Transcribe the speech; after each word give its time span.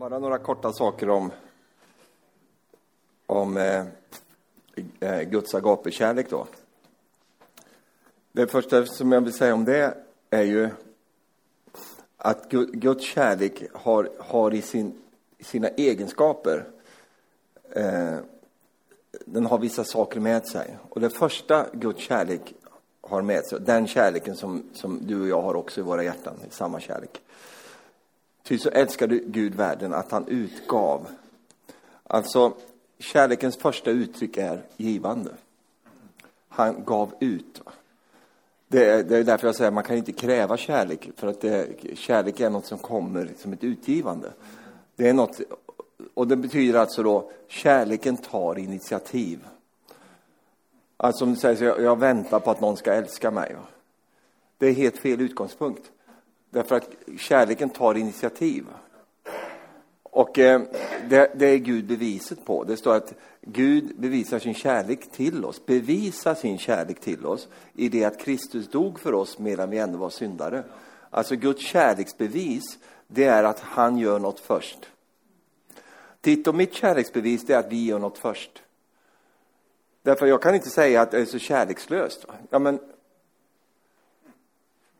Bara 0.00 0.18
några 0.18 0.38
korta 0.38 0.72
saker 0.72 1.10
om, 1.10 1.32
om 3.26 3.56
eh, 3.56 3.84
eh, 5.00 5.22
Guds 5.22 5.54
agapekärlek 5.54 6.30
då. 6.30 6.46
Det 8.32 8.46
första 8.46 8.86
som 8.86 9.12
jag 9.12 9.20
vill 9.20 9.32
säga 9.32 9.54
om 9.54 9.64
det 9.64 9.94
är 10.30 10.42
ju 10.42 10.68
att 12.16 12.50
Guds 12.72 13.04
kärlek 13.04 13.62
har, 13.74 14.10
har 14.18 14.54
i 14.54 14.62
sin, 14.62 15.02
sina 15.40 15.68
egenskaper 15.68 16.64
eh, 17.70 18.16
den 19.26 19.46
har 19.46 19.58
vissa 19.58 19.84
saker 19.84 20.20
med 20.20 20.46
sig. 20.46 20.78
Och 20.88 21.00
det 21.00 21.10
första 21.10 21.66
Guds 21.72 22.00
kärlek 22.00 22.54
har 23.00 23.22
med 23.22 23.44
sig, 23.44 23.60
den 23.60 23.86
kärleken 23.86 24.36
som, 24.36 24.62
som 24.72 25.06
du 25.06 25.20
och 25.20 25.28
jag 25.28 25.42
har 25.42 25.54
också 25.54 25.80
i 25.80 25.84
våra 25.84 26.04
hjärtan, 26.04 26.34
samma 26.50 26.80
kärlek. 26.80 27.22
Ty 28.42 28.58
så 28.58 28.68
älskade 28.68 29.18
Gud 29.26 29.54
världen 29.54 29.94
att 29.94 30.10
han 30.10 30.28
utgav. 30.28 31.06
Alltså, 32.04 32.52
kärlekens 32.98 33.56
första 33.56 33.90
uttryck 33.90 34.36
är 34.36 34.62
givande. 34.76 35.30
Han 36.48 36.84
gav 36.84 37.14
ut. 37.20 37.60
Det 38.68 38.84
är, 38.84 39.02
det 39.04 39.16
är 39.16 39.24
därför 39.24 39.48
jag 39.48 39.56
säger 39.56 39.68
att 39.68 39.74
man 39.74 39.84
kan 39.84 39.96
inte 39.96 40.12
kräva 40.12 40.56
kärlek, 40.56 41.10
för 41.16 41.26
att 41.26 41.40
det, 41.40 41.68
kärlek 41.94 42.40
är 42.40 42.50
något 42.50 42.66
som 42.66 42.78
kommer 42.78 43.30
som 43.38 43.52
ett 43.52 43.64
utgivande. 43.64 44.32
Det 44.96 45.08
är 45.08 45.12
något, 45.12 45.40
och 46.14 46.28
det 46.28 46.36
betyder 46.36 46.78
alltså 46.78 47.02
då, 47.02 47.30
kärleken 47.48 48.16
tar 48.16 48.58
initiativ. 48.58 49.46
Alltså 50.96 51.24
om 51.24 51.30
du 51.30 51.36
säger 51.36 51.56
så, 51.56 51.64
jag, 51.64 51.80
jag 51.82 51.98
väntar 51.98 52.40
på 52.40 52.50
att 52.50 52.60
någon 52.60 52.76
ska 52.76 52.92
älska 52.92 53.30
mig. 53.30 53.56
Det 54.58 54.66
är 54.66 54.72
helt 54.72 54.98
fel 54.98 55.20
utgångspunkt. 55.20 55.90
Därför 56.50 56.76
att 56.76 56.88
kärleken 57.18 57.70
tar 57.70 57.94
initiativ. 57.94 58.66
Och 60.02 60.38
eh, 60.38 60.62
det, 61.08 61.32
det, 61.34 61.46
är 61.46 61.56
Gud 61.56 61.86
beviset 61.86 62.44
på. 62.44 62.64
Det 62.64 62.76
står 62.76 62.94
att 62.94 63.14
Gud 63.40 64.00
bevisar 64.00 64.38
sin 64.38 64.54
kärlek 64.54 65.10
till 65.12 65.44
oss, 65.44 65.66
bevisar 65.66 66.34
sin 66.34 66.58
kärlek 66.58 67.00
till 67.00 67.26
oss 67.26 67.48
i 67.74 67.88
det 67.88 68.04
att 68.04 68.20
Kristus 68.20 68.68
dog 68.68 69.00
för 69.00 69.14
oss 69.14 69.38
medan 69.38 69.70
vi 69.70 69.78
ännu 69.78 69.96
var 69.96 70.10
syndare. 70.10 70.64
Alltså 71.10 71.36
Guds 71.36 71.62
kärleksbevis, 71.62 72.78
det 73.06 73.24
är 73.24 73.44
att 73.44 73.60
han 73.60 73.98
gör 73.98 74.18
något 74.18 74.40
först. 74.40 74.90
Titt 76.20 76.46
och 76.46 76.54
mitt 76.54 76.74
kärleksbevis, 76.74 77.46
det 77.46 77.54
är 77.54 77.58
att 77.58 77.72
vi 77.72 77.84
gör 77.84 77.98
något 77.98 78.18
först. 78.18 78.62
Därför 80.02 80.26
jag 80.26 80.42
kan 80.42 80.54
inte 80.54 80.70
säga 80.70 81.02
att 81.02 81.10
det 81.10 81.20
är 81.20 81.24
så 81.24 81.38
kärlekslöst. 81.38 82.24
Ja, 82.50 82.58
men 82.58 82.78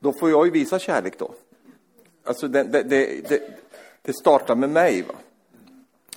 då 0.00 0.12
får 0.12 0.30
jag 0.30 0.46
ju 0.46 0.52
visa 0.52 0.78
kärlek 0.78 1.18
då. 1.18 1.34
Alltså 2.24 2.48
det, 2.48 2.62
det, 2.62 2.82
det, 2.82 3.60
det 4.02 4.12
startar 4.12 4.54
med 4.54 4.70
mig. 4.70 5.02
Va? 5.02 5.14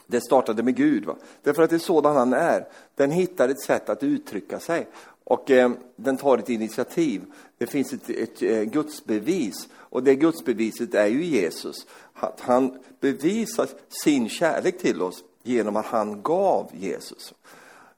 Det 0.06 0.22
startade 0.22 0.64
med 0.64 0.76
Gud. 0.76 1.06
Va? 1.06 1.16
Därför 1.42 1.64
att 1.64 1.70
det 1.70 1.76
är 1.76 1.80
sådan 1.80 2.16
han 2.16 2.34
är. 2.34 2.68
Den 2.96 3.12
hittar 3.12 3.50
ett 3.50 3.62
sätt 3.62 3.90
att 3.90 4.04
uttrycka 4.04 4.60
sig. 4.60 4.88
Och 5.24 5.52
eh, 5.52 5.72
den 5.96 6.18
tar 6.18 6.38
ett 6.38 6.50
initiativ. 6.50 7.22
Det 7.58 7.68
finns 7.68 7.94
ett, 7.94 8.10
ett, 8.10 8.42
ett 8.42 8.68
gudsbevis. 8.68 9.68
Och 9.74 10.04
det 10.04 10.16
gudsbeviset 10.16 10.94
är 10.94 11.08
ju 11.08 11.24
Jesus. 11.24 11.76
Att 12.14 12.40
han 12.40 12.80
bevisar 13.00 13.68
sin 14.04 14.30
kärlek 14.30 14.78
till 14.78 15.02
oss 15.02 15.24
genom 15.44 15.76
att 15.76 15.86
han 15.86 16.22
gav 16.22 16.70
Jesus. 16.74 17.34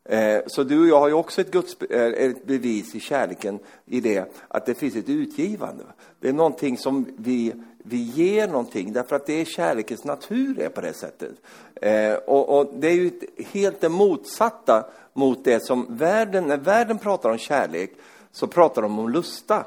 Eh, 0.10 0.42
så 0.48 0.64
du 0.64 0.82
och 0.82 0.88
jag 0.88 1.00
har 1.00 1.08
ju 1.08 1.14
också 1.14 1.42
ett, 1.42 1.52
Guds, 1.52 1.82
eh, 1.82 2.06
ett 2.06 2.46
bevis 2.46 2.96
i 2.96 3.00
kärleken 3.00 3.60
i 3.86 4.02
det 4.02 4.34
att 4.48 4.66
det 4.66 4.76
finns 4.76 4.96
ett 4.96 5.10
utgivande. 5.10 5.84
Det 6.20 6.30
är 6.30 6.34
någonting 6.34 6.78
som 6.78 7.06
vi, 7.18 7.54
vi 7.78 7.98
ger 7.98 8.48
någonting 8.48 8.94
därför 8.94 9.16
att 9.16 9.26
det 9.26 9.42
är 9.42 9.46
kärlekens 9.46 10.04
natur 10.04 10.60
är 10.60 10.70
på 10.70 10.82
det 10.82 10.94
sättet. 10.94 11.32
Eh, 11.76 12.14
och, 12.14 12.60
och, 12.60 12.74
det 12.80 12.88
är 12.88 12.94
ju 12.94 13.12
helt 13.38 13.82
det 13.82 13.90
motsatta 13.90 14.86
mot 15.14 15.44
det 15.44 15.66
som 15.66 15.86
världen, 15.90 16.48
när 16.48 16.58
världen 16.58 16.98
pratar 16.98 17.30
om 17.30 17.38
kärlek 17.38 17.92
så 18.32 18.48
pratar 18.48 18.82
de 18.82 19.00
om 19.00 19.10
lusta. 19.10 19.66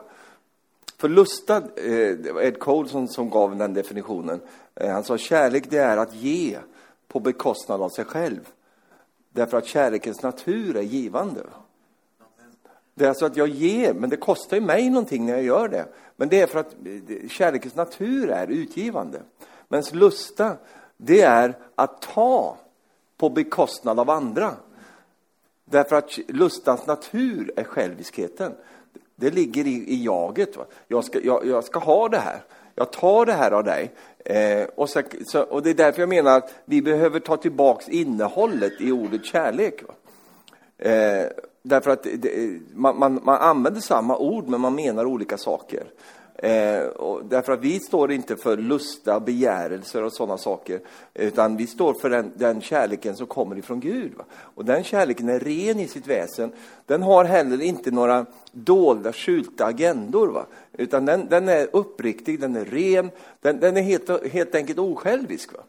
För 0.97 1.09
lusta, 1.09 1.63
Ed 2.43 2.59
Colson 2.59 3.09
som 3.09 3.31
gav 3.31 3.57
den 3.57 3.75
definitionen, 3.75 4.41
han 4.81 5.05
sa 5.05 5.19
kärlek 5.19 5.65
det 5.71 5.79
är 5.79 5.97
att 5.97 6.15
ge 6.15 6.59
på 7.09 7.21
bekostnad 7.21 7.83
av 7.83 7.89
sig 7.89 8.05
själv. 8.05 8.41
Därför 9.39 9.59
att 9.59 9.67
kärlekens 9.67 10.23
natur 10.23 10.77
är 10.77 10.83
givande. 10.83 11.43
Det 12.95 13.05
är 13.05 13.09
alltså 13.09 13.27
att 13.27 13.37
jag 13.37 13.49
ger, 13.49 13.95
men 13.95 14.11
det 14.11 14.17
kostar 14.17 14.57
ju 14.57 14.63
mig 14.63 14.91
någonting 14.91 15.27
när 15.27 15.33
jag 15.33 15.43
gör 15.43 15.69
det. 15.69 15.87
Men 16.17 16.29
det 16.29 16.41
är 16.41 16.47
för 16.47 16.59
att 16.59 16.75
eh, 16.85 17.29
kärlekens 17.29 17.75
natur 17.75 18.31
är 18.31 18.47
utgivande. 18.47 19.21
Men 19.69 19.83
lusta, 19.93 20.57
det 20.97 21.21
är 21.21 21.59
att 21.75 22.03
ta 22.03 22.57
på 23.17 23.31
bekostnad 23.31 24.01
av 24.01 24.11
andra. 24.11 24.55
Därför 25.65 25.97
att 25.97 26.19
lustans 26.29 26.87
natur 26.87 27.53
är 27.57 27.65
själviskheten. 27.65 28.53
Det 29.17 29.31
ligger 29.31 29.67
i, 29.67 29.75
i 29.75 30.05
jaget. 30.05 30.57
Va? 30.57 30.65
Jag, 30.89 31.05
ska, 31.05 31.21
jag, 31.21 31.47
jag 31.47 31.65
ska 31.65 31.79
ha 31.79 32.09
det 32.09 32.19
här. 32.19 32.43
Jag 32.79 32.91
tar 32.91 33.27
det 33.27 33.33
här 33.33 33.51
av 33.51 33.65
dig. 33.65 33.93
Eh, 34.25 34.67
och, 34.75 34.91
så, 34.91 35.03
så, 35.27 35.43
och, 35.43 35.63
det 35.63 35.71
är 35.71 35.75
därför 35.75 36.03
jag 36.03 36.09
menar 36.09 36.37
att 36.37 36.55
vi 36.65 36.83
behöver 36.83 37.21
ta 37.21 37.37
tillbaks 37.37 37.89
innehållet 37.89 38.73
i 38.81 38.93
ordet 38.93 39.25
kärlek. 39.25 39.83
Eh, 40.79 41.25
därför 41.63 41.91
att 41.91 42.03
det, 42.03 42.61
man, 42.75 42.99
man, 42.99 43.21
man, 43.25 43.39
använder 43.41 43.81
samma 43.81 44.17
ord, 44.17 44.49
men 44.49 44.61
man 44.61 44.75
menar 44.75 45.05
olika 45.05 45.39
saker. 45.39 45.85
Eh, 46.43 46.87
och 46.87 47.25
därför 47.25 47.53
att 47.53 47.61
vi 47.61 47.81
står 47.81 48.13
inte 48.13 48.37
för 48.37 48.57
lusta, 48.57 49.21
begärelser 49.21 50.05
och 50.05 50.13
sådana 50.13 50.39
saker, 50.39 50.81
utan 51.15 51.57
vi 51.57 51.67
står 51.67 51.95
för 51.95 52.11
den, 52.11 52.33
den 52.37 52.61
kärleken 52.61 53.17
som 53.17 53.27
kommer 53.27 53.59
ifrån 53.59 53.81
Gud. 53.81 54.13
Va? 54.17 54.25
Och 54.35 54.65
den 54.65 54.85
kärleken 54.85 55.29
är 55.29 55.39
ren 55.39 55.81
i 55.81 55.89
sitt 55.89 56.07
väsen. 56.07 56.53
Den 56.87 57.03
har 57.03 57.25
heller 57.25 57.63
inte 57.63 57.91
några 57.91 58.27
dolda, 58.53 59.13
skylta 59.13 59.67
agendor, 59.67 60.29
va? 60.29 60.47
utan 60.73 61.05
den, 61.05 61.29
den 61.29 61.49
är 61.49 61.69
uppriktig, 61.73 62.41
den 62.41 62.57
är 62.57 62.65
ren, 62.65 63.11
den, 63.41 63.61
den 63.61 63.77
är 63.77 63.83
helt, 63.83 64.33
helt 64.33 64.55
enkelt 64.55 64.79
osjälvisk. 64.79 65.53
Va? 65.53 65.61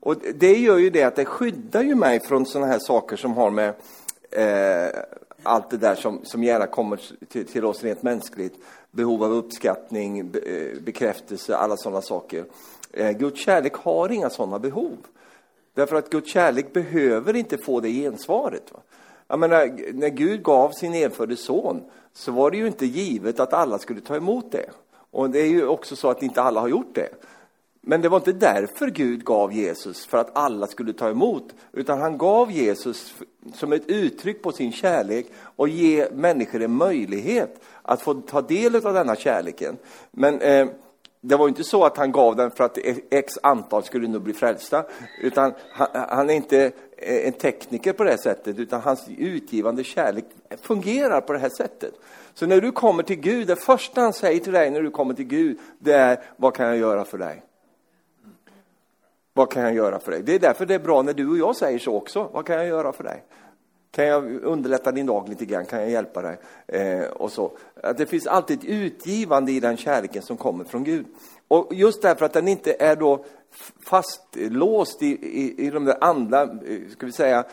Och 0.00 0.16
det 0.34 0.56
gör 0.58 0.78
ju 0.78 0.90
det 0.90 1.02
att 1.02 1.16
det 1.16 1.24
skyddar 1.24 1.82
ju 1.82 1.94
mig 1.94 2.20
från 2.20 2.46
sådana 2.46 2.72
här 2.72 2.78
saker 2.78 3.16
som 3.16 3.32
har 3.32 3.50
med 3.50 3.74
eh, 4.30 5.00
allt 5.46 5.70
det 5.70 5.76
där 5.76 5.94
som, 5.94 6.20
som 6.22 6.44
gärna 6.44 6.66
kommer 6.66 7.00
till, 7.28 7.46
till 7.46 7.64
oss 7.64 7.82
rent 7.82 8.02
mänskligt. 8.02 8.54
Behov 8.90 9.24
av 9.24 9.32
uppskattning, 9.32 10.30
be, 10.30 10.38
eh, 10.38 10.80
bekräftelse, 10.80 11.56
alla 11.56 11.76
sådana 11.76 12.02
saker. 12.02 12.44
Eh, 12.92 13.10
Guds 13.10 13.40
kärlek 13.40 13.74
har 13.74 14.12
inga 14.12 14.30
sådana 14.30 14.58
behov. 14.58 14.96
Därför 15.74 15.96
att 15.96 16.10
Guds 16.10 16.32
kärlek 16.32 16.72
behöver 16.72 17.36
inte 17.36 17.58
få 17.58 17.80
det 17.80 17.90
gensvaret. 17.90 18.72
Va? 18.72 18.80
Jag 19.28 19.38
menar, 19.38 19.92
när 19.92 20.08
Gud 20.08 20.42
gav 20.42 20.70
sin 20.70 20.94
enfödde 20.94 21.36
son 21.36 21.82
så 22.12 22.32
var 22.32 22.50
det 22.50 22.56
ju 22.56 22.66
inte 22.66 22.86
givet 22.86 23.40
att 23.40 23.52
alla 23.52 23.78
skulle 23.78 24.00
ta 24.00 24.16
emot 24.16 24.52
det. 24.52 24.70
Och 25.10 25.30
det 25.30 25.40
är 25.40 25.46
ju 25.46 25.66
också 25.66 25.96
så 25.96 26.10
att 26.10 26.22
inte 26.22 26.42
alla 26.42 26.60
har 26.60 26.68
gjort 26.68 26.94
det. 26.94 27.08
Men 27.88 28.00
det 28.00 28.08
var 28.08 28.16
inte 28.16 28.32
därför 28.32 28.86
Gud 28.86 29.24
gav 29.24 29.52
Jesus, 29.52 30.06
för 30.06 30.18
att 30.18 30.30
alla 30.36 30.66
skulle 30.66 30.92
ta 30.92 31.10
emot, 31.10 31.54
utan 31.72 32.00
han 32.00 32.18
gav 32.18 32.52
Jesus 32.52 33.14
som 33.54 33.72
ett 33.72 33.86
uttryck 33.86 34.42
på 34.42 34.52
sin 34.52 34.72
kärlek 34.72 35.26
och 35.38 35.68
ge 35.68 36.08
människor 36.12 36.62
en 36.62 36.72
möjlighet 36.72 37.60
att 37.82 38.02
få 38.02 38.14
ta 38.14 38.42
del 38.42 38.86
av 38.86 38.94
denna 38.94 39.16
kärleken. 39.16 39.76
Men 40.10 40.40
eh, 40.40 40.66
det 41.20 41.36
var 41.36 41.48
inte 41.48 41.64
så 41.64 41.84
att 41.84 41.96
han 41.96 42.12
gav 42.12 42.36
den 42.36 42.50
för 42.50 42.64
att 42.64 42.78
e- 42.78 43.00
x 43.10 43.38
antal 43.42 43.84
skulle 43.84 44.08
nu 44.08 44.18
bli 44.18 44.32
frälsta, 44.32 44.84
utan 45.22 45.52
han, 45.70 45.88
han 45.92 46.30
är 46.30 46.34
inte 46.34 46.72
eh, 46.96 47.26
en 47.26 47.32
tekniker 47.32 47.92
på 47.92 48.04
det 48.04 48.18
sättet, 48.18 48.58
utan 48.58 48.80
hans 48.80 49.08
utgivande 49.18 49.84
kärlek 49.84 50.24
fungerar 50.62 51.20
på 51.20 51.32
det 51.32 51.38
här 51.38 51.48
sättet. 51.56 51.94
Så 52.34 52.46
när 52.46 52.60
du 52.60 52.72
kommer 52.72 53.02
till 53.02 53.20
Gud, 53.20 53.46
det 53.46 53.56
första 53.56 54.00
han 54.00 54.12
säger 54.12 54.40
till 54.40 54.52
dig 54.52 54.70
när 54.70 54.82
du 54.82 54.90
kommer 54.90 55.14
till 55.14 55.28
Gud, 55.28 55.58
det 55.78 55.94
är, 55.94 56.20
vad 56.36 56.54
kan 56.54 56.66
jag 56.66 56.76
göra 56.76 57.04
för 57.04 57.18
dig? 57.18 57.42
Vad 59.36 59.50
kan 59.50 59.62
jag 59.62 59.74
göra 59.74 59.98
för 59.98 60.12
dig? 60.12 60.22
Det 60.22 60.34
är 60.34 60.38
därför 60.38 60.66
det 60.66 60.74
är 60.74 60.78
bra 60.78 61.02
när 61.02 61.14
du 61.14 61.30
och 61.30 61.38
jag 61.38 61.56
säger 61.56 61.78
så 61.78 61.94
också. 61.94 62.30
Vad 62.32 62.46
kan 62.46 62.56
jag 62.56 62.66
göra 62.66 62.92
för 62.92 63.04
dig? 63.04 63.24
Kan 63.90 64.06
jag 64.06 64.44
underlätta 64.44 64.92
din 64.92 65.06
dag 65.06 65.28
lite 65.28 65.44
grann? 65.44 65.66
Kan 65.66 65.80
jag 65.80 65.90
hjälpa 65.90 66.22
dig? 66.22 66.38
Eh, 66.66 67.04
och 67.04 67.32
så. 67.32 67.52
Att 67.82 67.98
det 67.98 68.06
finns 68.06 68.26
alltid 68.26 68.58
ett 68.58 68.64
utgivande 68.64 69.52
i 69.52 69.60
den 69.60 69.76
kärleken 69.76 70.22
som 70.22 70.36
kommer 70.36 70.64
från 70.64 70.84
Gud. 70.84 71.06
Och 71.48 71.74
just 71.74 72.02
därför 72.02 72.26
att 72.26 72.32
den 72.32 72.48
inte 72.48 72.76
är 72.78 72.96
då 72.96 73.24
fastlåst 73.80 75.02
i, 75.02 75.06
i, 75.06 75.66
i 75.66 75.70
de 75.70 75.84
där 75.84 75.96
andra, 76.00 76.42
eh, 76.42 76.48
ska 76.90 77.06
vi 77.06 77.12
säga, 77.12 77.44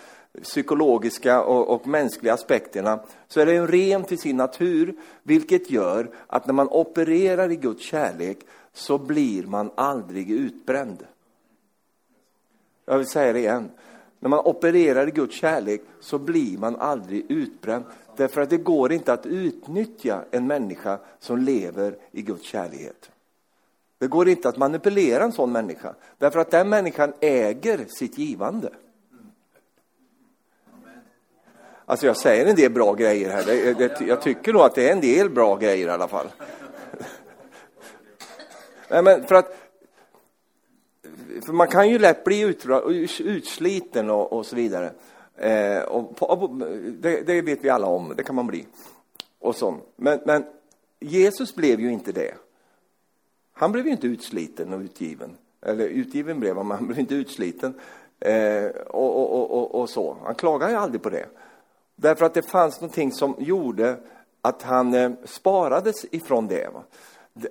psykologiska 0.44 1.44
och, 1.44 1.75
och, 1.75 1.88
mänskliga 1.88 2.33
aspekterna, 2.33 3.00
så 3.27 3.39
är 3.39 3.45
den 3.45 3.68
ren 3.68 4.03
till 4.03 4.19
sin 4.19 4.38
natur, 4.38 4.95
vilket 5.24 5.71
gör 5.71 6.09
att 6.27 6.45
när 6.45 6.53
man 6.53 6.68
opererar 6.68 7.51
i 7.51 7.56
Guds 7.56 7.83
kärlek 7.83 8.38
så 8.74 8.97
blir 8.97 9.44
man 9.44 9.71
aldrig 9.75 10.31
utbränd. 10.31 11.06
Jag 12.94 12.98
vill 12.98 13.07
säga 13.07 13.34
det 13.34 13.40
igen. 13.40 13.72
När 14.19 14.30
man 14.30 14.40
opererar 14.40 15.07
i 15.07 15.12
Guds 15.12 15.36
kärlek 15.36 15.81
så 16.00 16.18
blir 16.18 16.57
man 16.57 16.75
aldrig 16.75 17.31
utbränd. 17.31 17.86
Därför 18.18 18.42
att 18.42 18.50
det 18.50 18.57
går 18.57 18.94
inte 18.94 19.13
att 19.13 19.25
utnyttja 19.25 20.24
en 20.31 20.48
människa 20.48 21.00
som 21.19 21.38
lever 21.38 21.95
i 22.12 22.22
Guds 22.22 22.44
kärlighet. 22.44 23.12
Det 23.98 24.07
går 24.07 24.30
inte 24.30 24.50
att 24.50 24.57
manipulera 24.57 25.24
en 25.24 25.31
sån 25.31 25.51
människa, 25.51 25.95
därför 26.18 26.40
att 26.40 26.51
den 26.51 26.69
människan 26.69 27.13
äger 27.19 27.86
sitt 27.88 28.18
givande. 28.18 28.69
Alltså 31.86 32.06
jag 32.06 32.18
säger 32.18 32.45
en 32.45 32.56
del 32.56 32.72
bra 32.72 32.94
grejer 32.94 33.30
här. 33.30 33.44
Det, 33.45 33.74
det, 33.74 34.01
jag 34.07 34.22
tycker 34.22 34.54
nog 34.54 34.62
att 34.62 34.75
det 34.75 34.90
är 34.90 34.92
en 34.92 35.01
del 35.01 35.30
bra 35.30 35.56
grejer 35.56 35.88
i 35.88 35.92
alla 35.92 36.07
fall. 36.07 36.28
Nej, 38.88 39.04
men 39.04 39.24
för 39.24 39.36
att 39.36 39.62
för 41.45 41.53
man 41.53 41.68
kan 41.68 41.89
ju 41.89 42.00
lätt 42.00 42.24
bli 42.24 42.56
utsliten 43.19 44.09
och, 44.09 44.33
och 44.33 44.45
så 44.45 44.56
vidare. 44.56 44.91
Eh, 45.35 45.81
och 45.81 46.50
det, 47.00 47.21
det, 47.21 47.41
vet 47.41 47.63
vi 47.63 47.69
alla 47.69 47.88
om, 47.88 48.13
det 48.18 48.24
kan 48.24 48.35
man 48.35 48.47
bli. 48.47 48.65
Och 49.39 49.56
så. 49.56 49.75
Men, 49.95 50.19
men 50.25 50.45
Jesus 51.00 51.56
blev 51.56 51.80
ju 51.80 51.91
inte 51.91 52.12
det. 52.12 52.33
Han 53.53 53.71
blev 53.71 53.85
ju 53.85 53.91
inte 53.91 54.07
utsliten 54.07 54.74
och 54.74 54.80
utgiven. 54.80 55.38
Eller 55.62 55.88
utgiven 55.88 56.39
blev 56.39 56.57
han, 56.57 56.68
men 56.68 56.77
han 56.77 56.88
blev 56.88 57.00
inte 57.00 57.15
utsliten. 57.15 57.74
Eh, 58.19 58.65
och, 58.88 59.33
och, 59.33 59.51
och, 59.51 59.81
och, 59.81 59.89
så. 59.89 60.18
Han 60.24 60.35
klagade 60.35 60.71
ju 60.71 60.77
aldrig 60.77 61.01
på 61.01 61.09
det. 61.09 61.25
Därför 61.95 62.25
att 62.25 62.33
det 62.33 62.41
fanns 62.41 62.81
någonting 62.81 63.12
som 63.12 63.35
gjorde 63.39 63.97
att 64.41 64.62
han 64.62 64.94
eh, 64.94 65.12
sparades 65.25 66.06
ifrån 66.12 66.47
det. 66.47 66.74
Va? 66.74 66.83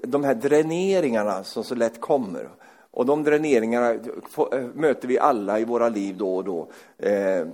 De 0.03 0.25
här 0.25 0.35
dräneringarna 0.35 1.45
som 1.45 1.65
så 1.65 1.75
lätt 1.75 2.01
kommer. 2.01 2.49
Och 2.93 3.07
de 3.07 3.23
dräneringarna 3.23 3.91
eh, 3.93 4.67
möter 4.75 5.09
vi 5.09 5.19
alla 5.19 5.59
i 5.59 5.65
våra 5.65 5.89
liv 5.89 6.17
då 6.17 6.37
och 6.37 6.45
då. 6.45 6.69
Eh, 6.99 7.47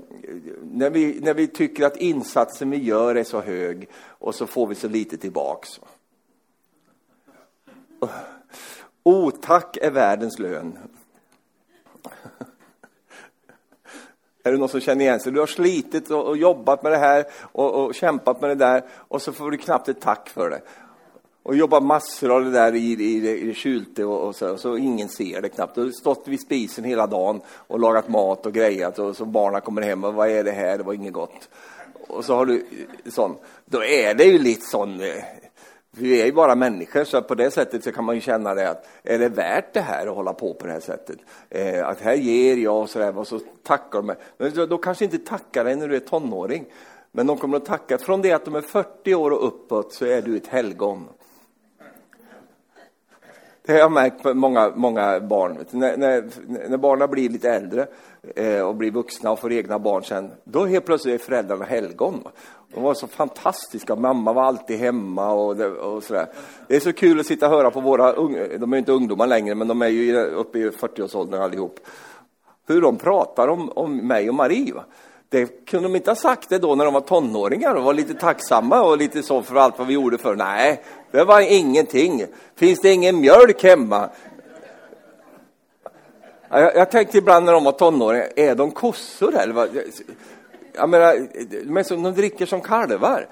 när, 0.63 0.91
vi, 0.91 1.21
när 1.21 1.35
vi 1.35 1.47
tycker 1.47 1.87
att 1.87 1.97
insatsen 1.97 2.71
vi 2.71 2.77
gör 2.77 3.15
är 3.15 3.25
så 3.25 3.41
hög 3.41 3.89
och 3.95 4.35
så 4.35 4.47
får 4.47 4.67
vi 4.67 4.75
så 4.75 4.89
lite 4.89 5.17
tillbaks. 5.17 5.81
Otack 9.03 9.77
är 9.77 9.91
världens 9.91 10.39
lön. 10.39 10.79
Är 14.43 14.53
det 14.53 14.59
någon 14.59 14.69
som 14.69 14.81
känner 14.81 15.05
igen 15.05 15.21
sig? 15.21 15.33
Du 15.33 15.41
har 15.41 15.47
slitit 15.47 16.11
och, 16.11 16.27
och 16.27 16.37
jobbat 16.37 16.83
med 16.83 16.93
det 16.93 16.99
här 16.99 17.25
och, 17.41 17.85
och, 17.85 17.95
kämpat 17.95 18.41
med 18.41 18.51
det 18.51 18.55
där 18.55 18.85
och 18.91 19.23
så 19.23 19.33
får 19.33 19.51
du 19.51 19.57
knappt 19.57 19.89
ett 19.89 20.01
tack 20.01 20.29
för 20.29 20.51
det 20.51 20.61
och 21.49 21.57
jobbat 21.57 21.83
massor 21.83 22.31
av 22.31 22.45
det 22.45 22.51
där 22.51 22.75
i, 22.75 22.93
i, 22.93 23.51
i 23.51 23.55
kylte 23.55 24.05
och, 24.05 24.27
och, 24.27 24.37
så, 24.37 24.53
och 24.53 24.61
så 24.61 24.77
ingen 24.77 25.09
ser 25.09 25.43
det 25.43 25.49
knappt. 25.49 25.75
Du 25.75 25.81
har 25.81 25.91
stått 25.91 26.29
vid 26.29 26.41
spisen 26.41 26.85
hela 26.85 27.07
dagen 27.07 27.41
och 27.67 27.81
lagat 27.81 28.09
mat 28.09 28.47
och 28.47 28.53
grejat 28.53 28.99
och 28.99 29.17
så 29.17 29.25
barnen 29.25 29.61
kommer 29.61 29.83
hem 29.83 30.05
och 30.05 30.15
vad 30.15 30.29
är 30.29 30.45
det 30.45 30.53
här, 30.53 30.79
det 30.79 30.85
var 30.85 30.93
inget 30.93 31.13
gott. 31.13 31.49
Och 32.09 32.25
så 32.25 32.35
har 32.35 32.47
du 32.47 32.55
eh, 32.57 33.11
sån, 33.11 33.37
då 33.65 33.85
är 33.85 34.15
det 34.15 34.25
ju 34.25 34.39
lite 34.39 34.67
sån, 34.67 35.01
eh, 35.01 35.25
vi 35.91 36.23
är 36.23 36.27
ju 36.27 36.33
bara 36.33 36.55
människor 36.55 37.05
så 37.05 37.23
på 37.23 37.35
det 37.35 37.51
sättet 37.51 37.85
så 37.85 37.93
kan 37.93 38.05
man 38.05 38.15
ju 38.15 38.21
känna 38.21 38.55
det 38.55 38.71
att 38.71 38.89
är 39.03 39.19
det 39.19 39.29
värt 39.29 39.75
det 39.75 39.81
här 39.81 40.07
att 40.07 40.15
hålla 40.15 40.33
på 40.33 40.55
på 40.55 40.67
det 40.67 40.73
här 40.73 40.81
sättet? 40.81 41.19
Eh, 41.51 41.89
att 41.89 42.01
här 42.01 42.15
ger 42.15 42.57
jag 42.57 42.81
och 42.83 42.91
så 42.91 42.99
där 42.99 43.19
och 43.19 43.27
så 43.27 43.41
tackar 43.63 43.99
de 43.99 44.07
mig. 44.07 44.17
Men 44.39 44.53
då, 44.55 44.67
då 44.67 44.79
kanske 44.79 45.05
inte 45.05 45.19
tackar 45.19 45.65
dig 45.65 45.77
när 45.77 45.89
du 45.89 45.97
är 45.97 46.01
tonåring. 46.01 46.65
Men 47.13 47.27
de 47.27 47.37
kommer 47.37 47.57
att 47.57 47.65
tacka, 47.65 47.99
från 47.99 48.23
det 48.23 48.33
att 48.33 48.45
de 48.45 48.55
är 48.55 48.61
40 48.61 49.15
år 49.15 49.31
och 49.31 49.47
uppåt 49.47 49.93
så 49.93 50.05
är 50.07 50.23
du 50.23 50.37
ett 50.37 50.47
helgon. 50.47 51.09
Det 53.69 53.75
har 53.75 53.81
jag 53.81 53.93
märkt 53.93 54.23
på 54.23 54.35
många, 54.35 54.73
många 54.75 55.21
barn. 55.21 55.59
När, 55.71 55.97
när, 55.97 56.25
när 56.69 56.77
barnen 56.77 57.11
blir 57.11 57.29
lite 57.29 57.51
äldre 57.51 57.87
eh, 58.37 58.61
och 58.61 58.75
blir 58.75 58.91
vuxna 58.91 59.31
och 59.31 59.39
får 59.39 59.53
egna 59.53 59.79
barn 59.79 60.05
sen, 60.05 60.31
då 60.45 60.67
helt 60.67 60.87
plötsligt 60.87 61.21
är 61.21 61.25
föräldrarna 61.25 61.65
helgon. 61.65 62.29
De 62.75 62.83
var 62.83 62.95
så 62.95 63.07
fantastiska. 63.07 63.97
Mamma 63.97 64.33
var 64.33 64.43
alltid 64.43 64.79
hemma 64.79 65.33
och, 65.33 65.57
det, 65.57 65.69
och 65.69 66.03
sådär. 66.03 66.27
Det 66.67 66.77
är 66.77 66.81
så 66.81 66.93
kul 66.93 67.21
att 67.21 67.27
sitta 67.27 67.47
och 67.47 67.53
höra 67.53 67.71
på 67.71 67.81
våra, 67.81 68.13
de 68.59 68.73
är 68.73 68.77
inte 68.77 68.93
ungdomar 68.93 69.27
längre, 69.27 69.55
men 69.55 69.69
de 69.69 69.83
är 69.83 69.89
ju 69.89 70.17
uppe 70.17 70.59
i 70.59 70.71
40-årsåldern 70.71 71.43
allihop. 71.43 71.81
Hur 72.67 72.81
de 72.81 72.97
pratar 72.97 73.49
om, 73.49 73.71
om 73.71 73.97
mig 73.97 74.29
och 74.29 74.35
Marie. 74.35 74.75
Va? 74.75 74.85
Det 75.31 75.67
kunde 75.67 75.89
de 75.89 75.97
inte 75.97 76.11
ha 76.11 76.17
sagt 76.17 76.49
det 76.49 76.59
då 76.59 76.75
när 76.75 76.85
de 76.85 76.95
var 76.95 77.01
tonåringar 77.01 77.75
och 77.75 77.85
var 77.85 77.95
lite 77.95 78.15
tacksamma 78.15 78.83
och 78.83 78.99
lite 78.99 79.23
så 79.23 79.43
för 79.43 79.57
allt 79.57 79.79
vad 79.79 79.87
vi 79.87 79.95
gjorde 79.95 80.19
för. 80.19 80.37
Nej, 80.37 80.83
det 81.11 81.25
var 81.25 81.41
ingenting. 81.41 82.25
Finns 82.57 82.81
det 82.81 82.93
ingen 82.93 83.21
mjölk 83.21 83.63
hemma? 83.63 84.11
Jag, 86.49 86.77
jag 86.77 86.91
tänkte 86.91 87.19
ibland 87.19 87.47
när 87.47 87.53
de 87.53 87.65
var 87.65 87.73
tonåringar, 87.73 88.29
är 88.37 88.55
de 88.55 88.71
kossor 88.71 89.35
eller 89.37 89.55
vad? 89.55 89.69
Jag 90.73 90.89
menar, 90.89 91.29
de, 91.75 91.85
som, 91.85 92.03
de 92.03 92.15
dricker 92.15 92.47
som 92.47 92.61
kalvar. 92.61 93.29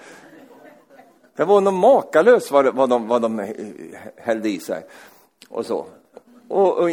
Det 1.37 1.45
var 1.45 1.61
nog 1.61 1.75
makalöst 1.75 2.51
vad, 2.51 2.75
vad, 2.75 2.91
de, 2.91 3.09
vad 3.09 3.23
de 3.23 3.55
hällde 4.17 4.49
i 4.49 4.61
sig. 4.61 4.87
Och 5.49 5.67
så. 5.67 5.87
Och, 6.49 6.79
och, 6.79 6.91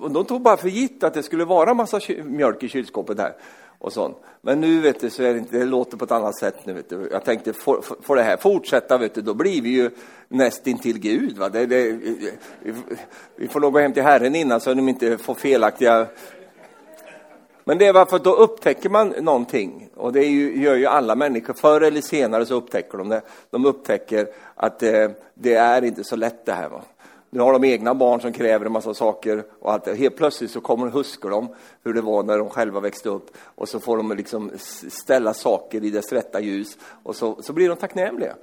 och, 0.00 0.10
de 0.10 0.24
tog 0.24 0.42
bara 0.42 0.56
för 0.56 0.68
gitt 0.68 1.04
att 1.04 1.14
det 1.14 1.22
skulle 1.22 1.44
vara 1.44 1.74
massa 1.74 2.00
mjölk 2.24 2.62
i 2.62 2.68
kylskåpet 2.68 3.16
där 3.16 3.34
och 3.82 3.92
sånt. 3.92 4.16
Men 4.40 4.60
nu 4.60 4.80
vet 4.80 5.00
du, 5.00 5.10
så 5.10 5.22
är 5.22 5.32
det, 5.32 5.38
inte, 5.38 5.58
det 5.58 5.64
låter 5.64 5.96
på 5.96 6.04
ett 6.04 6.10
annat 6.10 6.38
sätt 6.38 6.66
nu. 6.66 6.72
Vet 6.72 6.88
du. 6.88 7.08
Jag 7.12 7.24
tänkte, 7.24 7.52
får, 7.52 7.84
får 8.02 8.16
det 8.16 8.22
här 8.22 8.36
fortsätta, 8.36 8.98
vet 8.98 9.14
du, 9.14 9.20
då 9.20 9.34
blir 9.34 9.62
vi 9.62 9.68
ju 9.68 9.90
nästintill 10.28 10.98
Gud. 10.98 11.38
Va? 11.38 11.48
Det, 11.48 11.66
det, 11.66 11.98
vi 13.36 13.48
får 13.48 13.60
nog 13.60 13.72
gå 13.72 13.78
hem 13.78 13.92
till 13.92 14.02
Herren 14.02 14.34
innan 14.34 14.60
så 14.60 14.70
att 14.70 14.76
de 14.76 14.88
inte 14.88 15.18
får 15.18 15.34
felaktiga... 15.34 16.06
Men 17.64 17.78
det 17.78 17.86
är 17.86 17.92
varför 17.92 18.18
då 18.18 18.34
upptäcker 18.34 18.88
man 18.88 19.08
någonting. 19.08 19.88
Och 19.94 20.12
det 20.12 20.24
ju, 20.24 20.62
gör 20.62 20.76
ju 20.76 20.86
alla 20.86 21.14
människor. 21.14 21.54
Förr 21.54 21.80
eller 21.80 22.00
senare 22.00 22.46
så 22.46 22.54
upptäcker 22.54 22.98
de 22.98 23.08
det. 23.08 23.22
De 23.50 23.66
upptäcker 23.66 24.28
att 24.54 24.78
det, 24.78 25.22
det 25.34 25.54
är 25.54 25.84
inte 25.84 26.04
så 26.04 26.16
lätt 26.16 26.46
det 26.46 26.52
här. 26.52 26.68
Va? 26.68 26.82
Nu 27.34 27.40
har 27.40 27.52
de 27.52 27.64
egna 27.64 27.94
barn 27.94 28.20
som 28.20 28.32
kräver 28.32 28.66
en 28.66 28.72
massa 28.72 28.94
saker 28.94 29.44
och 29.60 29.72
allt. 29.72 29.86
Helt 29.86 30.16
plötsligt 30.16 30.50
så 30.50 30.60
kommer 30.60 30.86
de 30.86 30.92
huskar 30.92 31.30
de 31.30 31.54
hur 31.82 31.94
det 31.94 32.00
var 32.00 32.22
när 32.22 32.38
de 32.38 32.50
själva 32.50 32.80
växte 32.80 33.08
upp 33.08 33.30
och 33.36 33.68
så 33.68 33.80
får 33.80 33.96
de 33.96 34.12
liksom 34.16 34.50
ställa 34.88 35.34
saker 35.34 35.84
i 35.84 35.90
dess 35.90 36.12
rätta 36.12 36.40
ljus 36.40 36.78
och 37.02 37.16
så, 37.16 37.42
så 37.42 37.52
blir 37.52 37.68
de 37.68 37.76
tacknämliga. 37.76 38.36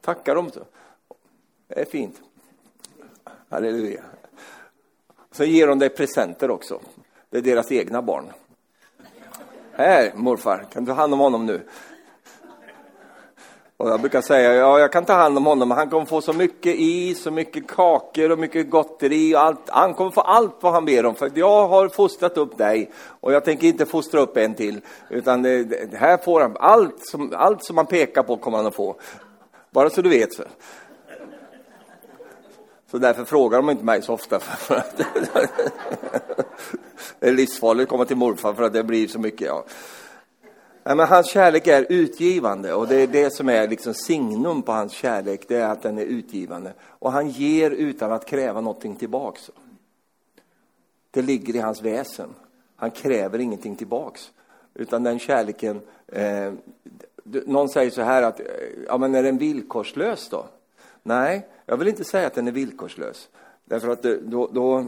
Tackar 0.00 0.34
dem. 0.34 0.50
Det 1.68 1.80
är 1.80 1.84
fint. 1.84 2.20
Halleluja. 3.48 4.02
Så 5.32 5.44
ger 5.44 5.66
de 5.66 5.78
dig 5.78 5.88
presenter 5.88 6.50
också. 6.50 6.80
Det 7.30 7.38
är 7.38 7.42
deras 7.42 7.72
egna 7.72 8.02
barn. 8.02 8.24
Här, 9.72 10.12
morfar, 10.14 10.66
kan 10.72 10.84
du 10.84 10.90
ta 10.90 10.94
hand 10.94 11.12
om 11.12 11.20
honom 11.20 11.46
nu? 11.46 11.60
Och 13.78 13.88
jag 13.90 14.00
brukar 14.00 14.20
säga, 14.20 14.54
ja, 14.54 14.78
jag 14.78 14.92
kan 14.92 15.04
ta 15.04 15.12
hand 15.12 15.36
om 15.36 15.46
honom, 15.46 15.70
han 15.70 15.90
kommer 15.90 16.06
få 16.06 16.20
så 16.20 16.32
mycket 16.32 16.74
is, 16.76 17.22
så 17.22 17.30
mycket 17.30 17.68
kakor 17.68 18.30
och 18.30 18.38
mycket 18.38 18.70
gotteri 18.70 19.34
och 19.34 19.40
allt. 19.40 19.68
Han 19.68 19.94
kommer 19.94 20.10
få 20.10 20.20
allt 20.20 20.56
vad 20.60 20.72
han 20.72 20.84
ber 20.84 21.06
om, 21.06 21.14
för 21.14 21.30
jag 21.34 21.68
har 21.68 21.88
fostrat 21.88 22.36
upp 22.36 22.58
dig 22.58 22.90
och 23.20 23.32
jag 23.32 23.44
tänker 23.44 23.66
inte 23.66 23.86
fostra 23.86 24.20
upp 24.20 24.36
en 24.36 24.54
till, 24.54 24.80
utan 25.10 25.42
det, 25.42 25.64
det 25.64 25.96
här 25.96 26.16
får 26.16 26.40
han, 26.40 26.56
allt 26.60 27.06
som, 27.06 27.32
allt 27.36 27.64
som 27.64 27.76
man 27.76 27.86
pekar 27.86 28.22
på 28.22 28.36
kommer 28.36 28.56
han 28.56 28.66
att 28.66 28.74
få. 28.74 28.96
Bara 29.70 29.90
så 29.90 30.02
du 30.02 30.08
vet. 30.08 30.32
Så, 30.32 30.42
så 32.90 32.98
därför 32.98 33.24
frågar 33.24 33.58
de 33.58 33.70
inte 33.70 33.84
mig 33.84 34.02
så 34.02 34.12
ofta. 34.12 34.40
För 34.40 34.74
att 34.74 34.96
det 37.18 37.28
är 37.28 37.32
livsfarligt 37.32 37.82
att 37.82 37.88
komma 37.88 38.04
till 38.04 38.16
morfar 38.16 38.54
för 38.54 38.62
att 38.62 38.72
det 38.72 38.84
blir 38.84 39.08
så 39.08 39.18
mycket. 39.18 39.46
Ja. 39.46 39.64
Ja, 40.88 40.94
men 40.94 41.08
hans 41.08 41.26
kärlek 41.26 41.66
är 41.66 41.86
utgivande 41.88 42.74
och 42.74 42.88
det 42.88 42.96
är 42.96 43.06
det 43.06 43.30
som 43.30 43.48
är 43.48 43.68
liksom 43.68 43.94
signum 43.94 44.62
på 44.62 44.72
hans 44.72 44.92
kärlek, 44.92 45.48
det 45.48 45.56
är 45.56 45.68
att 45.68 45.82
den 45.82 45.98
är 45.98 46.04
utgivande. 46.04 46.72
Och 46.80 47.12
han 47.12 47.28
ger 47.28 47.70
utan 47.70 48.12
att 48.12 48.26
kräva 48.26 48.60
någonting 48.60 48.96
tillbaks. 48.96 49.50
Det 51.10 51.22
ligger 51.22 51.56
i 51.56 51.58
hans 51.58 51.82
väsen. 51.82 52.28
Han 52.76 52.90
kräver 52.90 53.38
ingenting 53.38 53.76
tillbaks. 53.76 54.30
Utan 54.74 55.02
den 55.02 55.18
kärleken, 55.18 55.80
eh, 56.06 56.52
någon 57.24 57.68
säger 57.68 57.90
så 57.90 58.02
här 58.02 58.22
att, 58.22 58.40
eh, 58.40 58.46
ja 58.86 58.98
men 58.98 59.14
är 59.14 59.22
den 59.22 59.38
villkorslös 59.38 60.28
då? 60.28 60.46
Nej, 61.02 61.46
jag 61.64 61.76
vill 61.76 61.88
inte 61.88 62.04
säga 62.04 62.26
att 62.26 62.34
den 62.34 62.48
är 62.48 62.52
villkorslös. 62.52 63.28
Därför 63.64 63.88
att 63.88 64.04
eh, 64.04 64.12
då, 64.12 64.50
då, 64.52 64.86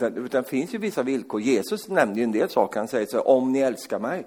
utan 0.00 0.42
det 0.42 0.48
finns 0.48 0.74
ju 0.74 0.78
vissa 0.78 1.02
villkor. 1.02 1.40
Jesus 1.40 1.88
nämnde 1.88 2.20
ju 2.20 2.24
en 2.24 2.32
del 2.32 2.48
saker. 2.48 2.80
Han 2.80 2.88
säger 2.88 3.06
så 3.06 3.16
här, 3.16 3.28
om 3.28 3.52
ni 3.52 3.58
älskar 3.58 3.98
mig 3.98 4.26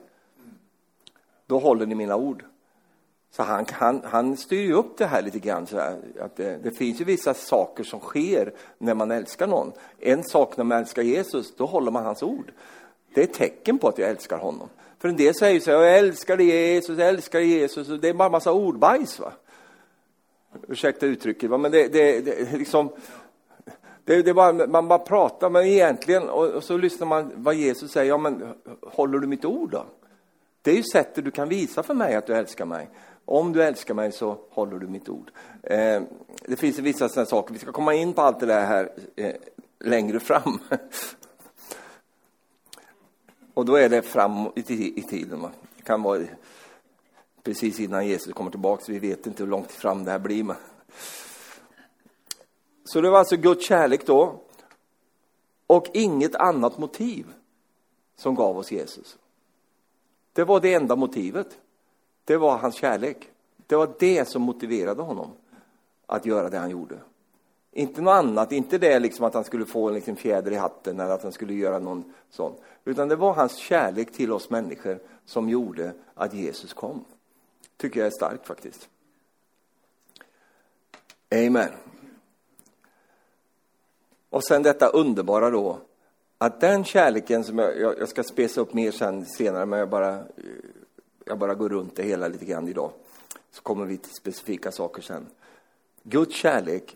då 1.48 1.60
håller 1.60 1.86
ni 1.86 1.96
mina 1.96 2.16
ord. 2.16 2.44
Så 3.32 3.44
han, 3.44 3.66
han, 3.72 4.02
han 4.06 4.38
styr 4.38 4.62
ju 4.62 4.74
upp 4.74 4.98
det 4.98 5.06
här 5.06 5.22
lite 5.22 5.40
grann. 5.40 5.68
Så 5.68 5.78
här, 5.78 5.98
att 6.20 6.36
det, 6.36 6.58
det, 6.64 6.72
finns 6.72 7.02
ju 7.02 7.06
vissa 7.06 7.34
saker 7.34 7.84
som 7.84 8.00
sker 8.00 8.54
när 8.78 8.94
man 8.94 9.12
älskar 9.12 9.48
någon. 9.48 9.72
En 10.00 10.24
sak 10.24 10.58
när 10.58 10.64
man 10.64 10.78
älskar 10.78 11.02
Jesus, 11.02 11.56
då 11.56 11.66
håller 11.66 11.92
man 11.92 12.06
hans 12.06 12.24
ord. 12.24 12.52
Det 13.14 13.22
är 13.22 13.24
ett 13.24 13.34
tecken 13.34 13.78
på 13.78 13.88
att 13.88 13.98
jag 13.98 14.10
älskar 14.10 14.38
honom. 14.38 14.70
För 15.00 15.10
en 15.10 15.16
del 15.16 15.36
säger 15.36 15.60
så 15.60 15.72
här, 15.72 15.78
jag 15.78 15.98
älskar 15.98 16.38
Jesus, 16.38 17.00
jag 17.00 17.10
älskar 17.10 17.40
Jesus. 17.40 17.88
Det 17.88 18.10
är 18.10 18.14
bara 18.14 18.26
en 18.26 18.32
massa 18.32 18.52
ordbajs. 18.52 19.20
Va? 19.20 19.32
Ursäkta 20.68 21.06
uttrycket, 21.06 21.50
va? 21.50 21.58
men 21.58 21.72
det, 21.72 21.88
det, 21.88 22.22
det 22.22 22.58
liksom... 22.58 22.90
Det, 24.04 24.22
det 24.22 24.34
bara, 24.34 24.68
man 24.68 24.88
bara 24.88 25.00
pratar, 25.00 25.50
men 25.50 25.66
egentligen, 25.66 26.30
och, 26.30 26.46
och 26.46 26.64
så 26.64 26.78
lyssnar 26.78 27.08
man 27.08 27.32
vad 27.36 27.56
Jesus 27.56 27.92
säger, 27.92 28.10
ja 28.10 28.18
men 28.18 28.54
håller 28.82 29.20
du 29.20 29.28
mitt 29.28 29.46
ord 29.46 29.72
då? 29.72 29.86
Det 30.68 30.72
är 30.72 30.76
ju 30.76 30.84
sättet 30.84 31.26
du 31.26 31.32
kan 31.32 31.50
visa 31.50 31.84
för 31.84 31.94
mig 31.94 32.16
att 32.16 32.28
du 32.28 32.36
älskar 32.36 32.66
mig. 32.66 32.90
Om 33.26 33.54
du 33.54 33.64
älskar 33.64 33.94
mig 33.94 34.12
så 34.12 34.40
håller 34.50 34.80
du 34.80 34.88
mitt 34.88 35.10
ord. 35.10 35.32
Eh, 35.64 36.02
det 36.46 36.56
finns 36.56 36.80
vissa 36.80 37.10
sådana 37.10 37.26
saker, 37.26 37.54
vi 37.54 37.60
ska 37.60 37.72
komma 37.72 37.94
in 37.94 38.14
på 38.14 38.22
allt 38.22 38.40
det 38.40 38.46
där 38.46 38.66
här 38.66 38.92
eh, 39.16 39.36
längre 39.80 40.20
fram. 40.20 40.60
Och 43.54 43.66
då 43.66 43.76
är 43.76 43.90
det 43.90 44.02
fram 44.02 44.52
i, 44.56 45.02
tiden. 45.02 45.42
Va? 45.42 45.52
Det 45.78 45.84
kan 45.84 46.04
vara 46.04 46.22
precis 47.44 47.80
innan 47.80 48.08
Jesus 48.08 48.34
kommer 48.34 48.52
tillbaka, 48.52 48.86
så 48.86 48.92
vi 48.92 49.00
vet 49.00 49.28
inte 49.28 49.44
hur 49.44 49.50
långt 49.50 49.72
fram 49.72 50.04
det 50.04 50.12
här 50.12 50.20
blir. 50.20 50.44
Men... 50.44 50.56
Så 52.84 53.02
det 53.02 53.10
var 53.10 53.20
alltså 53.20 53.38
Guds 53.38 53.68
kärlek 53.68 54.06
då, 54.06 54.42
och 55.68 55.88
inget 55.94 56.36
annat 56.36 56.78
motiv 56.78 57.26
som 58.16 58.36
gav 58.36 58.58
oss 58.58 58.72
Jesus. 58.72 59.18
Det 60.38 60.44
var 60.44 60.60
det 60.60 60.74
enda 60.74 60.96
motivet. 60.96 61.60
Det 62.24 62.38
var 62.38 62.58
hans 62.58 62.76
kärlek. 62.76 63.30
Det 63.68 63.76
var 63.76 63.90
det 64.00 64.28
som 64.28 64.42
motiverade 64.42 65.02
honom 65.02 65.32
att 66.06 66.26
göra 66.26 66.50
det 66.50 66.58
han 66.58 66.70
gjorde. 66.70 67.00
Inte 67.72 68.02
något 68.02 68.12
annat, 68.12 68.52
inte 68.52 68.78
det 68.78 69.00
liksom 69.00 69.26
att 69.26 69.34
han 69.34 69.44
skulle 69.44 69.66
få 69.66 69.88
en 69.88 69.94
liten 69.94 70.16
fjäder 70.16 70.52
i 70.52 70.56
hatten 70.56 71.00
eller 71.00 71.14
att 71.14 71.24
han 71.24 71.32
skulle 71.32 71.54
göra 71.54 71.80
någon 71.80 72.14
sån. 72.30 72.54
Utan 72.86 73.08
det 73.08 73.16
var 73.16 73.34
hans 73.34 73.56
kärlek 73.56 74.12
till 74.12 74.32
oss 74.32 74.50
människor 74.50 75.00
som 75.26 75.50
gjorde 75.50 75.94
att 76.14 76.34
Jesus 76.34 76.74
kom. 76.74 77.06
Tycker 77.78 78.00
jag 78.00 78.08
är 78.08 78.12
starkt 78.12 78.48
faktiskt. 78.48 78.90
Amen. 81.32 81.70
Och 84.30 84.44
sen 84.44 84.64
detta 84.64 84.88
underbara 84.88 85.50
då, 85.50 85.80
att 86.38 86.60
den 86.60 86.84
kärleken 86.84 87.44
som 87.44 87.58
jag, 87.58 88.00
jag 88.00 88.10
ska 88.10 88.24
spesa 88.24 88.62
upp 88.62 88.74
mer 88.74 88.92
sen 88.92 89.26
senare, 89.26 89.66
men 89.66 89.80
jag 89.80 89.90
bara, 89.90 90.24
jag 91.26 91.38
bara 91.38 91.56
går 91.56 91.70
runt 91.70 91.96
det 91.96 92.04
hela 92.04 92.28
lite 92.28 92.46
grann 92.46 92.68
idag. 92.68 92.92
Så 93.52 93.62
kommer 93.62 93.86
vi 93.86 93.98
till 93.98 94.14
specifika 94.14 94.72
saker 94.72 95.02
sen. 95.02 95.28
Guds 96.04 96.36
kärlek, 96.36 96.96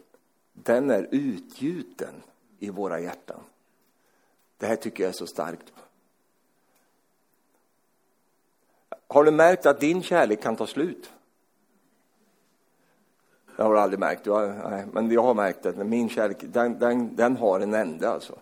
den 0.53 0.89
är 0.89 1.07
utgjuten 1.11 2.13
i 2.59 2.69
våra 2.69 2.99
hjärtan. 2.99 3.39
Det 4.57 4.65
här 4.65 4.75
tycker 4.75 5.03
jag 5.03 5.09
är 5.09 5.13
så 5.13 5.27
starkt. 5.27 5.73
Har 9.07 9.23
du 9.23 9.31
märkt 9.31 9.65
att 9.65 9.79
din 9.79 10.03
kärlek 10.03 10.41
kan 10.41 10.55
ta 10.55 10.67
slut? 10.67 11.11
Det 13.55 13.63
har 13.63 13.73
du 13.73 13.79
aldrig 13.79 13.99
märkt, 13.99 14.23
du 14.23 14.31
har, 14.31 14.69
nej, 14.69 14.85
men 14.93 15.11
jag 15.11 15.23
har 15.23 15.33
märkt 15.33 15.65
att 15.65 15.77
min 15.77 16.09
kärlek, 16.09 16.37
den, 16.41 16.79
den, 16.79 17.15
den 17.15 17.37
har 17.37 17.59
en 17.59 17.73
ände 17.73 18.09
alltså. 18.09 18.39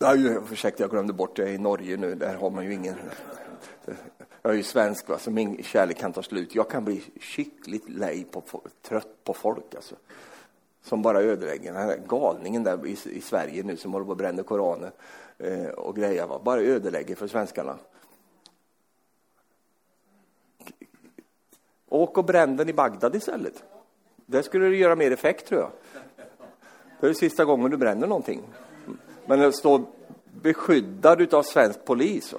Nej, 0.00 0.38
ursäkta, 0.52 0.82
jag 0.82 0.90
glömde 0.90 1.12
bort 1.12 1.38
Jag 1.38 1.48
är 1.48 1.52
i 1.52 1.58
Norge 1.58 1.96
nu, 1.96 2.14
där 2.14 2.34
har 2.34 2.50
man 2.50 2.64
ju 2.64 2.74
ingen... 2.74 2.94
Jag 4.42 4.52
är 4.52 4.56
ju 4.56 4.62
svensk, 4.62 5.08
va, 5.08 5.18
så 5.18 5.30
min 5.30 5.62
kärlek 5.62 5.98
kan 5.98 6.12
ta 6.12 6.22
slut. 6.22 6.54
Jag 6.54 6.70
kan 6.70 6.84
bli 6.84 7.02
skickligt 7.20 7.88
lej 7.88 8.26
på, 8.30 8.42
trött 8.82 9.24
på 9.24 9.34
folk 9.34 9.74
alltså. 9.74 9.94
Som 10.82 11.02
bara 11.02 11.22
ödelägger. 11.22 11.72
Den 11.72 11.82
här 11.82 12.00
galningen 12.08 12.64
där 12.64 12.86
i, 12.86 12.96
i 13.04 13.20
Sverige 13.20 13.62
nu 13.62 13.76
som 13.76 13.92
håller 13.92 14.04
på 14.04 14.10
och 14.10 14.16
bränner 14.16 14.42
Koranen 14.42 14.90
eh, 15.38 15.66
och 15.66 15.96
grejer, 15.96 16.26
va. 16.26 16.40
bara 16.44 16.60
ödelägger 16.60 17.14
för 17.14 17.28
svenskarna. 17.28 17.78
Åk 21.88 22.18
och 22.18 22.24
bränn 22.24 22.56
den 22.56 22.68
i 22.68 22.72
Bagdad 22.72 23.14
istället. 23.14 23.64
Där 24.26 24.42
skulle 24.42 24.68
det 24.68 24.76
göra 24.76 24.96
mer 24.96 25.10
effekt 25.10 25.46
tror 25.46 25.60
jag. 25.60 25.70
Det 27.00 27.06
är 27.06 27.14
sista 27.14 27.44
gången 27.44 27.70
du 27.70 27.76
bränner 27.76 28.06
någonting. 28.06 28.42
Men 29.26 29.44
att 29.44 29.54
stå 29.54 29.84
beskyddad 30.42 31.34
av 31.34 31.42
svensk 31.42 31.84
polis. 31.84 32.34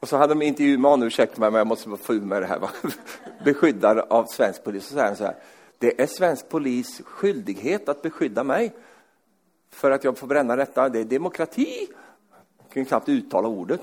Och 0.00 0.08
så 0.08 0.16
hade 0.16 0.34
de 0.34 0.42
intervju 0.42 0.78
med 0.78 0.90
honom, 0.90 1.06
ursäkta 1.06 1.40
mig 1.40 1.50
men 1.50 1.58
jag 1.58 1.66
måste 1.66 1.96
få 1.96 2.14
ur 2.14 2.20
med 2.20 2.42
det 2.42 2.46
här. 2.46 2.58
Va? 2.58 2.70
Beskyddad 3.44 3.98
av 3.98 4.24
svensk 4.24 4.64
polis. 4.64 4.86
Så 4.86 4.92
säger 4.92 5.06
han 5.06 5.16
så 5.16 5.24
här, 5.24 5.36
det 5.78 6.02
är 6.02 6.06
svensk 6.06 6.48
polis 6.48 7.02
skyldighet 7.04 7.88
att 7.88 8.02
beskydda 8.02 8.44
mig 8.44 8.72
för 9.70 9.90
att 9.90 10.04
jag 10.04 10.18
får 10.18 10.26
bränna 10.26 10.56
detta. 10.56 10.88
Det 10.88 11.00
är 11.00 11.04
demokrati. 11.04 11.88
Jag 12.58 12.70
kan 12.70 12.84
knappt 12.84 13.08
uttala 13.08 13.48
ordet. 13.48 13.80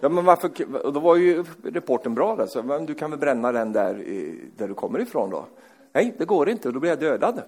Ja, 0.00 0.08
men 0.08 0.24
varför, 0.24 0.76
och 0.86 0.92
då 0.92 1.00
var 1.00 1.16
ju 1.16 1.44
reporten 1.64 2.14
bra 2.14 2.36
där, 2.36 2.46
så 2.46 2.62
men 2.62 2.86
du 2.86 2.94
kan 2.94 3.10
väl 3.10 3.18
bränna 3.18 3.52
den 3.52 3.72
där, 3.72 3.94
eh, 3.94 4.34
där 4.56 4.68
du 4.68 4.74
kommer 4.74 4.98
ifrån 4.98 5.30
då? 5.30 5.44
Nej, 5.92 6.14
det 6.18 6.24
går 6.24 6.48
inte, 6.48 6.70
då 6.70 6.80
blir 6.80 6.90
jag 6.90 7.00
dödad. 7.00 7.42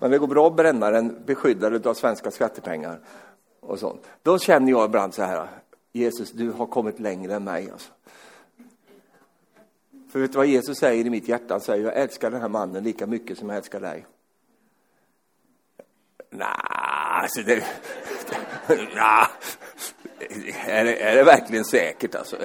Men 0.00 0.10
det 0.10 0.18
går 0.18 0.26
bra 0.26 0.46
att 0.46 0.56
bränna 0.56 0.90
den 0.90 1.24
beskyddad 1.26 1.86
av 1.86 1.94
svenska 1.94 2.30
skattepengar 2.30 3.00
och 3.60 3.78
sånt. 3.78 4.02
Då 4.22 4.38
känner 4.38 4.70
jag 4.70 4.84
ibland 4.84 5.14
så 5.14 5.22
här, 5.22 5.48
Jesus, 5.92 6.32
du 6.32 6.50
har 6.50 6.66
kommit 6.66 7.00
längre 7.00 7.34
än 7.34 7.44
mig. 7.44 7.70
Alltså. 7.70 7.92
För 10.10 10.20
vet 10.20 10.32
du 10.32 10.38
vad 10.38 10.46
Jesus 10.46 10.78
säger 10.78 11.06
i 11.06 11.10
mitt 11.10 11.28
hjärta? 11.28 11.54
Han 11.54 11.60
säger, 11.60 11.84
jag 11.84 11.96
älskar 11.96 12.30
den 12.30 12.40
här 12.40 12.48
mannen 12.48 12.84
lika 12.84 13.06
mycket 13.06 13.38
som 13.38 13.48
jag 13.48 13.56
älskar 13.58 13.80
dig. 13.80 14.06
Nej, 16.30 16.48
alltså 17.22 17.42
det... 17.42 17.56
nah, 18.94 19.28
är, 20.66 20.84
det, 20.84 21.02
är 21.02 21.16
det 21.16 21.24
verkligen 21.24 21.64
säkert 21.64 22.14
alltså? 22.14 22.36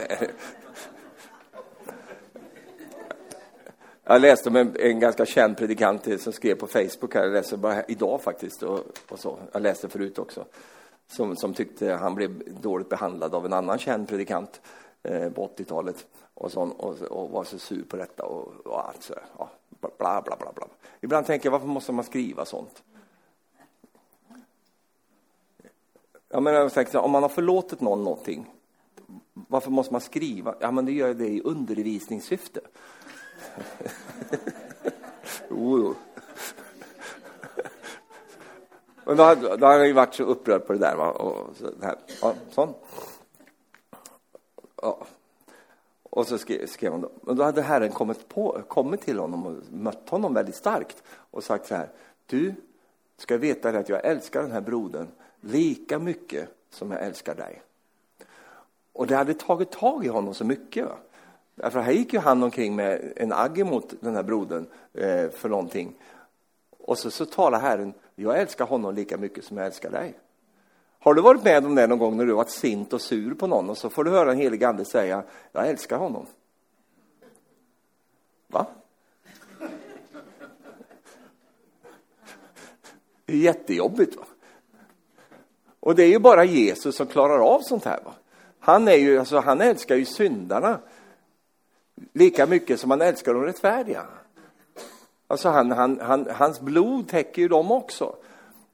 Jag 4.12 4.22
läste 4.22 4.50
om 4.50 4.56
en, 4.56 4.76
en, 4.80 5.00
ganska 5.00 5.26
känd 5.26 5.58
predikant 5.58 6.22
som 6.22 6.34
skrev 6.34 6.56
på 6.56 6.68
Facebook 6.68 7.14
här, 7.14 7.24
jag 7.24 7.34
läste 7.34 7.58
bara 7.58 7.84
idag 7.84 8.22
faktiskt, 8.22 8.64
och, 8.64 8.80
och, 9.10 9.20
så. 9.20 9.40
Jag 9.52 9.62
läste 9.62 9.90
förut 9.90 10.20
också, 10.20 10.46
som, 11.08 11.36
som 11.36 11.54
tyckte 11.54 11.94
han 11.94 12.16
blev 12.16 12.62
dåligt 12.62 12.90
behandlad 12.90 13.36
av 13.36 13.46
en 13.46 13.54
annan 13.54 13.80
känd 13.80 14.08
predikant 14.08 14.62
eh, 15.04 15.30
på 15.30 15.48
80-talet 15.58 16.08
och, 16.34 16.52
sån, 16.52 16.72
och, 16.72 17.02
och, 17.02 17.30
var 17.30 17.44
så 17.44 17.60
sur 17.60 17.84
på 17.84 17.98
detta 17.98 18.24
och, 18.24 18.54
och 18.66 18.88
allt 18.88 19.04
så 19.04 19.14
ja, 19.38 19.50
bla, 19.80 20.22
bla, 20.22 20.36
bla, 20.40 20.52
bla. 20.56 20.68
Ibland 21.02 21.26
tänker 21.26 21.46
jag, 21.46 21.52
varför 21.52 21.68
måste 21.68 21.92
man 21.92 22.06
skriva 22.06 22.46
sånt? 22.46 22.84
Jag 26.30 26.44
menar, 26.44 26.98
om 26.98 27.12
man 27.12 27.22
har 27.22 27.30
förlåtit 27.30 27.82
någon 27.82 28.04
någonting, 28.04 28.46
varför 29.34 29.72
måste 29.72 29.94
man 29.94 30.02
skriva? 30.02 30.56
Ja, 30.60 30.72
men 30.72 30.86
det 30.86 30.92
gör 30.92 31.14
det 31.14 31.28
i 31.28 31.42
undervisningssyfte. 31.42 32.62
Jo, 35.50 35.96
Men 39.06 39.18
då, 39.18 39.24
hade, 39.24 39.58
då 39.58 39.66
hade 39.66 39.78
jag 39.78 39.88
ju 39.88 39.94
varit 39.94 40.14
så 40.14 40.24
upprörd 40.24 40.68
på 40.68 40.74
det 40.74 40.80
där. 40.80 40.96
Va? 40.96 41.12
Och 41.12 41.56
så, 41.58 41.72
här. 41.82 41.96
Ja, 42.22 42.34
sån. 42.52 42.74
Ja. 44.82 45.06
Och 46.04 46.28
så 46.28 46.38
skrev, 46.38 46.68
skrev 46.68 46.92
han 46.92 47.02
då. 47.02 47.12
Men 47.22 47.36
då 47.36 47.44
hade 47.44 47.62
Herren 47.62 47.92
kommit, 47.92 48.30
på, 48.30 48.62
kommit 48.68 49.02
till 49.02 49.20
honom 49.20 49.46
och 49.46 49.54
mött 49.72 50.10
honom 50.10 50.34
väldigt 50.34 50.56
starkt 50.56 51.04
och 51.08 51.44
sagt 51.44 51.68
så 51.68 51.76
här. 51.76 51.90
Du 52.26 52.54
ska 53.18 53.38
veta 53.38 53.70
att 53.70 53.90
jag 53.90 54.06
älskar 54.06 54.42
den 54.42 54.52
här 54.52 54.62
brodern 54.62 55.08
lika 55.42 56.00
mycket 56.00 56.50
som 56.70 56.92
jag 56.92 57.04
älskar 57.04 57.36
dig. 57.36 57.62
Och 58.94 59.08
det 59.08 59.16
hade 59.16 59.34
tagit 59.34 59.72
tag 59.72 60.06
i 60.06 60.08
honom 60.08 60.34
så 60.34 60.46
mycket. 60.46 60.86
Va? 60.86 60.98
Därför 61.62 61.80
här 61.80 61.92
gick 61.92 62.14
ju 62.14 62.20
han 62.20 62.44
omkring 62.44 62.76
med 62.76 63.14
en 63.16 63.34
agg 63.34 63.66
mot 63.66 63.94
den 64.00 64.16
här 64.16 64.24
brodern 64.24 64.68
eh, 64.94 65.30
för 65.30 65.50
någonting. 65.50 65.94
Och 66.80 66.98
så, 66.98 67.12
så 67.12 67.26
talar 67.26 67.60
Herren, 67.60 67.94
jag 68.16 68.40
älskar 68.40 68.66
honom 68.66 68.96
lika 68.96 69.18
mycket 69.18 69.46
som 69.46 69.58
jag 69.58 69.66
älskar 69.66 69.90
dig. 69.90 70.14
Har 71.00 71.14
du 71.14 71.22
varit 71.22 71.44
med 71.44 71.66
om 71.66 71.76
det 71.76 71.88
någon 71.88 72.00
gång 72.00 72.18
när 72.18 72.26
du 72.26 72.34
varit 72.34 72.50
sint 72.50 72.94
och 72.94 73.02
sur 73.02 73.34
på 73.34 73.48
någon 73.48 73.70
och 73.70 73.78
så 73.78 73.90
får 73.90 74.04
du 74.04 74.12
höra 74.12 74.32
en 74.32 74.38
helig 74.38 74.64
ande 74.64 74.86
säga, 74.86 75.24
jag 75.52 75.68
älskar 75.68 75.98
honom. 75.98 76.26
Va? 78.48 78.66
Det 83.26 83.34
är 83.34 83.38
jättejobbigt. 83.38 84.16
Va? 84.16 84.24
Och 85.80 85.96
det 85.96 86.04
är 86.04 86.10
ju 86.10 86.20
bara 86.20 86.44
Jesus 86.44 86.96
som 86.96 87.08
klarar 87.08 87.40
av 87.40 87.60
sånt 87.62 87.86
här. 87.86 88.00
Va? 88.06 88.14
Han, 88.60 88.88
är 88.88 88.96
ju, 88.96 89.20
alltså, 89.20 89.40
han 89.40 89.62
älskar 89.62 89.96
ju 89.96 90.06
syndarna 90.06 90.80
lika 92.14 92.46
mycket 92.46 92.80
som 92.80 92.92
han 92.92 93.02
älskar 93.02 93.34
de 93.34 93.44
rättfärdiga. 93.44 94.06
Alltså 95.28 95.50
han, 95.50 95.72
han, 95.72 96.00
han, 96.02 96.28
hans 96.32 96.62
blod 96.62 97.08
täcker 97.08 97.42
ju 97.42 97.48
dem 97.48 97.72
också. 97.72 98.16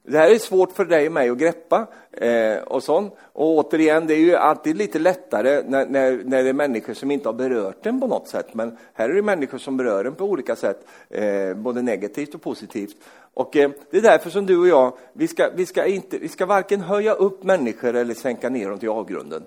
Det 0.03 0.17
här 0.17 0.31
är 0.31 0.39
svårt 0.39 0.71
för 0.71 0.85
dig 0.85 1.07
och 1.07 1.13
mig 1.13 1.29
att 1.29 1.37
greppa. 1.37 1.87
Eh, 2.11 2.57
och 2.57 2.83
sånt. 2.83 3.13
Och 3.33 3.57
återigen, 3.57 4.07
det 4.07 4.13
är 4.13 4.19
ju 4.19 4.35
alltid 4.35 4.77
lite 4.77 4.99
lättare 4.99 5.63
när, 5.67 5.85
när, 5.85 6.23
när 6.23 6.43
det 6.43 6.49
är 6.49 6.53
människor 6.53 6.93
som 6.93 7.11
inte 7.11 7.29
har 7.29 7.33
berört 7.33 7.85
en 7.85 7.99
på 7.99 8.07
något 8.07 8.27
sätt. 8.27 8.53
Men 8.53 8.77
här 8.93 9.09
är 9.09 9.13
det 9.13 9.21
människor 9.21 9.57
som 9.57 9.77
berör 9.77 10.05
en 10.05 10.15
på 10.15 10.25
olika 10.25 10.55
sätt, 10.55 10.87
eh, 11.09 11.53
både 11.53 11.81
negativt 11.81 12.35
och 12.35 12.41
positivt. 12.41 12.95
Och 13.33 13.55
eh, 13.55 13.71
det 13.91 13.97
är 13.97 14.01
därför 14.01 14.29
som 14.29 14.45
du 14.45 14.57
och 14.57 14.67
jag, 14.67 14.97
vi 15.13 15.27
ska, 15.27 15.49
vi, 15.55 15.65
ska 15.65 15.85
inte, 15.85 16.17
vi 16.17 16.27
ska 16.27 16.45
varken 16.45 16.81
höja 16.81 17.13
upp 17.13 17.43
människor 17.43 17.95
eller 17.95 18.13
sänka 18.13 18.49
ner 18.49 18.69
dem 18.69 18.79
till 18.79 18.89
avgrunden. 18.89 19.45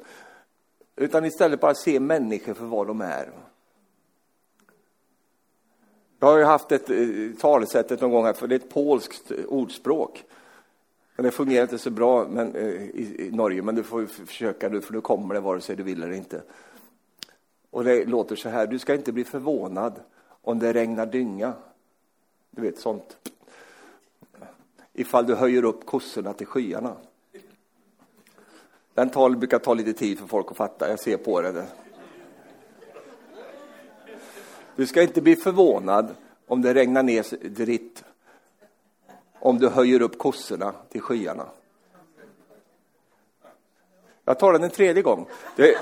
Utan 0.97 1.25
istället 1.25 1.61
bara 1.61 1.75
se 1.75 2.01
människor 2.01 2.55
för 2.55 2.65
vad 2.65 2.87
de 2.87 3.01
är. 3.01 3.29
Jag 6.23 6.29
har 6.29 6.39
ju 6.39 6.45
haft 6.45 6.73
ett 6.73 6.87
talesätt 6.87 7.41
talesättet 7.41 8.01
någon 8.01 8.11
gång 8.11 8.25
här, 8.25 8.33
för 8.33 8.47
det 8.47 8.55
är 8.55 8.59
ett 8.59 8.69
polskt 8.69 9.31
ordspråk. 9.49 10.25
det 11.17 11.31
fungerar 11.31 11.63
inte 11.63 11.79
så 11.79 11.91
bra 11.91 12.29
men, 12.29 12.55
eh, 12.55 12.65
i, 12.65 13.17
i 13.19 13.31
Norge, 13.31 13.63
men 13.63 13.75
du 13.75 13.83
får 13.83 14.07
försöka 14.07 14.69
nu, 14.69 14.81
för 14.81 14.93
nu 14.93 15.01
kommer 15.01 15.35
det 15.35 15.41
vare 15.41 15.61
sig 15.61 15.77
du 15.77 15.83
vill 15.83 16.03
eller 16.03 16.13
inte. 16.13 16.43
Och 17.71 17.85
det 17.85 18.05
låter 18.05 18.37
så 18.37 18.49
här, 18.49 18.67
du 18.67 18.79
ska 18.79 18.95
inte 18.95 19.13
bli 19.13 19.25
förvånad 19.25 20.01
om 20.43 20.59
det 20.59 20.73
regnar 20.73 21.07
dynga. 21.07 21.53
Du 22.51 22.63
vet, 22.63 22.79
sånt. 22.79 23.31
Ifall 24.93 25.27
du 25.27 25.35
höjer 25.35 25.65
upp 25.65 25.87
kossorna 25.87 26.33
till 26.33 26.47
skyarna. 26.47 26.97
Den 28.95 29.11
tal 29.11 29.37
brukar 29.37 29.59
ta 29.59 29.75
lite 29.75 29.93
tid 29.93 30.19
för 30.19 30.27
folk 30.27 30.51
att 30.51 30.57
fatta, 30.57 30.91
jag 30.91 31.01
ser 31.01 31.17
på 31.17 31.41
det. 31.41 31.67
Du 34.81 34.87
ska 34.87 35.03
inte 35.03 35.21
bli 35.21 35.37
förvånad 35.37 36.15
om 36.47 36.63
det 36.63 36.75
regnar 36.75 37.03
ner 37.03 37.49
dritt 37.49 38.05
om 39.39 39.59
du 39.59 39.69
höjer 39.69 40.03
upp 40.03 40.19
kossorna 40.19 40.73
till 40.89 41.01
skyarna. 41.01 41.47
Jag 44.25 44.39
tar 44.39 44.53
den 44.53 44.65
en 44.65 44.71
tredje 44.71 45.03
gång. 45.03 45.27
Det... 45.57 45.75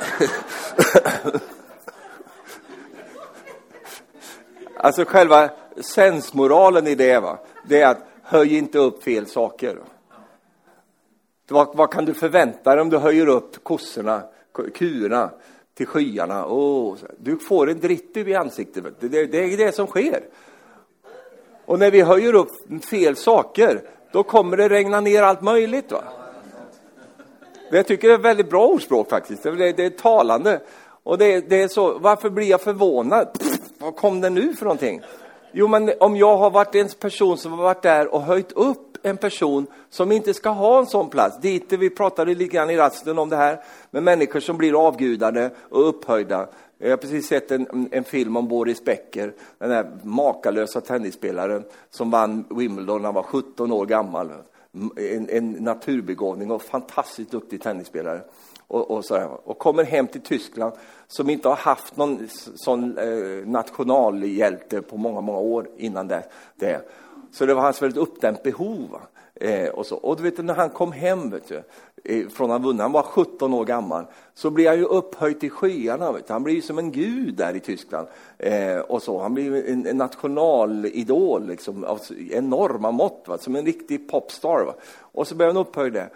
alltså 4.77 5.05
själva 5.05 5.51
sensmoralen 5.81 6.87
i 6.87 6.95
det, 6.95 7.21
va? 7.21 7.39
det 7.69 7.83
är 7.83 7.91
att 7.91 8.07
höj 8.23 8.57
inte 8.57 8.79
upp 8.79 9.03
fel 9.03 9.27
saker. 9.27 9.79
Vad, 11.49 11.77
vad 11.77 11.93
kan 11.93 12.05
du 12.05 12.15
förvänta 12.15 12.75
dig 12.75 12.83
om 12.83 12.91
du 12.91 12.99
höjer 12.99 13.27
upp 13.27 13.65
kossorna, 13.65 14.23
kurna, 14.75 15.31
till 15.79 15.87
skyarna? 15.87 16.47
Oh, 16.47 16.97
du 17.19 17.39
får 17.39 17.71
en 17.71 17.81
dritt 17.81 18.17
i 18.17 18.35
ansiktet. 18.35 18.85
Det, 19.01 19.09
det, 19.09 19.27
det 19.27 19.39
är 19.39 19.57
det 19.57 19.75
som 19.75 19.87
sker. 19.87 20.23
Och 21.65 21.79
när 21.79 21.91
vi 21.91 22.01
höjer 22.01 22.35
upp 22.35 22.51
fel 22.85 23.17
saker, 23.17 23.83
då 24.13 24.23
kommer 24.23 24.57
det 24.57 24.69
regna 24.69 25.01
ner 25.01 25.23
allt 25.23 25.43
möjligt. 25.43 25.93
Va? 25.93 26.03
Det 27.71 27.77
jag 27.77 27.87
tycker 27.87 28.09
jag 28.09 28.15
är 28.15 28.19
ett 28.19 28.25
väldigt 28.25 28.51
bra 28.51 28.67
ordspråk 28.67 29.11
faktiskt. 29.11 29.43
Det, 29.43 29.73
det 29.73 29.85
är 29.85 29.91
talande. 29.91 30.61
Och 31.03 31.19
det, 31.19 31.41
det, 31.41 31.63
är 31.63 31.69
så, 31.69 31.99
varför 31.99 32.31
blir 32.31 32.47
jag 32.47 32.61
förvånad? 32.61 33.33
Pff, 33.39 33.59
vad 33.79 33.97
kom 33.97 34.21
det 34.21 34.31
nu 34.31 34.53
för 34.53 34.65
någonting? 34.65 35.03
Jo, 35.53 35.69
men 35.69 35.93
om 36.01 36.17
jag 36.17 36.37
har 36.37 36.51
varit 36.51 36.75
en 36.75 36.89
person 36.89 37.39
som 37.39 37.53
har 37.53 37.63
varit 37.63 37.83
där 37.83 38.15
och 38.15 38.23
höjt 38.23 38.53
upp 38.53 38.88
en 39.03 39.17
person 39.17 39.67
som 39.91 40.13
inte 40.13 40.35
ska 40.35 40.51
ha 40.51 40.79
en 40.79 40.87
sån 40.87 41.11
plats. 41.11 41.41
Dite, 41.41 41.77
vi 41.77 41.91
pratade 41.91 42.35
lite 42.35 42.55
grann 42.55 42.71
i 42.71 42.77
rasten 42.77 43.19
om 43.19 43.29
det 43.29 43.37
här 43.37 43.61
med 43.91 44.03
människor 44.03 44.41
som 44.41 44.57
blir 44.57 44.87
avgudade 44.87 45.51
och 45.61 45.89
upphöjda. 45.89 46.49
Jag 46.79 46.91
har 46.91 46.97
precis 46.97 47.27
sett 47.27 47.51
en, 47.51 47.89
en 47.91 48.05
film 48.05 48.37
om 48.37 48.49
Boris 48.49 48.85
Becker, 48.85 49.33
den 49.59 49.71
där 49.71 49.91
makalösa 50.03 50.81
tennisspelaren 50.81 51.65
som 51.91 52.11
vann 52.11 52.45
Wimbledon 52.51 53.03
när 53.03 53.07
han 53.07 53.15
var 53.15 53.23
17 53.23 53.73
år 53.73 53.87
gammal. 53.87 54.33
En, 54.97 55.29
en 55.31 55.51
naturbegåvning 55.51 56.51
och 56.51 56.63
fantastiskt 56.63 57.31
duktig 57.31 57.63
tennisspelare. 57.63 58.21
Och, 58.67 58.91
och, 58.91 59.05
sådär. 59.05 59.29
och 59.45 59.59
kommer 59.59 59.85
hem 59.85 60.07
till 60.07 60.21
Tyskland 60.21 60.73
som 61.07 61.31
inte 61.31 61.49
har 61.49 61.57
haft 61.57 61.97
någon 61.97 62.29
sån 62.55 62.99
eh, 62.99 63.49
nationalhjälte 63.49 64.83
på 64.83 64.97
många, 64.97 65.21
många 65.21 65.39
år 65.39 65.69
innan 65.77 66.09
det. 66.09 66.23
det. 66.57 66.89
Så 67.33 67.47
det 67.47 67.55
var 67.55 67.63
hans 67.63 67.83
väldigt 67.83 68.03
uppdämt 68.03 68.43
behov. 68.43 68.99
Eh, 69.41 69.69
och, 69.69 69.87
så. 69.87 69.97
och 69.97 70.17
du 70.17 70.23
vet, 70.23 70.45
när 70.45 70.55
han 70.55 70.71
kom 70.71 70.93
hem 70.93 71.31
vet 71.31 71.49
du, 71.49 71.63
eh, 72.05 72.29
från 72.29 72.51
han 72.51 72.63
vunnit, 72.63 72.83
han 72.83 72.93
var 72.93 73.03
17 73.03 73.55
år 73.55 73.65
gammal, 73.65 74.05
så 74.35 74.51
blev 74.51 74.69
han 74.69 74.79
ju 74.79 74.85
upphöjd 74.85 75.41
till 75.41 75.51
skyarna. 75.51 76.13
Vet 76.13 76.27
du. 76.27 76.33
Han 76.33 76.43
blev 76.43 76.57
ju 76.57 76.63
som 76.63 76.79
en 76.79 76.93
gud 76.93 77.35
där 77.35 77.57
i 77.57 77.61
Tyskland. 77.61 78.09
Eh, 78.39 78.79
och 78.79 79.03
så. 79.03 79.19
Han 79.19 79.35
blev 79.35 79.55
en, 79.55 79.87
en 79.87 79.97
nationalidol 79.97 81.47
liksom, 81.47 81.85
av 81.85 82.01
enorma 82.31 82.91
mått, 82.91 83.25
va? 83.27 83.39
som 83.39 83.57
en 83.57 83.65
riktig 83.65 84.11
popstar. 84.11 84.65
Va? 84.65 84.75
Och 85.01 85.29
så 85.29 85.35
blev 85.35 85.49
han 85.49 85.57
upphöjd 85.57 85.93
där. 85.93 86.11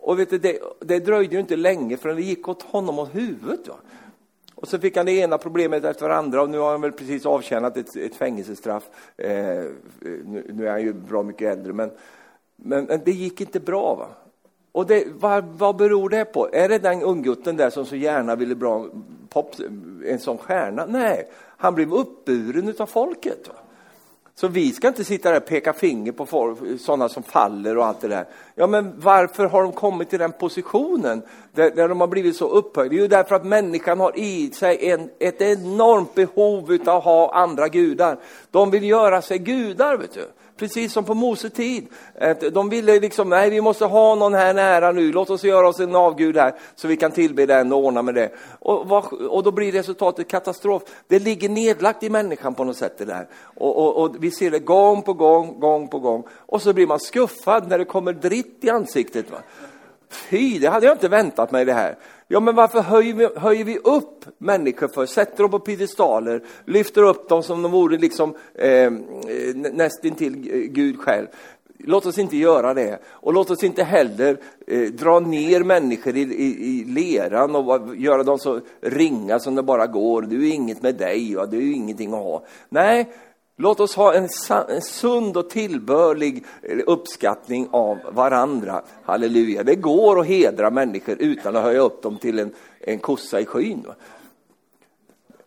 Och 0.00 0.18
vet 0.18 0.30
du, 0.30 0.38
det, 0.38 0.58
det 0.80 0.98
dröjde 0.98 1.34
ju 1.34 1.40
inte 1.40 1.56
länge 1.56 1.96
förrän 1.96 2.16
det 2.16 2.22
gick 2.22 2.48
åt 2.48 2.62
honom 2.62 2.98
åt 2.98 3.14
huvudet. 3.14 3.68
Va? 3.68 3.74
Och 4.60 4.68
så 4.68 4.78
fick 4.78 4.96
han 4.96 5.06
det 5.06 5.12
ena 5.12 5.38
problemet 5.38 5.84
efter 5.84 6.08
det 6.08 6.14
andra 6.14 6.42
och 6.42 6.50
nu 6.50 6.58
har 6.58 6.70
han 6.70 6.80
väl 6.80 6.92
precis 6.92 7.26
avtjänat 7.26 7.76
ett, 7.76 7.96
ett 7.96 8.14
fängelsestraff. 8.14 8.84
Eh, 9.16 9.30
nu, 10.00 10.50
nu, 10.52 10.66
är 10.66 10.70
han 10.70 10.82
ju 10.82 10.92
bra 10.92 11.22
mycket 11.22 11.52
äldre, 11.52 11.72
men, 11.72 11.90
men, 12.56 12.84
men 12.84 13.00
det 13.04 13.12
gick 13.12 13.40
inte 13.40 13.60
bra. 13.60 13.94
Va? 13.94 14.08
Och 14.72 14.86
det, 14.86 15.04
vad, 15.20 15.44
vad 15.44 15.76
beror 15.76 16.08
det 16.08 16.24
på? 16.24 16.48
Är 16.52 16.68
det 16.68 16.78
den 16.78 17.02
unggutten 17.02 17.56
där 17.56 17.70
som 17.70 17.86
så 17.86 17.96
gärna 17.96 18.36
ville 18.36 18.54
bli 18.54 18.68
en 20.04 20.18
sån 20.18 20.38
stjärna? 20.38 20.86
Nej, 20.86 21.28
han 21.56 21.74
blev 21.74 21.94
uppburen 21.94 22.74
av 22.78 22.86
folket. 22.86 23.48
Va? 23.48 23.54
Så 24.40 24.48
vi 24.48 24.72
ska 24.72 24.88
inte 24.88 25.04
sitta 25.04 25.30
där 25.30 25.36
och 25.36 25.46
peka 25.46 25.72
finger 25.72 26.12
på 26.12 26.26
folk, 26.26 26.58
sådana 26.80 27.08
som 27.08 27.22
faller 27.22 27.78
och 27.78 27.86
allt 27.86 28.00
det 28.00 28.08
där. 28.08 28.26
Ja, 28.54 28.66
men 28.66 29.00
varför 29.00 29.46
har 29.46 29.62
de 29.62 29.72
kommit 29.72 30.10
till 30.10 30.18
den 30.18 30.32
positionen 30.32 31.22
där, 31.52 31.70
där 31.70 31.88
de 31.88 32.00
har 32.00 32.08
blivit 32.08 32.36
så 32.36 32.48
upphöjda? 32.48 32.90
Det 32.90 32.96
är 32.96 33.00
ju 33.00 33.08
därför 33.08 33.34
att 33.34 33.44
människan 33.44 34.00
har 34.00 34.18
i 34.18 34.50
sig 34.50 34.90
en, 34.90 35.10
ett 35.18 35.40
enormt 35.40 36.14
behov 36.14 36.78
av 36.86 36.96
att 36.96 37.04
ha 37.04 37.34
andra 37.34 37.68
gudar. 37.68 38.18
De 38.50 38.70
vill 38.70 38.84
göra 38.84 39.22
sig 39.22 39.38
gudar, 39.38 39.96
vet 39.96 40.14
du 40.14 40.24
precis 40.58 40.92
som 40.92 41.04
på 41.04 41.14
Mose 41.14 41.50
tid. 41.50 41.86
De 42.52 42.68
ville 42.68 43.00
liksom, 43.00 43.28
nej 43.28 43.50
vi 43.50 43.60
måste 43.60 43.84
ha 43.84 44.14
någon 44.14 44.34
här 44.34 44.54
nära 44.54 44.92
nu, 44.92 45.12
låt 45.12 45.30
oss 45.30 45.44
göra 45.44 45.68
oss 45.68 45.80
en 45.80 45.96
avgud 45.96 46.36
här 46.36 46.54
så 46.74 46.88
vi 46.88 46.96
kan 46.96 47.10
tillbe 47.10 47.46
den 47.46 47.72
och 47.72 47.78
ordna 47.78 48.02
med 48.02 48.14
det. 48.14 48.30
Och, 48.58 49.12
och 49.12 49.42
då 49.42 49.50
blir 49.50 49.72
resultatet 49.72 50.28
katastrof. 50.28 50.82
Det 51.08 51.18
ligger 51.18 51.48
nedlagt 51.48 52.02
i 52.02 52.10
människan 52.10 52.54
på 52.54 52.64
något 52.64 52.76
sätt 52.76 52.98
det 52.98 53.04
där. 53.04 53.28
Och, 53.42 53.76
och, 53.76 54.02
och, 54.02 54.16
vi 54.20 54.30
ser 54.30 54.50
det 54.50 54.58
gång 54.58 55.02
på 55.02 55.12
gång, 55.12 55.60
gång 55.60 55.88
på 55.88 55.98
gång. 55.98 56.24
Och 56.30 56.62
så 56.62 56.72
blir 56.72 56.86
man 56.86 57.00
skuffad 57.00 57.68
när 57.68 57.78
det 57.78 57.84
kommer 57.84 58.12
dritt 58.12 58.58
i 58.60 58.70
ansiktet. 58.70 59.30
Va? 59.30 59.38
Fy, 60.10 60.58
det 60.58 60.68
hade 60.68 60.86
jag 60.86 60.94
inte 60.94 61.08
väntat 61.08 61.50
mig 61.50 61.64
det 61.64 61.72
här. 61.72 61.96
Ja, 62.30 62.40
men 62.40 62.54
varför 62.54 62.80
höjer 62.80 63.14
vi, 63.14 63.28
höjer 63.36 63.64
vi 63.64 63.78
upp 63.78 64.24
människor 64.38 64.88
för? 64.88 65.06
Sätter 65.06 65.42
dem 65.42 65.50
på 65.50 65.58
piedestaler, 65.58 66.42
lyfter 66.64 67.02
upp 67.02 67.28
dem 67.28 67.42
som 67.42 67.62
de 67.62 67.72
vore 67.72 67.98
liksom 67.98 68.34
eh, 68.54 68.90
nästintill 69.54 70.34
Gud 70.72 70.98
själv. 70.98 71.26
Låt 71.78 72.06
oss 72.06 72.18
inte 72.18 72.36
göra 72.36 72.74
det. 72.74 72.98
Och 73.06 73.32
låt 73.32 73.50
oss 73.50 73.64
inte 73.64 73.84
heller 73.84 74.36
eh, 74.66 74.80
dra 74.80 75.20
ner 75.20 75.62
människor 75.62 76.16
i, 76.16 76.20
i, 76.20 76.66
i 76.68 76.84
leran 76.84 77.56
och 77.56 77.96
göra 77.96 78.22
dem 78.22 78.38
så 78.38 78.60
ringa 78.80 79.38
som 79.38 79.54
det 79.54 79.62
bara 79.62 79.86
går. 79.86 80.22
Du 80.22 80.48
är 80.48 80.52
inget 80.52 80.82
med 80.82 80.94
dig, 80.94 81.34
va? 81.34 81.46
du 81.46 81.56
är 81.56 81.74
ingenting 81.74 82.12
att 82.14 82.22
ha. 82.22 82.44
Nej, 82.68 83.08
Låt 83.60 83.80
oss 83.80 83.96
ha 83.96 84.14
en, 84.14 84.28
en 84.68 84.82
sund 84.82 85.36
och 85.36 85.50
tillbörlig 85.50 86.44
eh, 86.62 86.78
uppskattning 86.86 87.68
av 87.70 87.98
varandra. 88.12 88.82
Halleluja. 89.02 89.62
Det 89.62 89.74
går 89.74 90.20
att 90.20 90.26
hedra 90.26 90.70
människor 90.70 91.16
utan 91.18 91.56
att 91.56 91.62
höja 91.62 91.80
upp 91.80 92.02
dem 92.02 92.18
till 92.18 92.38
en, 92.38 92.54
en 92.80 92.98
kossa 92.98 93.40
i 93.40 93.46
skyn. 93.46 93.86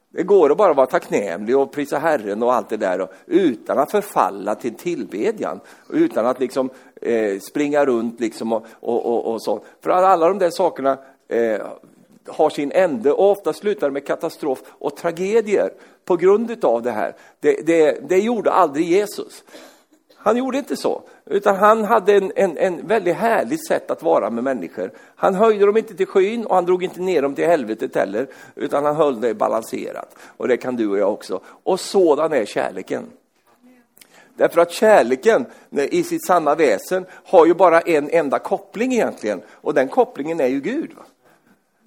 Det 0.09 0.23
går 0.23 0.51
att 0.51 0.57
bara 0.57 0.73
vara 0.73 0.87
tacknämlig 0.87 1.57
och 1.57 1.71
prisa 1.71 1.97
Herren 1.97 2.43
och 2.43 2.53
allt 2.53 2.69
det 2.69 2.77
där 2.77 3.07
utan 3.25 3.79
att 3.79 3.91
förfalla 3.91 4.55
till 4.55 4.75
tillbedjan. 4.75 5.59
Utan 5.89 6.25
att 6.25 6.39
liksom 6.39 6.69
eh, 7.01 7.39
springa 7.39 7.85
runt 7.85 8.19
liksom 8.19 8.53
och, 8.53 8.65
och, 8.79 9.05
och, 9.05 9.33
och, 9.33 9.41
så. 9.41 9.63
För 9.81 9.89
alla 9.89 10.27
de 10.27 10.39
där 10.39 10.49
sakerna 10.49 10.97
eh, 11.27 11.61
har 12.27 12.49
sin 12.49 12.71
ände 12.71 13.11
och 13.11 13.31
ofta 13.31 13.53
slutar 13.53 13.89
med 13.89 14.05
katastrof 14.05 14.59
och 14.67 14.95
tragedier 14.95 15.71
på 16.05 16.15
grund 16.15 16.65
av 16.65 16.81
det 16.81 16.91
här. 16.91 17.15
Det, 17.39 17.65
det, 17.65 18.09
det 18.09 18.19
gjorde 18.19 18.51
aldrig 18.51 18.87
Jesus. 18.87 19.43
Han 20.23 20.37
gjorde 20.37 20.57
inte 20.57 20.77
så, 20.77 21.01
utan 21.25 21.55
han 21.55 21.83
hade 21.83 22.13
en, 22.13 22.31
en, 22.35 22.57
en 22.57 22.87
väldigt 22.87 23.15
härligt 23.15 23.67
sätt 23.67 23.91
att 23.91 24.03
vara 24.03 24.29
med 24.29 24.43
människor. 24.43 24.91
Han 25.15 25.35
höjde 25.35 25.65
dem 25.65 25.77
inte 25.77 25.95
till 25.95 26.07
skyn 26.07 26.45
och 26.45 26.55
han 26.55 26.65
drog 26.65 26.83
inte 26.83 27.01
ner 27.01 27.21
dem 27.21 27.35
till 27.35 27.45
helvetet 27.45 27.95
heller, 27.95 28.27
utan 28.55 28.85
han 28.85 28.95
höll 28.95 29.21
det 29.21 29.33
balanserat. 29.33 30.15
Och 30.37 30.47
det 30.47 30.57
kan 30.57 30.75
du 30.75 30.89
och 30.89 30.97
jag 30.97 31.13
också. 31.13 31.41
Och 31.45 31.79
sådan 31.79 32.33
är 32.33 32.45
kärleken. 32.45 33.05
Därför 34.35 34.61
att 34.61 34.71
kärleken 34.71 35.45
i 35.71 36.03
sitt 36.03 36.25
sanna 36.25 36.55
väsen 36.55 37.05
har 37.11 37.45
ju 37.45 37.53
bara 37.53 37.81
en 37.81 38.09
enda 38.09 38.39
koppling 38.39 38.93
egentligen, 38.93 39.41
och 39.49 39.73
den 39.73 39.87
kopplingen 39.87 40.39
är 40.39 40.47
ju 40.47 40.59
Gud. 40.59 40.93
Va? 40.97 41.03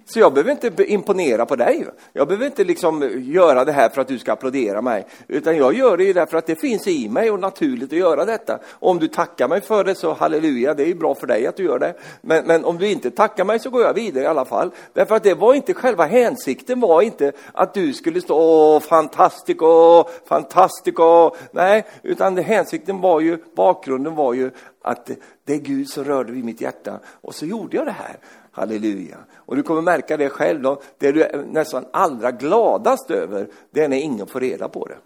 Så 0.07 0.19
jag 0.19 0.33
behöver 0.33 0.51
inte 0.51 0.83
imponera 0.83 1.45
på 1.45 1.55
dig. 1.55 1.87
Jag 2.13 2.27
behöver 2.27 2.45
inte 2.45 2.63
liksom 2.63 3.11
göra 3.17 3.65
det 3.65 3.71
här 3.71 3.89
för 3.89 4.01
att 4.01 4.07
du 4.07 4.19
ska 4.19 4.33
applådera 4.33 4.81
mig. 4.81 5.05
Utan 5.27 5.57
jag 5.57 5.73
gör 5.73 5.97
det 5.97 6.03
ju 6.03 6.13
därför 6.13 6.37
att 6.37 6.45
det 6.45 6.55
finns 6.55 6.87
i 6.87 7.09
mig 7.09 7.31
och 7.31 7.39
naturligt 7.39 7.93
att 7.93 7.99
göra 7.99 8.25
detta. 8.25 8.59
Om 8.71 8.99
du 8.99 9.07
tackar 9.07 9.47
mig 9.47 9.61
för 9.61 9.83
det 9.83 9.95
så 9.95 10.13
halleluja, 10.13 10.73
det 10.73 10.83
är 10.83 10.87
ju 10.87 10.95
bra 10.95 11.15
för 11.15 11.27
dig 11.27 11.47
att 11.47 11.57
du 11.57 11.63
gör 11.63 11.79
det. 11.79 11.93
Men, 12.21 12.45
men 12.45 12.65
om 12.65 12.77
du 12.77 12.89
inte 12.89 13.11
tackar 13.11 13.45
mig 13.45 13.59
så 13.59 13.69
går 13.69 13.81
jag 13.81 13.93
vidare 13.93 14.23
i 14.23 14.27
alla 14.27 14.45
fall. 14.45 14.71
Därför 14.93 15.15
att 15.15 15.23
det 15.23 15.33
var 15.33 15.53
inte 15.53 15.73
själva 15.73 16.05
hänsikten 16.05 16.79
var 16.79 17.01
inte 17.01 17.31
att 17.53 17.73
du 17.73 17.93
skulle 17.93 18.21
stå 18.21 18.35
åh 18.35 18.79
fantastico, 18.79 20.03
fantastico. 20.25 21.31
Nej, 21.51 21.85
utan 22.03 22.35
det, 22.35 22.41
hänsikten 22.41 23.01
var 23.01 23.19
ju, 23.19 23.37
bakgrunden 23.55 24.15
var 24.15 24.33
ju 24.33 24.51
att 24.81 25.09
det 25.45 25.53
är 25.53 25.59
Gud 25.59 25.89
som 25.89 26.03
rörde 26.03 26.31
vid 26.31 26.45
mitt 26.45 26.61
hjärta. 26.61 26.99
Och 27.21 27.35
så 27.35 27.45
gjorde 27.45 27.77
jag 27.77 27.85
det 27.85 27.91
här. 27.91 28.17
Halleluja. 28.55 29.17
Och 29.35 29.55
du 29.55 29.63
kommer 29.63 29.81
märka 29.81 30.17
det 30.17 30.29
själv 30.29 30.61
då. 30.61 30.81
Det 30.97 31.11
du 31.11 31.23
är 31.23 31.45
nästan 31.51 31.85
allra 31.93 32.31
gladast 32.31 33.11
över, 33.11 33.47
det 33.71 33.83
är 33.83 33.89
när 33.89 33.97
ingen 33.97 34.27
får 34.27 34.39
reda 34.39 34.69
på 34.69 34.87
det. 34.87 34.97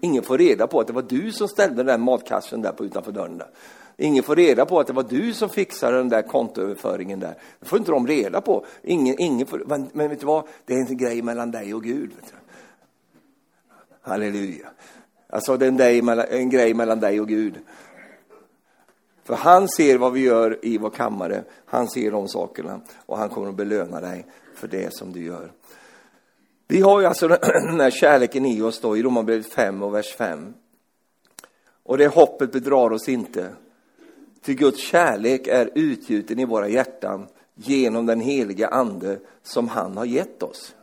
Ingen 0.00 0.22
får 0.22 0.38
reda 0.38 0.66
på 0.66 0.80
att 0.80 0.86
det 0.86 0.92
var 0.92 1.02
du 1.02 1.32
som 1.32 1.48
ställde 1.48 1.82
den 1.82 2.00
matkassen 2.00 2.62
där 2.62 2.72
på 2.72 2.84
utanför 2.84 3.12
dörren. 3.12 3.38
Där. 3.38 3.50
Ingen 3.96 4.22
får 4.22 4.36
reda 4.36 4.66
på 4.66 4.80
att 4.80 4.86
det 4.86 4.92
var 4.92 5.02
du 5.02 5.34
som 5.34 5.48
fixade 5.48 5.96
den 5.96 6.08
där 6.08 6.22
kontoöverföringen 6.22 7.20
där. 7.20 7.34
Det 7.60 7.66
får 7.66 7.78
inte 7.78 7.90
de 7.90 8.06
reda 8.06 8.40
på. 8.40 8.66
Ingen, 8.82 9.16
ingen 9.18 9.46
får, 9.46 9.62
men, 9.66 9.90
men 9.92 10.10
vet 10.10 10.20
du 10.20 10.26
vad? 10.26 10.44
Det 10.64 10.74
är 10.74 10.78
en 10.78 10.96
grej 10.96 11.22
mellan 11.22 11.50
dig 11.50 11.74
och 11.74 11.84
Gud. 11.84 12.10
Halleluja. 14.02 14.66
Alltså 15.28 15.56
det 15.56 15.66
är 15.66 16.10
en, 16.10 16.18
en 16.18 16.50
grej 16.50 16.74
mellan 16.74 17.00
dig 17.00 17.20
och 17.20 17.28
Gud. 17.28 17.54
För 19.26 19.34
han 19.34 19.68
ser 19.68 19.98
vad 19.98 20.12
vi 20.12 20.20
gör 20.20 20.58
i 20.62 20.78
vår 20.78 20.90
kammare. 20.90 21.44
Han 21.66 21.88
ser 21.88 22.10
de 22.10 22.28
sakerna 22.28 22.80
och 23.06 23.18
han 23.18 23.28
kommer 23.28 23.48
att 23.48 23.54
belöna 23.54 24.00
dig 24.00 24.26
för 24.54 24.68
det 24.68 24.94
som 24.94 25.12
du 25.12 25.24
gör. 25.24 25.52
Vi 26.68 26.80
har 26.80 27.00
ju 27.00 27.06
alltså 27.06 27.28
den 27.28 27.38
här 27.80 27.90
kärleken 27.90 28.46
i 28.46 28.62
oss 28.62 28.80
då 28.80 28.96
i 28.96 29.02
Romarbrevet 29.02 29.46
5 29.46 29.82
och 29.82 29.94
vers 29.94 30.14
5. 30.16 30.54
Och 31.82 31.98
det 31.98 32.06
hoppet 32.06 32.52
bedrar 32.52 32.92
oss 32.92 33.08
inte. 33.08 33.52
Ty 34.42 34.54
Guds 34.54 34.80
kärlek 34.80 35.46
är 35.46 35.70
utgjuten 35.74 36.38
i 36.38 36.44
våra 36.44 36.68
hjärtan 36.68 37.26
genom 37.54 38.06
den 38.06 38.20
heliga 38.20 38.68
ande 38.68 39.18
som 39.42 39.68
han 39.68 39.96
har 39.96 40.04
gett 40.04 40.42
oss. 40.42 40.74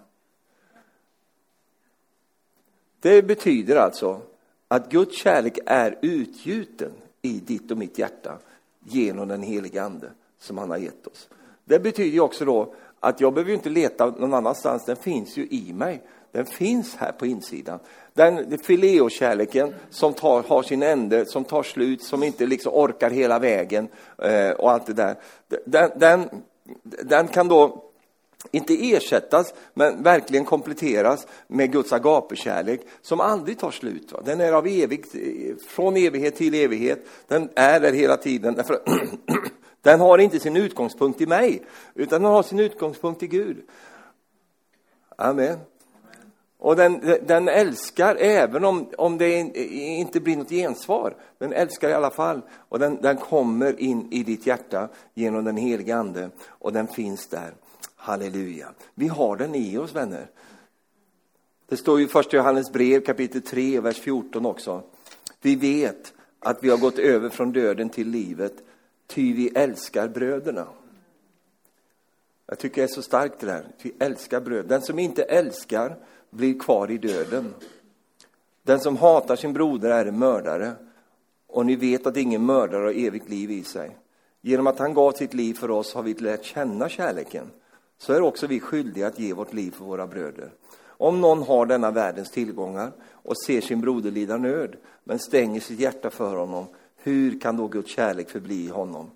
Det 2.99 3.21
betyder 3.21 3.75
alltså 3.75 4.21
att 4.67 4.91
Guds 4.91 5.17
kärlek 5.17 5.59
är 5.65 5.99
utgjuten 6.01 6.91
i 7.25 7.39
ditt 7.39 7.71
och 7.71 7.77
mitt 7.77 7.97
hjärta 7.97 8.37
genom 8.79 9.27
den 9.27 9.43
heliga 9.43 9.83
ande 9.83 10.11
som 10.39 10.57
han 10.57 10.69
har 10.69 10.77
gett 10.77 11.07
oss. 11.07 11.29
Det 11.65 11.79
betyder 11.79 12.19
också 12.19 12.45
då 12.45 12.73
att 12.99 13.21
jag 13.21 13.33
behöver 13.33 13.53
inte 13.53 13.69
leta 13.69 14.05
någon 14.05 14.33
annanstans, 14.33 14.85
den 14.85 14.95
finns 14.95 15.37
ju 15.37 15.47
i 15.47 15.73
mig. 15.73 16.01
Den 16.31 16.45
finns 16.45 16.95
här 16.95 17.11
på 17.11 17.25
insidan. 17.25 17.79
Den 18.13 18.57
fileokärleken 18.57 19.73
som 19.89 20.13
tar, 20.13 20.43
har 20.43 20.63
sin 20.63 20.83
ände, 20.83 21.25
som 21.25 21.43
tar 21.43 21.63
slut, 21.63 22.03
som 22.03 22.23
inte 22.23 22.45
liksom 22.45 22.73
orkar 22.73 23.09
hela 23.09 23.39
vägen 23.39 23.87
eh, 24.17 24.51
och 24.51 24.71
allt 24.71 24.85
det 24.85 24.93
där. 24.93 25.15
Den, 25.65 25.91
den, 25.95 26.29
den 26.83 27.27
kan 27.27 27.47
då 27.47 27.92
inte 28.51 28.73
ersättas, 28.93 29.53
men 29.73 30.03
verkligen 30.03 30.45
kompletteras 30.45 31.27
med 31.47 31.71
Guds 31.71 31.93
agapekärlek 31.93 32.81
som 33.01 33.19
aldrig 33.19 33.59
tar 33.59 33.71
slut. 33.71 34.11
Va? 34.11 34.21
Den 34.25 34.41
är 34.41 34.51
av 34.51 34.67
evigt, 34.67 35.15
från 35.67 35.97
evighet 35.97 36.35
till 36.35 36.53
evighet. 36.53 37.05
Den 37.27 37.49
är 37.55 37.79
där 37.79 37.93
hela 37.93 38.17
tiden. 38.17 38.63
Den 39.81 39.99
har 39.99 40.17
inte 40.17 40.39
sin 40.39 40.57
utgångspunkt 40.57 41.21
i 41.21 41.25
mig, 41.25 41.63
utan 41.95 42.21
den 42.21 42.31
har 42.31 42.43
sin 42.43 42.59
utgångspunkt 42.59 43.23
i 43.23 43.27
Gud. 43.27 43.57
Amen. 45.15 45.59
Och 46.57 46.75
den, 46.75 47.17
den 47.25 47.47
älskar 47.47 48.15
även 48.15 48.65
om, 48.65 48.89
om 48.97 49.17
det 49.17 49.57
inte 49.69 50.19
blir 50.19 50.37
något 50.37 50.49
gensvar. 50.49 51.15
Den 51.37 51.53
älskar 51.53 51.89
i 51.89 51.93
alla 51.93 52.11
fall. 52.11 52.41
Och 52.69 52.79
den, 52.79 53.01
den 53.01 53.17
kommer 53.17 53.79
in 53.79 54.07
i 54.11 54.23
ditt 54.23 54.47
hjärta 54.47 54.89
genom 55.13 55.43
den 55.43 55.57
helige 55.57 55.95
Ande. 55.95 56.29
Och 56.47 56.73
den 56.73 56.87
finns 56.87 57.27
där. 57.27 57.53
Halleluja. 58.03 58.73
Vi 58.93 59.07
har 59.07 59.35
den 59.35 59.55
i 59.55 59.77
oss, 59.77 59.95
vänner. 59.95 60.27
Det 61.69 61.77
står 61.77 62.01
i 62.01 62.07
första 62.07 62.37
Johannes 62.37 62.71
brev 62.71 63.01
kapitel 63.05 63.41
3, 63.41 63.79
vers 63.79 63.99
14 63.99 64.45
också. 64.45 64.83
Vi 65.41 65.55
vet 65.55 66.13
att 66.39 66.63
vi 66.63 66.69
har 66.69 66.77
gått 66.77 66.99
över 66.99 67.29
från 67.29 67.51
döden 67.51 67.89
till 67.89 68.09
livet, 68.09 68.53
ty 69.07 69.33
vi 69.33 69.49
älskar 69.49 70.07
bröderna. 70.07 70.67
Jag 72.45 72.59
tycker 72.59 72.81
det 72.81 72.85
är 72.85 72.93
så 72.93 73.01
starkt 73.01 73.39
det 73.39 73.45
där. 73.45 73.65
Vi 73.81 73.93
älskar 73.99 74.41
bröder. 74.41 74.69
Den 74.69 74.81
som 74.81 74.99
inte 74.99 75.23
älskar 75.23 75.97
blir 76.29 76.59
kvar 76.59 76.91
i 76.91 76.97
döden. 76.97 77.53
Den 78.63 78.79
som 78.79 78.97
hatar 78.97 79.35
sin 79.35 79.53
broder 79.53 79.89
är 79.89 80.05
en 80.05 80.19
mördare. 80.19 80.71
Och 81.47 81.65
ni 81.65 81.75
vet 81.75 82.07
att 82.07 82.17
ingen 82.17 82.45
mördare 82.45 82.83
har 82.83 83.05
evigt 83.07 83.29
liv 83.29 83.51
i 83.51 83.63
sig. 83.63 83.97
Genom 84.41 84.67
att 84.67 84.79
han 84.79 84.93
gav 84.93 85.11
sitt 85.11 85.33
liv 85.33 85.53
för 85.53 85.71
oss 85.71 85.93
har 85.93 86.03
vi 86.03 86.13
lärt 86.13 86.43
känna 86.43 86.89
kärleken 86.89 87.51
så 87.97 88.13
är 88.13 88.21
också 88.21 88.47
vi 88.47 88.59
skyldiga 88.59 89.07
att 89.07 89.19
ge 89.19 89.33
vårt 89.33 89.53
liv 89.53 89.71
för 89.71 89.85
våra 89.85 90.07
bröder. 90.07 90.51
Om 90.85 91.21
någon 91.21 91.43
har 91.43 91.65
denna 91.65 91.91
världens 91.91 92.31
tillgångar 92.31 92.91
och 93.11 93.37
ser 93.37 93.61
sin 93.61 93.81
broder 93.81 94.11
lida 94.11 94.37
nöd, 94.37 94.75
men 95.03 95.19
stänger 95.19 95.59
sitt 95.59 95.79
hjärta 95.79 96.09
för 96.09 96.35
honom, 96.35 96.65
hur 96.95 97.39
kan 97.39 97.57
då 97.57 97.67
Guds 97.67 97.91
kärlek 97.91 98.29
förbli 98.29 98.65
i 98.65 98.69
honom? 98.69 99.11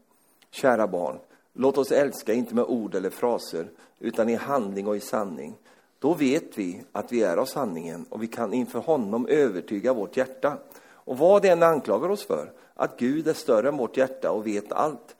Kära 0.51 0.87
barn, 0.87 1.17
låt 1.53 1.77
oss 1.77 1.91
älska 1.91 2.33
inte 2.33 2.55
med 2.55 2.65
ord 2.65 2.95
eller 2.95 3.09
fraser, 3.09 3.67
utan 3.99 4.29
i 4.29 4.35
handling 4.35 4.87
och 4.87 4.97
i 4.97 4.99
sanning. 4.99 5.57
Då 5.99 6.13
vet 6.13 6.57
vi 6.57 6.83
att 6.91 7.11
vi 7.11 7.23
är 7.23 7.37
av 7.37 7.45
sanningen 7.45 8.05
och 8.09 8.23
vi 8.23 8.27
kan 8.27 8.53
inför 8.53 8.79
honom 8.79 9.27
övertyga 9.27 9.93
vårt 9.93 10.17
hjärta. 10.17 10.57
Och 10.79 11.17
vad 11.17 11.41
det 11.41 11.49
än 11.49 11.63
anklagar 11.63 12.09
oss 12.09 12.25
för, 12.25 12.51
att 12.73 12.99
Gud 12.99 13.27
är 13.27 13.33
större 13.33 13.67
än 13.67 13.77
vårt 13.77 13.97
hjärta 13.97 14.31
och 14.31 14.47
vet 14.47 14.71
allt, 14.71 15.15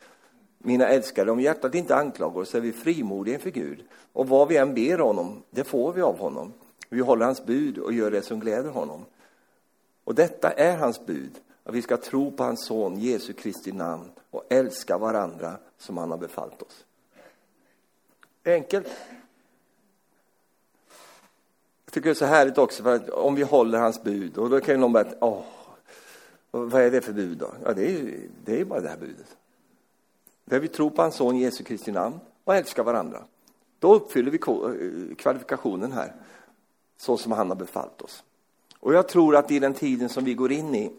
mina 0.58 0.88
älskade, 0.88 1.32
om 1.32 1.40
hjärtat 1.40 1.76
inte 1.76 1.96
anklagar 1.96 2.42
oss 2.42 2.56
är 2.56 2.62
vi 2.62 2.72
frimodiga 2.72 3.36
inför 3.36 3.50
Gud. 3.50 3.84
Och 4.14 4.28
vad 4.28 4.48
vi 4.48 4.58
än 4.58 4.74
ber 4.74 4.98
honom, 4.98 5.44
det 5.50 5.64
får 5.64 5.94
vi 5.94 6.02
av 6.02 6.18
honom. 6.18 6.54
Vi 6.90 7.00
håller 7.00 7.26
hans 7.26 7.46
bud 7.46 7.78
och 7.78 7.94
gör 7.94 8.12
det 8.12 8.22
som 8.22 8.40
gläder 8.40 8.70
honom. 8.70 9.06
Och 10.04 10.16
detta 10.16 10.52
är 10.52 10.78
hans 10.78 11.06
bud, 11.06 11.32
att 11.64 11.76
vi 11.76 11.82
ska 11.82 11.98
tro 11.98 12.32
på 12.32 12.44
hans 12.44 12.66
son 12.66 13.00
Jesu 13.00 13.34
Kristi 13.34 13.72
namn 13.72 14.10
och 14.32 14.44
älska 14.50 14.98
varandra 14.98 15.58
som 15.78 15.98
han 15.98 16.12
har 16.12 16.18
befallt 16.18 16.62
oss. 16.62 16.86
Enkelt. 18.46 18.88
Jag 21.86 21.94
tycker 21.94 22.10
det 22.10 22.14
är 22.14 22.14
så 22.14 22.26
härligt 22.26 22.58
också, 22.58 22.84
för 22.84 22.96
att 22.96 23.10
om 23.10 23.36
vi 23.36 23.44
håller 23.44 23.80
hans 23.80 24.04
bud, 24.04 24.38
och 24.38 24.50
då 24.50 24.60
kan 24.60 24.76
ju 24.76 24.82
någon 24.82 24.94
bara, 24.94 25.08
åh, 25.20 25.44
vad 26.52 26.82
är 26.82 26.92
det 26.92 27.02
för 27.02 27.14
bud 27.14 27.38
då? 27.38 27.52
Ja, 27.64 27.74
det 27.74 27.92
är, 27.92 28.20
det 28.46 28.62
är 28.62 28.66
bara 28.66 28.80
det 28.80 28.90
här 28.90 28.98
budet. 28.98 29.38
Där 30.50 30.60
vi 30.60 30.68
tror 30.68 30.90
på 30.90 31.02
hans 31.02 31.16
son 31.16 31.38
Jesu 31.38 31.64
Kristi 31.64 31.92
namn 31.92 32.20
och 32.44 32.56
älskar 32.56 32.84
varandra. 32.84 33.24
Då 33.80 33.96
uppfyller 33.96 34.32
vi 34.32 34.38
eh, 34.38 35.16
kvalifikationen 35.16 35.92
här, 35.92 36.14
så 36.98 37.18
som 37.18 37.32
han 37.32 37.50
har 37.50 37.56
befallt 37.56 38.02
oss. 38.02 38.24
Och 38.80 38.94
jag 38.94 39.08
tror 39.08 39.36
att 39.36 39.52
i 39.52 39.60
den 39.60 39.74
tiden 39.74 40.10
som 40.10 40.24
vi 40.24 40.34
går 40.34 40.52
in 40.52 40.76
i, 40.76 40.92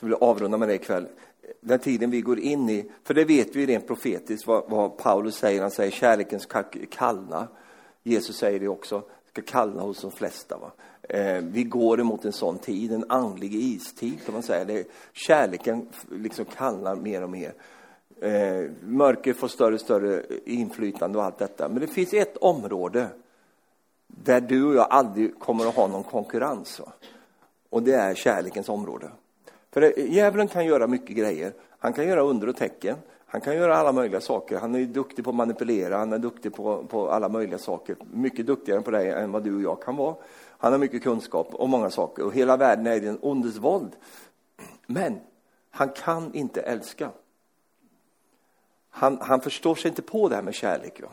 så 0.00 0.06
vill 0.06 0.10
jag 0.10 0.22
avrunda 0.22 0.58
med 0.58 0.68
det 0.68 0.74
ikväll, 0.74 1.06
den 1.60 1.78
tiden 1.78 2.10
vi 2.10 2.20
går 2.20 2.38
in 2.38 2.70
i, 2.70 2.90
för 3.04 3.14
det 3.14 3.24
vet 3.24 3.56
vi 3.56 3.66
rent 3.66 3.86
profetiskt 3.86 4.46
vad, 4.46 4.64
vad 4.68 4.96
Paulus 4.96 5.36
säger, 5.36 5.60
han 5.60 5.70
säger 5.70 5.90
kärleken 5.90 6.40
ska 6.40 6.62
kallna. 6.90 7.48
Jesus 8.02 8.36
säger 8.36 8.60
det 8.60 8.68
också, 8.68 9.02
ska 9.28 9.42
kallna 9.42 9.82
hos 9.82 10.00
de 10.00 10.10
flesta. 10.10 10.58
Va? 10.58 10.72
Eh, 11.02 11.42
vi 11.42 11.64
går 11.64 12.00
emot 12.00 12.24
en 12.24 12.32
sån 12.32 12.58
tid, 12.58 12.92
en 12.92 13.04
andlig 13.08 13.54
istid 13.54 14.24
kan 14.24 14.34
man 14.34 14.42
säga. 14.42 14.64
Det, 14.64 14.88
kärleken 15.12 15.88
liksom 16.10 16.44
kallnar 16.44 16.96
mer 16.96 17.22
och 17.22 17.30
mer. 17.30 17.54
Eh, 18.20 18.70
mörker 18.80 19.32
får 19.32 19.48
större 19.48 19.74
och 19.74 19.80
större 19.80 20.22
inflytande 20.44 21.18
och 21.18 21.24
allt 21.24 21.38
detta. 21.38 21.68
Men 21.68 21.80
det 21.80 21.86
finns 21.86 22.14
ett 22.14 22.36
område 22.36 23.08
där 24.06 24.40
du 24.40 24.64
och 24.64 24.74
jag 24.74 24.86
aldrig 24.90 25.38
kommer 25.38 25.66
att 25.66 25.74
ha 25.74 25.86
någon 25.86 26.02
konkurrens. 26.02 26.80
Och 27.70 27.82
det 27.82 27.92
är 27.92 28.14
kärlekens 28.14 28.68
område. 28.68 29.10
För 29.70 29.98
djävulen 29.98 30.48
kan 30.48 30.66
göra 30.66 30.86
mycket 30.86 31.16
grejer. 31.16 31.52
Han 31.78 31.92
kan 31.92 32.06
göra 32.06 32.22
under 32.22 32.48
och 32.48 32.56
tecken. 32.56 32.96
Han 33.26 33.40
kan 33.40 33.56
göra 33.56 33.76
alla 33.76 33.92
möjliga 33.92 34.20
saker. 34.20 34.58
Han 34.58 34.74
är 34.74 34.84
duktig 34.84 35.24
på 35.24 35.30
att 35.30 35.36
manipulera, 35.36 35.96
han 35.96 36.12
är 36.12 36.18
duktig 36.18 36.54
på, 36.54 36.84
på 36.84 37.10
alla 37.10 37.28
möjliga 37.28 37.58
saker. 37.58 37.96
Mycket 38.12 38.46
duktigare 38.46 38.80
på 38.80 38.90
det 38.90 39.12
än 39.12 39.32
vad 39.32 39.44
du 39.44 39.56
och 39.56 39.62
jag 39.62 39.82
kan 39.82 39.96
vara. 39.96 40.14
Han 40.58 40.72
har 40.72 40.78
mycket 40.78 41.02
kunskap 41.02 41.48
om 41.52 41.70
många 41.70 41.90
saker 41.90 42.24
och 42.24 42.34
hela 42.34 42.56
världen 42.56 42.86
är 42.86 43.02
i 43.02 43.06
en 43.06 43.18
ondes 43.22 43.56
våld. 43.56 43.90
Men 44.86 45.20
han 45.70 45.88
kan 45.88 46.34
inte 46.34 46.60
älska 46.60 47.10
han, 48.98 49.18
han 49.20 49.40
förstår 49.40 49.74
sig 49.74 49.88
inte 49.88 50.02
på 50.02 50.28
det 50.28 50.34
här 50.34 50.42
med 50.42 50.54
kärlek. 50.54 50.98
Ja. 51.02 51.08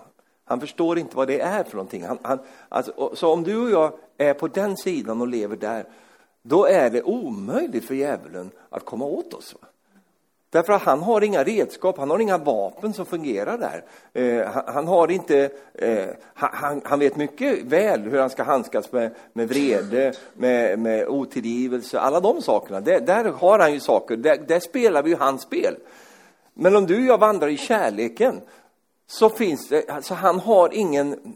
Han 0.45 0.59
förstår 0.59 0.99
inte 0.99 1.15
vad 1.15 1.27
det 1.27 1.39
är 1.39 1.63
för 1.63 1.75
någonting. 1.75 2.03
Han, 2.03 2.17
han, 2.21 2.39
alltså, 2.69 3.15
så 3.15 3.33
om 3.33 3.43
du 3.43 3.57
och 3.57 3.69
jag 3.69 3.93
är 4.17 4.33
på 4.33 4.47
den 4.47 4.77
sidan 4.77 5.21
och 5.21 5.27
lever 5.27 5.55
där, 5.55 5.85
då 6.41 6.65
är 6.65 6.89
det 6.89 7.03
omöjligt 7.03 7.85
för 7.85 7.95
djävulen 7.95 8.51
att 8.69 8.85
komma 8.85 9.05
åt 9.05 9.33
oss. 9.33 9.55
Va? 9.61 9.67
Därför 10.49 10.73
att 10.73 10.81
han 10.81 11.01
har 11.01 11.23
inga 11.23 11.43
redskap, 11.43 11.97
han 11.97 12.09
har 12.09 12.19
inga 12.19 12.37
vapen 12.37 12.93
som 12.93 13.05
fungerar 13.05 13.57
där. 13.57 13.83
Eh, 14.13 14.47
han, 14.51 14.63
han, 14.67 14.87
har 14.87 15.11
inte, 15.11 15.49
eh, 15.73 16.07
han, 16.33 16.81
han, 16.85 16.99
vet 16.99 17.15
mycket 17.15 17.63
väl 17.63 18.01
hur 18.01 18.19
han 18.19 18.29
ska 18.29 18.43
handskas 18.43 18.91
med, 18.91 19.11
med 19.33 19.49
vrede, 19.49 20.13
med, 20.33 20.79
med 20.79 21.07
otillgivelse, 21.07 21.99
alla 21.99 22.19
de 22.19 22.41
sakerna. 22.41 22.81
Det, 22.81 22.99
där 22.99 23.25
har 23.25 23.59
han 23.59 23.73
ju 23.73 23.79
saker, 23.79 24.17
där, 24.17 24.37
där 24.47 24.59
spelar 24.59 25.03
vi 25.03 25.09
ju 25.09 25.15
hans 25.15 25.41
spel. 25.41 25.75
Men 26.53 26.75
om 26.75 26.85
du 26.85 26.97
och 26.97 27.05
jag 27.05 27.17
vandrar 27.17 27.47
i 27.47 27.57
kärleken 27.57 28.41
så 29.07 29.29
finns 29.29 29.67
det, 29.67 29.89
alltså 29.89 30.13
han 30.13 30.39
har 30.39 30.73
ingen, 30.73 31.35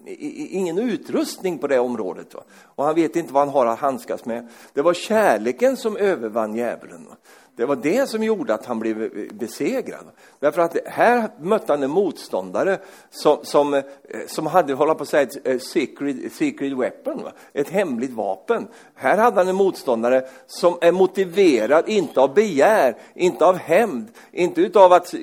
ingen 0.50 0.78
utrustning 0.78 1.58
på 1.58 1.68
det 1.68 1.80
området. 1.80 2.34
Va? 2.34 2.44
Och 2.64 2.86
han 2.86 2.96
vet 2.96 3.16
inte 3.16 3.34
vad 3.34 3.46
han 3.46 3.54
har 3.54 3.66
att 3.66 3.80
handskas 3.80 4.26
med. 4.26 4.48
Det 4.74 4.82
var 4.82 4.94
kärleken 4.94 5.78
som 5.78 5.98
övervann 5.98 6.56
djävulen. 6.56 7.06
Va? 7.10 7.16
Det 7.58 7.66
var 7.66 7.76
det 7.76 8.10
som 8.10 8.24
gjorde 8.24 8.54
att 8.54 8.66
han 8.66 8.80
blev 8.80 9.12
besegrad. 9.34 10.06
Därför 10.40 10.62
att 10.62 10.78
här 10.86 11.30
mötte 11.40 11.74
han 11.74 11.84
en 11.84 11.90
motståndare 11.90 12.78
som, 13.10 13.38
som, 13.44 13.74
eh, 13.74 13.84
som 14.28 14.46
hade, 14.46 14.74
hålla 14.74 14.96
på 14.96 15.04
att 15.04 15.10
säga, 15.10 15.24
ett 15.24 15.48
eh, 15.48 15.60
secret, 15.60 16.34
secret 16.34 16.78
weapon, 16.78 17.24
va? 17.24 17.32
ett 17.54 17.70
hemligt 17.70 18.12
vapen. 18.12 18.68
Här 18.96 19.18
hade 19.18 19.38
han 19.38 19.48
en 19.48 19.56
motståndare 19.56 20.28
som 20.48 20.78
är 20.82 20.92
motiverad, 20.92 21.90
inte 21.90 22.20
av 22.20 22.34
begär, 22.34 22.96
inte 23.14 23.46
av 23.46 23.56
hämnd, 23.56 24.08
inte 24.32 24.62
utav 24.62 24.94
att 24.94 25.14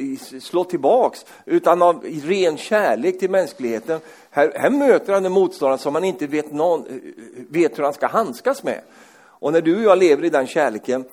slå 0.40 0.64
tillbaks, 0.64 1.26
utan 1.44 1.82
av 1.82 2.04
ren 2.24 2.56
kärlek 2.56 3.18
till 3.18 3.30
mänskligheten. 3.30 4.00
Här, 4.30 4.52
här 4.54 4.70
möter 4.70 5.12
han 5.12 5.24
en 5.24 5.32
motståndare 5.32 5.78
som 5.78 5.94
han 5.94 6.04
inte 6.04 6.26
vet, 6.26 6.52
någon, 6.52 6.86
eh, 6.86 6.94
vet 7.48 7.78
hur 7.78 7.84
han 7.84 7.94
ska 7.94 8.06
handskas 8.06 8.62
med. 8.62 8.80
Och 9.44 9.52
när 9.52 9.60
du 9.60 9.76
och 9.76 9.82
jag 9.82 9.98
lever 9.98 10.24
i 10.24 10.30
den 10.30 10.46
kärleken, 10.46 11.04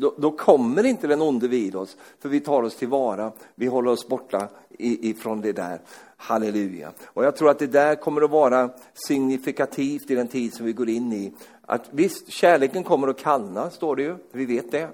då, 0.00 0.14
då, 0.16 0.30
kommer 0.30 0.86
inte 0.86 1.06
den 1.06 1.22
onde 1.22 1.48
vid 1.48 1.76
oss, 1.76 1.96
för 2.18 2.28
vi 2.28 2.40
tar 2.40 2.62
oss 2.62 2.76
tillvara, 2.76 3.32
vi 3.54 3.66
håller 3.66 3.90
oss 3.90 4.08
borta 4.08 4.48
ifrån 4.78 5.40
det 5.40 5.52
där. 5.52 5.80
Halleluja. 6.16 6.92
Och 7.06 7.24
jag 7.24 7.36
tror 7.36 7.50
att 7.50 7.58
det 7.58 7.66
där 7.66 7.94
kommer 7.94 8.22
att 8.22 8.30
vara 8.30 8.70
signifikativt 8.94 10.10
i 10.10 10.14
den 10.14 10.28
tid 10.28 10.54
som 10.54 10.66
vi 10.66 10.72
går 10.72 10.88
in 10.88 11.12
i. 11.12 11.32
Att 11.62 11.88
visst, 11.90 12.32
kärleken 12.32 12.84
kommer 12.84 13.08
att 13.08 13.18
kallna, 13.18 13.70
står 13.70 13.96
det 13.96 14.02
ju, 14.02 14.16
vi 14.32 14.46
vet 14.46 14.70
det. 14.70 14.88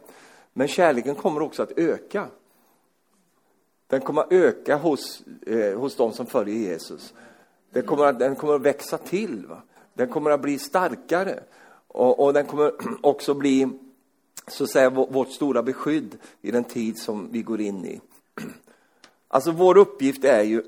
Men 0.52 0.68
kärleken 0.68 1.14
kommer 1.14 1.42
också 1.42 1.62
att 1.62 1.78
öka. 1.78 2.26
Den 3.86 4.00
kommer 4.00 4.22
att 4.22 4.32
öka 4.32 4.76
hos, 4.76 5.22
eh, 5.46 5.78
hos 5.78 5.96
de 5.96 6.12
som 6.12 6.26
följer 6.26 6.56
Jesus. 6.56 7.14
Den 7.70 7.82
kommer 7.82 8.04
att, 8.04 8.18
den 8.18 8.36
kommer 8.36 8.54
att 8.54 8.62
växa 8.62 8.98
till. 8.98 9.46
Va? 9.46 9.62
Den 9.94 10.08
kommer 10.08 10.30
att 10.30 10.42
bli 10.42 10.58
starkare. 10.58 11.40
Och, 11.88 12.24
och 12.24 12.32
den 12.32 12.46
kommer 12.46 12.72
också 13.02 13.34
bli 13.34 13.68
så 14.48 14.64
att 14.64 14.70
säga, 14.70 14.90
vårt 14.90 15.30
stora 15.30 15.62
beskydd 15.62 16.18
i 16.42 16.50
den 16.50 16.64
tid 16.64 16.98
som 16.98 17.28
vi 17.32 17.42
går 17.42 17.60
in 17.60 17.84
i. 17.84 18.00
Alltså 19.28 19.50
vår 19.50 19.76
uppgift 19.76 20.24
är 20.24 20.42
ju, 20.42 20.62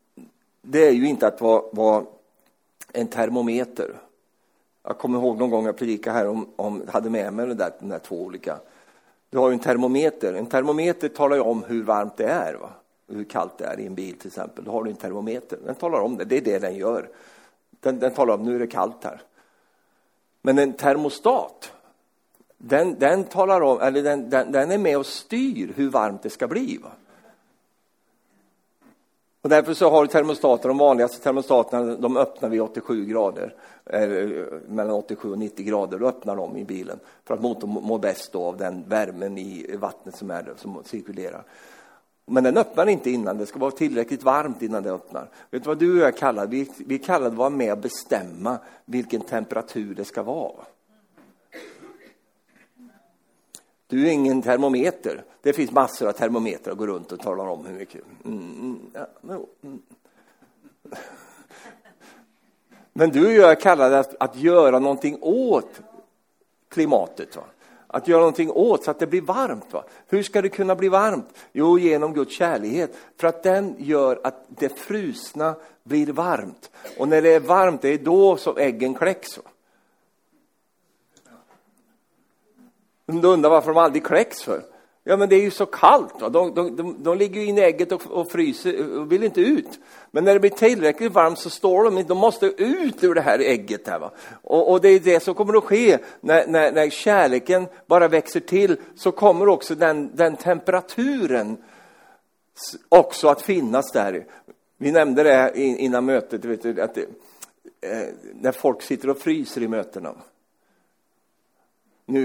det 0.62 0.88
är 0.88 0.92
ju 0.92 1.08
inte 1.08 1.26
att 1.26 1.40
vara, 1.40 1.62
vara 1.72 2.04
en 2.92 3.06
termometer. 3.06 3.94
Jag 4.82 4.98
kommer 4.98 5.18
ihåg 5.18 5.38
någon 5.38 5.50
gång 5.50 5.66
jag 5.66 5.76
predikade 5.76 6.18
här 6.18 6.28
om, 6.28 6.48
om 6.56 6.82
hade 6.88 7.10
med 7.10 7.32
mig 7.32 7.46
den 7.46 7.56
där, 7.56 7.72
de 7.80 7.88
där 7.88 7.98
två 7.98 8.22
olika. 8.22 8.58
Du 9.30 9.38
har 9.38 9.48
ju 9.48 9.54
en 9.54 9.60
termometer. 9.60 10.34
En 10.34 10.46
termometer 10.46 11.08
talar 11.08 11.36
ju 11.36 11.42
om 11.42 11.62
hur 11.62 11.82
varmt 11.82 12.16
det 12.16 12.26
är. 12.26 12.54
Va? 12.54 12.70
Hur 13.08 13.24
kallt 13.24 13.58
det 13.58 13.64
är 13.64 13.80
i 13.80 13.86
en 13.86 13.94
bil 13.94 14.18
till 14.18 14.26
exempel. 14.26 14.64
Då 14.64 14.70
har 14.70 14.84
du 14.84 14.90
en 14.90 14.96
termometer. 14.96 15.58
Den 15.66 15.74
talar 15.74 16.00
om 16.00 16.16
det. 16.16 16.24
Det 16.24 16.36
är 16.36 16.40
det 16.40 16.58
den 16.58 16.76
gör. 16.76 17.08
Den, 17.80 17.98
den 17.98 18.14
talar 18.14 18.34
om 18.34 18.42
nu 18.42 18.54
är 18.54 18.58
det 18.58 18.66
kallt 18.66 19.04
här. 19.04 19.22
Men 20.42 20.58
en 20.58 20.72
termostat, 20.72 21.72
den, 22.58 22.98
den 22.98 23.24
talar 23.24 23.60
om, 23.60 23.80
eller 23.80 24.02
den, 24.02 24.30
den, 24.30 24.52
den, 24.52 24.70
är 24.70 24.78
med 24.78 24.98
och 24.98 25.06
styr 25.06 25.72
hur 25.76 25.90
varmt 25.90 26.22
det 26.22 26.30
ska 26.30 26.48
bli. 26.48 26.78
Va? 26.82 26.90
Och 29.42 29.50
därför 29.50 29.74
så 29.74 29.90
har 29.90 30.06
termostater, 30.06 30.68
de 30.68 30.78
vanligaste 30.78 31.22
termostaterna, 31.22 31.96
de 31.96 32.16
öppnar 32.16 32.48
vid 32.48 32.62
87 32.62 33.04
grader, 33.04 33.54
eh, 33.86 34.60
mellan 34.68 34.94
87 34.94 35.30
och 35.30 35.38
90 35.38 35.66
grader, 35.66 35.98
då 35.98 36.08
öppnar 36.08 36.36
de 36.36 36.56
i 36.56 36.64
bilen 36.64 37.00
för 37.24 37.34
att 37.34 37.40
motorn 37.40 37.70
mår 37.70 37.98
bäst 37.98 38.32
då 38.32 38.44
av 38.44 38.56
den 38.56 38.84
värmen 38.88 39.38
i 39.38 39.76
vattnet 39.76 40.16
som, 40.16 40.30
är 40.30 40.52
som 40.56 40.82
cirkulerar. 40.84 41.44
Men 42.26 42.44
den 42.44 42.56
öppnar 42.56 42.86
inte 42.86 43.10
innan, 43.10 43.38
det 43.38 43.46
ska 43.46 43.58
vara 43.58 43.70
tillräckligt 43.70 44.22
varmt 44.22 44.62
innan 44.62 44.82
den 44.82 44.94
öppnar. 44.94 45.28
Vet 45.50 45.62
du 45.62 45.68
vad 45.68 45.78
du 45.78 45.92
och 45.92 46.06
jag 46.06 46.16
kallar? 46.16 46.46
Vi, 46.46 46.70
vi 46.86 46.98
kallar 46.98 47.20
det 47.20 47.26
att 47.26 47.34
vara 47.34 47.50
med 47.50 47.72
och 47.72 47.78
bestämma 47.78 48.58
vilken 48.84 49.20
temperatur 49.20 49.94
det 49.94 50.04
ska 50.04 50.22
vara. 50.22 50.64
Du 53.86 54.06
är 54.06 54.10
ingen 54.10 54.42
termometer. 54.42 55.24
Det 55.42 55.52
finns 55.52 55.70
massor 55.70 56.08
av 56.08 56.12
termometrar 56.12 56.72
att 56.72 56.78
gå 56.78 56.86
runt 56.86 57.12
och 57.12 57.20
tala 57.20 57.42
om 57.42 57.66
hur 57.66 57.74
mycket. 57.74 58.00
Mm, 58.24 58.38
mm 58.38 58.80
ja, 58.92 59.38
mm. 59.62 59.82
Men 62.92 63.10
du 63.10 63.26
och 63.26 63.32
jag 63.32 63.60
kallar 63.60 63.90
det 63.90 63.98
att, 63.98 64.14
att 64.20 64.36
göra 64.36 64.78
någonting 64.78 65.18
åt 65.20 65.80
klimatet. 66.68 67.36
Va? 67.36 67.42
Att 67.86 68.08
göra 68.08 68.20
någonting 68.20 68.50
åt 68.50 68.84
så 68.84 68.90
att 68.90 68.98
det 68.98 69.06
blir 69.06 69.20
varmt. 69.20 69.72
Va? 69.72 69.84
Hur 70.06 70.22
ska 70.22 70.42
det 70.42 70.48
kunna 70.48 70.74
bli 70.74 70.88
varmt? 70.88 71.34
Jo, 71.52 71.78
genom 71.78 72.14
Guds 72.14 72.36
kärlek. 72.36 72.90
För 73.16 73.28
att 73.28 73.42
den 73.42 73.74
gör 73.78 74.20
att 74.24 74.44
det 74.48 74.78
frusna 74.78 75.54
blir 75.82 76.06
varmt. 76.06 76.70
Och 76.98 77.08
när 77.08 77.22
det 77.22 77.34
är 77.34 77.40
varmt, 77.40 77.82
det 77.82 77.88
är 77.88 77.98
då 77.98 78.36
som 78.36 78.58
äggen 78.58 78.94
kläcks. 78.94 79.38
Va? 79.38 79.44
Du 83.06 83.28
undrar 83.28 83.50
varför 83.50 83.72
de 83.72 83.78
aldrig 83.78 84.04
kläcks 84.04 84.42
för? 84.42 84.62
Ja, 85.06 85.16
men 85.16 85.28
det 85.28 85.36
är 85.36 85.40
ju 85.40 85.50
så 85.50 85.66
kallt. 85.66 86.20
Va? 86.20 86.28
De, 86.28 86.54
de, 86.54 86.76
de, 86.76 87.02
de 87.02 87.18
ligger 87.18 87.40
ju 87.40 87.46
i 87.46 87.60
ägget 87.60 87.92
och, 87.92 88.02
och 88.06 88.30
fryser 88.30 88.98
och 88.98 89.12
vill 89.12 89.24
inte 89.24 89.40
ut. 89.40 89.80
Men 90.10 90.24
när 90.24 90.32
det 90.34 90.40
blir 90.40 90.50
tillräckligt 90.50 91.12
varmt 91.12 91.38
så 91.38 91.50
står 91.50 91.84
de 91.84 92.02
de 92.02 92.18
måste 92.18 92.46
ut 92.46 93.04
ur 93.04 93.14
det 93.14 93.20
här 93.20 93.38
ägget. 93.38 93.88
Här, 93.88 93.98
va? 93.98 94.10
Och, 94.42 94.72
och 94.72 94.80
det 94.80 94.88
är 94.88 95.00
det 95.00 95.20
som 95.20 95.34
kommer 95.34 95.58
att 95.58 95.64
ske 95.64 95.98
när, 96.20 96.46
när, 96.46 96.72
när 96.72 96.90
kärleken 96.90 97.66
bara 97.86 98.08
växer 98.08 98.40
till, 98.40 98.76
så 98.96 99.12
kommer 99.12 99.48
också 99.48 99.74
den, 99.74 100.10
den 100.16 100.36
temperaturen 100.36 101.56
också 102.88 103.28
att 103.28 103.42
finnas 103.42 103.92
där. 103.92 104.26
Vi 104.78 104.92
nämnde 104.92 105.22
det 105.22 105.52
innan 105.56 106.04
mötet, 106.04 106.44
vet 106.44 106.62
du, 106.62 106.80
att 106.80 106.94
det, 106.94 107.06
eh, 107.80 108.08
när 108.40 108.52
folk 108.52 108.82
sitter 108.82 109.10
och 109.10 109.18
fryser 109.18 109.62
i 109.62 109.68
mötena. 109.68 110.14
Nu, 112.06 112.24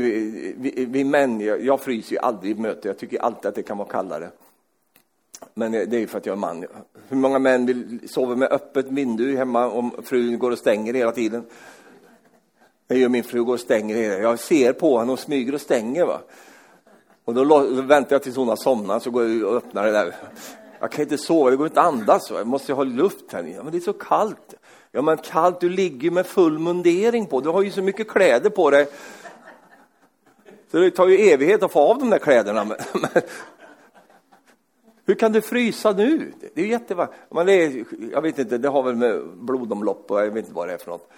vi, 0.58 0.86
vi 0.86 1.04
män, 1.04 1.42
jag, 1.42 1.66
jag 1.66 1.82
fryser 1.82 2.12
ju 2.12 2.20
aldrig 2.20 2.58
i 2.58 2.62
möte, 2.62 2.88
jag 2.88 2.98
tycker 2.98 3.22
alltid 3.22 3.46
att 3.46 3.56
det 3.56 3.64
kan 3.64 3.78
vara 3.78 3.88
kallare. 3.88 4.30
Men 5.54 5.72
det 5.72 5.94
är 5.94 6.00
ju 6.00 6.08
för 6.08 6.18
att 6.18 6.26
jag 6.26 6.34
är 6.34 6.40
man. 6.40 6.66
Hur 7.08 7.18
många 7.18 7.40
män 7.40 7.66
vill 7.66 8.00
sova 8.10 8.36
med 8.36 8.52
öppet 8.52 8.86
vindu 8.86 9.38
hemma 9.38 9.70
om 9.70 9.92
frun 10.04 10.40
går 10.40 10.52
och 10.52 10.58
stänger 10.58 10.94
hela 10.94 11.12
tiden? 11.12 11.46
Det 12.90 12.98
gör 12.98 13.10
min 13.10 13.24
fru, 13.24 13.44
går 13.44 13.54
och 13.54 13.60
stänger. 13.60 13.96
hela 13.96 14.18
Jag 14.18 14.40
ser 14.40 14.74
på 14.74 15.00
henne 15.00 15.12
och 15.12 15.20
smyger 15.20 15.54
och 15.54 15.62
stänger. 15.62 16.06
Va? 16.06 16.22
Och 17.26 17.34
då, 17.34 17.44
då 17.44 17.82
väntar 17.82 18.16
jag 18.16 18.24
tills 18.24 18.36
hon 18.36 18.48
har 18.48 18.56
somnat, 18.56 19.04
så 19.04 19.12
går 19.12 19.30
jag 19.30 19.44
och 19.44 19.56
öppnar 19.56 19.86
det 19.86 19.92
där. 19.92 20.16
Jag 20.80 20.92
kan 20.92 21.02
inte 21.02 21.18
sova, 21.18 21.50
det 21.50 21.56
går 21.56 21.68
inte 21.68 21.82
att 21.82 21.88
andas. 21.88 22.32
Va? 22.32 22.38
Jag 22.38 22.48
måste 22.48 22.74
ha 22.74 22.84
luft 22.84 23.34
här 23.34 23.44
Ja, 23.44 23.64
men 23.64 23.72
det 23.72 23.78
är 23.78 23.80
så 23.80 23.94
kallt. 23.94 24.54
Ja, 24.92 25.02
men 25.02 25.18
kallt, 25.18 25.60
du 25.60 25.70
ligger 25.70 26.12
med 26.12 26.26
full 26.26 26.60
mundering 26.60 27.26
på. 27.26 27.42
Du 27.42 27.50
har 27.50 27.62
ju 27.62 27.72
så 27.72 27.82
mycket 27.82 28.08
kläder 28.08 28.50
på 28.50 28.70
dig. 28.70 28.88
Så 30.72 30.78
det 30.78 30.92
tar 30.92 31.08
ju 31.08 31.18
evighet 31.18 31.64
att 31.64 31.72
få 31.72 31.80
av 31.80 32.00
de 32.00 32.10
där 32.10 32.20
kläderna. 32.20 32.76
Hur 35.06 35.16
kan 35.16 35.32
du 35.32 35.42
frysa 35.42 35.92
nu? 35.92 36.34
Det 36.54 36.62
är 36.62 36.66
ju 36.66 36.72
jättevarmt. 36.72 37.12
jag 38.12 38.22
vet 38.22 38.40
inte, 38.40 38.58
det 38.58 38.68
har 38.68 38.84
väl 38.84 38.96
med 38.96 39.28
blodomlopp 39.28 40.12
och 40.12 40.20
jag 40.20 40.32
vet 40.32 40.46
inte 40.46 40.54
vad 40.54 40.68
det 40.68 40.74
är 40.74 40.78
för 40.78 40.92
något. 40.92 41.10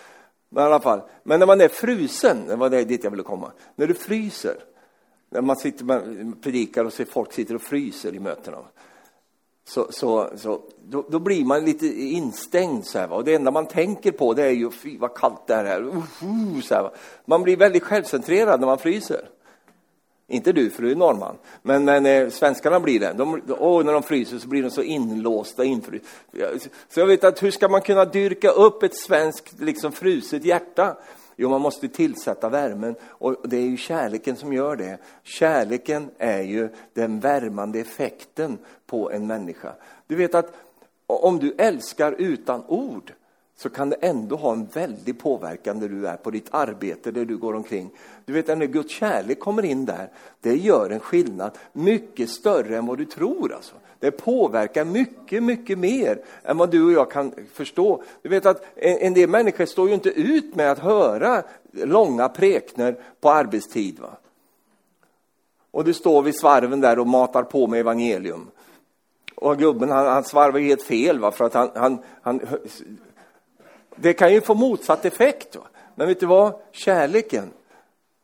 Men 0.49 0.63
i 0.63 0.65
alla 0.65 0.79
fall, 0.79 1.01
men 1.23 1.39
när 1.39 1.47
man 1.47 1.61
är 1.61 1.67
frusen, 1.67 2.47
det 2.47 2.55
var 2.55 2.69
det 2.69 2.83
dit 2.83 3.03
jag 3.03 3.11
ville 3.11 3.23
komma. 3.23 3.51
När 3.75 3.87
du 3.87 3.93
fryser, 3.93 4.55
när 5.29 5.41
man 5.41 5.55
sitter 5.55 5.85
man 5.85 6.35
predikar 6.41 6.85
och 6.85 6.93
ser 6.93 7.05
folk 7.05 7.33
sitter 7.33 7.55
och 7.55 7.61
fryser 7.61 8.15
i 8.15 8.19
mötena. 8.19 8.57
Så, 9.63 9.87
så, 9.91 10.29
så 10.35 10.61
då, 10.83 11.05
då, 11.09 11.19
blir 11.19 11.45
man 11.45 11.65
lite 11.65 11.87
instängd 11.87 12.85
så 12.85 12.99
här, 12.99 13.11
och 13.11 13.23
det 13.23 13.35
enda 13.35 13.51
man 13.51 13.65
tänker 13.65 14.11
på 14.11 14.33
det 14.33 14.43
är 14.43 14.51
ju 14.51 14.71
fy 14.71 14.97
vad 14.97 15.13
kallt 15.13 15.47
det 15.47 15.53
är 15.53 15.65
här. 15.65 15.81
Uh, 15.81 15.95
uh, 15.95 16.61
så 16.61 16.75
här, 16.75 16.89
Man 17.25 17.43
blir 17.43 17.57
väldigt 17.57 17.83
självcentrerad 17.83 18.59
när 18.59 18.67
man 18.67 18.77
fryser. 18.77 19.29
Inte 20.31 20.51
du, 20.51 20.69
för 20.69 20.83
du 20.83 20.91
är 20.91 20.95
norrman. 20.95 21.35
Men, 21.61 21.85
men 21.85 22.05
eh, 22.05 22.29
svenskarna 22.29 22.79
blir 22.79 22.99
det. 22.99 23.13
De, 23.13 23.41
oh, 23.47 23.83
när 23.83 23.93
de 23.93 24.03
fryser 24.03 24.37
så 24.37 24.47
blir 24.47 24.63
de 24.63 24.71
så 24.71 24.81
inlåsta. 24.81 25.63
Infry. 25.63 25.99
Så 26.89 26.99
jag 26.99 27.07
vet 27.07 27.23
att 27.23 27.43
hur 27.43 27.51
ska 27.51 27.67
man 27.67 27.81
kunna 27.81 28.05
dyrka 28.05 28.49
upp 28.49 28.83
ett 28.83 28.95
svenskt 28.95 29.59
liksom, 29.59 29.91
fruset 29.91 30.45
hjärta? 30.45 30.97
Jo, 31.35 31.49
man 31.49 31.61
måste 31.61 31.87
tillsätta 31.87 32.49
värmen 32.49 32.95
och 33.03 33.35
det 33.43 33.57
är 33.57 33.61
ju 33.61 33.77
kärleken 33.77 34.35
som 34.35 34.53
gör 34.53 34.75
det. 34.75 34.97
Kärleken 35.23 36.09
är 36.17 36.41
ju 36.41 36.69
den 36.93 37.19
värmande 37.19 37.79
effekten 37.79 38.57
på 38.85 39.11
en 39.11 39.27
människa. 39.27 39.73
Du 40.07 40.15
vet 40.15 40.35
att 40.35 40.53
om 41.07 41.39
du 41.39 41.55
älskar 41.57 42.15
utan 42.17 42.63
ord 42.67 43.13
så 43.61 43.69
kan 43.69 43.89
det 43.89 43.95
ändå 43.95 44.35
ha 44.35 44.51
en 44.51 44.65
väldig 44.65 45.19
påverkan 45.19 45.79
där 45.79 45.89
du 45.89 46.07
är 46.07 46.15
på 46.15 46.31
ditt 46.31 46.47
arbete, 46.51 47.11
där 47.11 47.25
du 47.25 47.37
går 47.37 47.55
omkring. 47.55 47.89
Du 48.25 48.33
vet, 48.33 48.47
när 48.47 48.65
Guds 48.65 48.93
kärlek 48.93 49.39
kommer 49.39 49.65
in 49.65 49.85
där, 49.85 50.09
det 50.41 50.55
gör 50.55 50.89
en 50.89 50.99
skillnad 50.99 51.51
mycket 51.73 52.29
större 52.29 52.77
än 52.77 52.85
vad 52.85 52.97
du 52.97 53.05
tror. 53.05 53.53
Alltså. 53.53 53.75
Det 53.99 54.11
påverkar 54.11 54.85
mycket, 54.85 55.43
mycket 55.43 55.79
mer 55.79 56.19
än 56.43 56.57
vad 56.57 56.71
du 56.71 56.85
och 56.85 56.91
jag 56.91 57.11
kan 57.11 57.33
förstå. 57.53 58.03
Du 58.21 58.29
vet 58.29 58.45
att 58.45 58.63
en, 58.75 59.13
del 59.13 59.29
människor 59.29 59.65
står 59.65 59.87
ju 59.87 59.93
inte 59.93 60.09
ut 60.09 60.55
med 60.55 60.71
att 60.71 60.79
höra 60.79 61.43
långa 61.71 62.29
prekner 62.29 62.95
på 63.19 63.29
arbetstid. 63.29 63.99
Va? 63.99 64.17
Och 65.71 65.83
du 65.83 65.93
står 65.93 66.21
vid 66.21 66.35
svarven 66.35 66.81
där 66.81 66.99
och 66.99 67.07
matar 67.07 67.43
på 67.43 67.67
med 67.67 67.79
evangelium. 67.79 68.47
Och 69.35 69.57
gubben 69.57 69.89
han, 69.89 70.05
han 70.05 70.23
svarvar 70.23 70.59
helt 70.59 70.83
fel, 70.83 71.19
va? 71.19 71.31
för 71.31 71.45
att 71.45 71.53
han, 71.53 71.69
han, 71.75 71.99
han 72.21 72.41
det 73.95 74.13
kan 74.13 74.33
ju 74.33 74.41
få 74.41 74.55
motsatt 74.55 75.05
effekt. 75.05 75.55
Va? 75.55 75.63
Men 75.95 76.07
vet 76.07 76.19
du 76.19 76.25
vad? 76.25 76.53
Kärleken, 76.71 77.51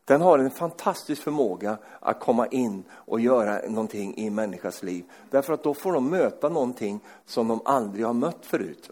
Den 0.05 0.21
har 0.21 0.39
en 0.39 0.51
fantastisk 0.51 1.21
förmåga 1.21 1.77
att 1.99 2.19
komma 2.19 2.47
in 2.47 2.83
och 2.91 3.19
göra 3.19 3.61
någonting 3.69 4.17
i 4.17 4.27
en 4.27 4.35
människas 4.35 4.83
liv. 4.83 5.05
Därför 5.29 5.53
att 5.53 5.63
då 5.63 5.73
får 5.73 5.93
de 5.93 6.09
möta 6.09 6.49
någonting 6.49 6.99
som 7.25 7.47
de 7.47 7.61
aldrig 7.65 8.05
har 8.05 8.13
mött 8.13 8.45
förut. 8.45 8.89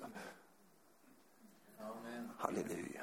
Amen. 1.79 2.29
Halleluja. 2.37 3.01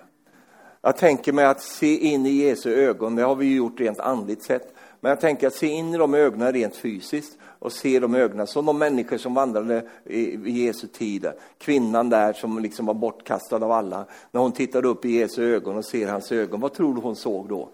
Jag 0.80 0.96
tänker 0.96 1.32
mig 1.32 1.44
att 1.44 1.62
se 1.62 1.96
in 1.96 2.26
i 2.26 2.30
Jesu 2.30 2.74
ögon, 2.74 3.16
det 3.16 3.22
har 3.22 3.34
vi 3.34 3.46
ju 3.46 3.56
gjort 3.56 3.80
rent 3.80 4.00
andligt 4.00 4.44
sett. 4.44 4.74
Men 5.00 5.08
jag 5.08 5.20
tänker 5.20 5.46
att 5.46 5.54
se 5.54 5.66
in 5.66 5.94
i 5.94 5.98
de 5.98 6.14
ögonen 6.14 6.52
rent 6.52 6.76
fysiskt 6.76 7.38
och 7.62 7.72
se 7.72 7.98
de 7.98 8.14
ögonen 8.14 8.46
som 8.46 8.66
de 8.66 8.78
människor 8.78 9.18
som 9.18 9.34
vandrade 9.34 9.82
i 10.04 10.64
Jesu 10.64 10.86
tid. 10.86 11.26
Kvinnan 11.58 12.08
där 12.08 12.32
som 12.32 12.58
liksom 12.58 12.86
var 12.86 12.94
bortkastad 12.94 13.56
av 13.56 13.72
alla. 13.72 14.04
När 14.30 14.40
hon 14.40 14.52
tittade 14.52 14.88
upp 14.88 15.04
i 15.04 15.10
Jesu 15.10 15.54
ögon 15.54 15.76
och 15.76 15.84
ser 15.84 16.08
hans 16.08 16.32
ögon, 16.32 16.60
vad 16.60 16.72
tror 16.72 16.94
du 16.94 17.00
hon 17.00 17.16
såg 17.16 17.48
då? 17.48 17.68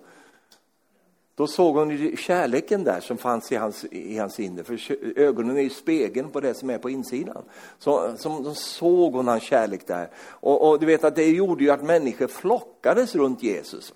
Då 1.35 1.46
såg 1.46 1.77
hon 1.77 2.16
kärleken 2.16 2.85
där 2.85 3.01
som 3.01 3.16
fanns 3.16 3.53
i 3.53 3.57
hans, 3.57 3.85
i 3.85 4.18
hans 4.18 4.40
inre. 4.40 4.64
För 4.64 4.79
ögonen 5.18 5.57
är 5.57 5.62
ju 5.62 5.70
spegeln 5.70 6.31
på 6.31 6.40
det 6.40 6.55
som 6.55 6.70
är 6.70 6.79
på 6.79 6.90
insidan. 6.90 7.42
Så, 7.79 8.16
som, 8.16 8.44
så 8.44 8.55
såg 8.55 9.12
hon 9.12 9.29
hans 9.29 9.42
kärlek 9.42 9.87
där. 9.87 10.11
Och, 10.16 10.68
och, 10.68 10.81
du 10.81 10.87
vet 10.87 11.05
att 11.05 11.16
det 11.16 11.31
gjorde 11.31 11.64
ju 11.64 11.70
att 11.70 11.83
människor 11.83 12.27
flockades 12.27 13.14
runt 13.14 13.42
Jesus. 13.42 13.94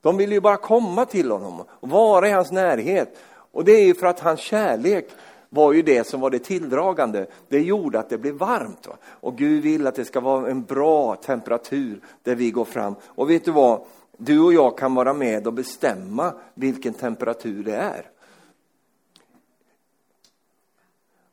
De 0.00 0.16
ville 0.16 0.34
ju 0.34 0.40
bara 0.40 0.56
komma 0.56 1.04
till 1.04 1.30
honom 1.30 1.62
och 1.68 1.88
vara 1.88 2.28
i 2.28 2.32
hans 2.32 2.52
närhet. 2.52 3.18
Och 3.52 3.64
det 3.64 3.72
är 3.72 3.84
ju 3.84 3.94
för 3.94 4.06
att 4.06 4.20
hans 4.20 4.40
kärlek 4.40 5.08
var 5.48 5.72
ju 5.72 5.82
det 5.82 6.06
som 6.06 6.20
var 6.20 6.30
det 6.30 6.38
tilldragande. 6.38 7.26
Det 7.48 7.60
gjorde 7.60 7.98
att 7.98 8.08
det 8.08 8.18
blev 8.18 8.34
varmt. 8.34 8.86
Va? 8.86 8.96
Och 9.04 9.38
Gud 9.38 9.62
vill 9.62 9.86
att 9.86 9.94
det 9.94 10.04
ska 10.04 10.20
vara 10.20 10.50
en 10.50 10.62
bra 10.62 11.16
temperatur 11.16 12.00
där 12.22 12.34
vi 12.34 12.50
går 12.50 12.64
fram. 12.64 12.94
Och 13.04 13.30
vet 13.30 13.44
du 13.44 13.50
vad? 13.50 13.80
Du 14.16 14.40
och 14.40 14.52
jag 14.52 14.78
kan 14.78 14.94
vara 14.94 15.14
med 15.14 15.46
och 15.46 15.52
bestämma 15.52 16.32
vilken 16.54 16.94
temperatur 16.94 17.64
det 17.64 17.76
är. 17.76 18.10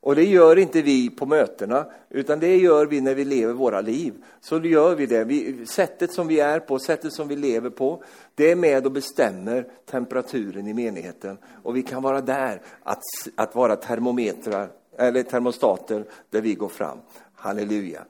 Och 0.02 0.16
det 0.16 0.26
gör 0.26 0.60
inte 0.60 0.82
vi 0.82 1.10
på 1.10 1.26
mötena, 1.26 1.86
utan 2.10 2.40
det 2.40 2.58
gör 2.58 2.86
vi 2.86 3.02
när 3.02 3.16
vi 3.16 3.26
lever 3.26 3.54
våra 3.54 3.82
liv. 3.82 4.14
Så 4.42 4.60
gör 4.60 4.96
vi 4.96 5.06
det. 5.06 5.24
Vi, 5.24 5.66
sättet 5.66 6.14
som 6.14 6.28
vi 6.28 6.40
är 6.40 6.60
på, 6.60 6.80
sättet 6.80 7.14
som 7.14 7.28
vi 7.28 7.36
lever 7.36 7.70
på, 7.70 8.04
det 8.36 8.52
är 8.52 8.56
med 8.56 8.86
och 8.86 8.92
bestämmer 8.92 9.68
temperaturen 9.86 10.68
i 10.68 10.74
menigheten. 10.74 11.38
Och 11.64 11.76
vi 11.76 11.82
kan 11.82 12.04
vara 12.04 12.22
där 12.22 12.62
att, 12.84 13.04
att 13.36 13.56
vara 13.56 13.76
termometrar, 13.76 14.70
eller 14.98 15.24
termostater 15.24 16.06
där 16.30 16.42
vi 16.42 16.56
går 16.56 16.70
fram. 16.70 16.98
Halleluja. 17.34 18.06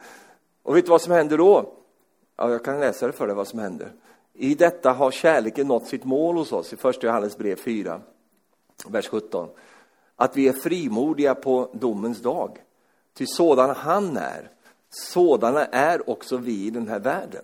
Och 0.64 0.78
vet 0.78 0.86
du 0.86 0.90
vad 0.90 1.02
som 1.02 1.14
händer 1.14 1.38
då? 1.38 1.74
Ja, 2.38 2.52
jag 2.52 2.66
kan 2.66 2.80
läsa 2.80 3.08
det 3.08 3.14
för 3.14 3.28
dig 3.28 3.36
vad 3.36 3.48
som 3.48 3.60
händer. 3.60 3.92
I 4.34 4.56
detta 4.56 4.92
har 4.92 5.12
kärleken 5.12 5.68
nått 5.68 5.88
sitt 5.88 6.04
mål 6.04 6.36
hos 6.36 6.52
oss, 6.52 6.74
i 6.74 6.76
första 6.76 7.08
Johannes 7.08 7.38
brev 7.38 7.56
4, 7.56 8.02
vers 8.88 9.08
17. 9.08 9.50
Att 10.22 10.38
vi 10.38 10.48
är 10.48 10.54
frimodiga 10.54 11.36
på 11.36 11.70
domens 11.74 12.22
dag. 12.22 12.58
Till 13.14 13.28
sådan 13.28 13.76
han 13.76 14.18
är, 14.18 14.52
sådana 14.90 15.66
är 15.66 16.10
också 16.10 16.38
vi 16.38 16.66
i 16.66 16.70
den 16.70 16.88
här 16.88 17.00
världen. 17.00 17.44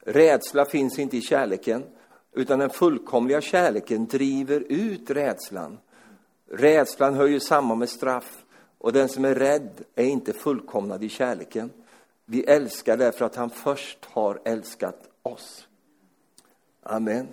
Rädsla 0.00 0.64
finns 0.64 0.98
inte 0.98 1.16
i 1.16 1.20
kärleken, 1.20 1.84
utan 2.32 2.58
den 2.58 2.70
fullkomliga 2.70 3.40
kärleken 3.40 4.06
driver 4.06 4.60
ut 4.68 5.10
rädslan. 5.10 5.78
Rädslan 6.50 7.14
hör 7.14 7.26
ju 7.26 7.40
samman 7.40 7.78
med 7.78 7.88
straff, 7.88 8.44
och 8.78 8.92
den 8.92 9.08
som 9.08 9.24
är 9.24 9.34
rädd 9.34 9.84
är 9.94 10.04
inte 10.04 10.32
fullkomnad 10.32 11.04
i 11.04 11.08
kärleken. 11.08 11.70
Vi 12.24 12.44
älskar 12.44 12.96
därför 12.96 13.24
att 13.24 13.36
han 13.36 13.50
först 13.50 14.04
har 14.04 14.40
älskat 14.44 15.08
oss. 15.22 15.68
Amen. 16.82 17.28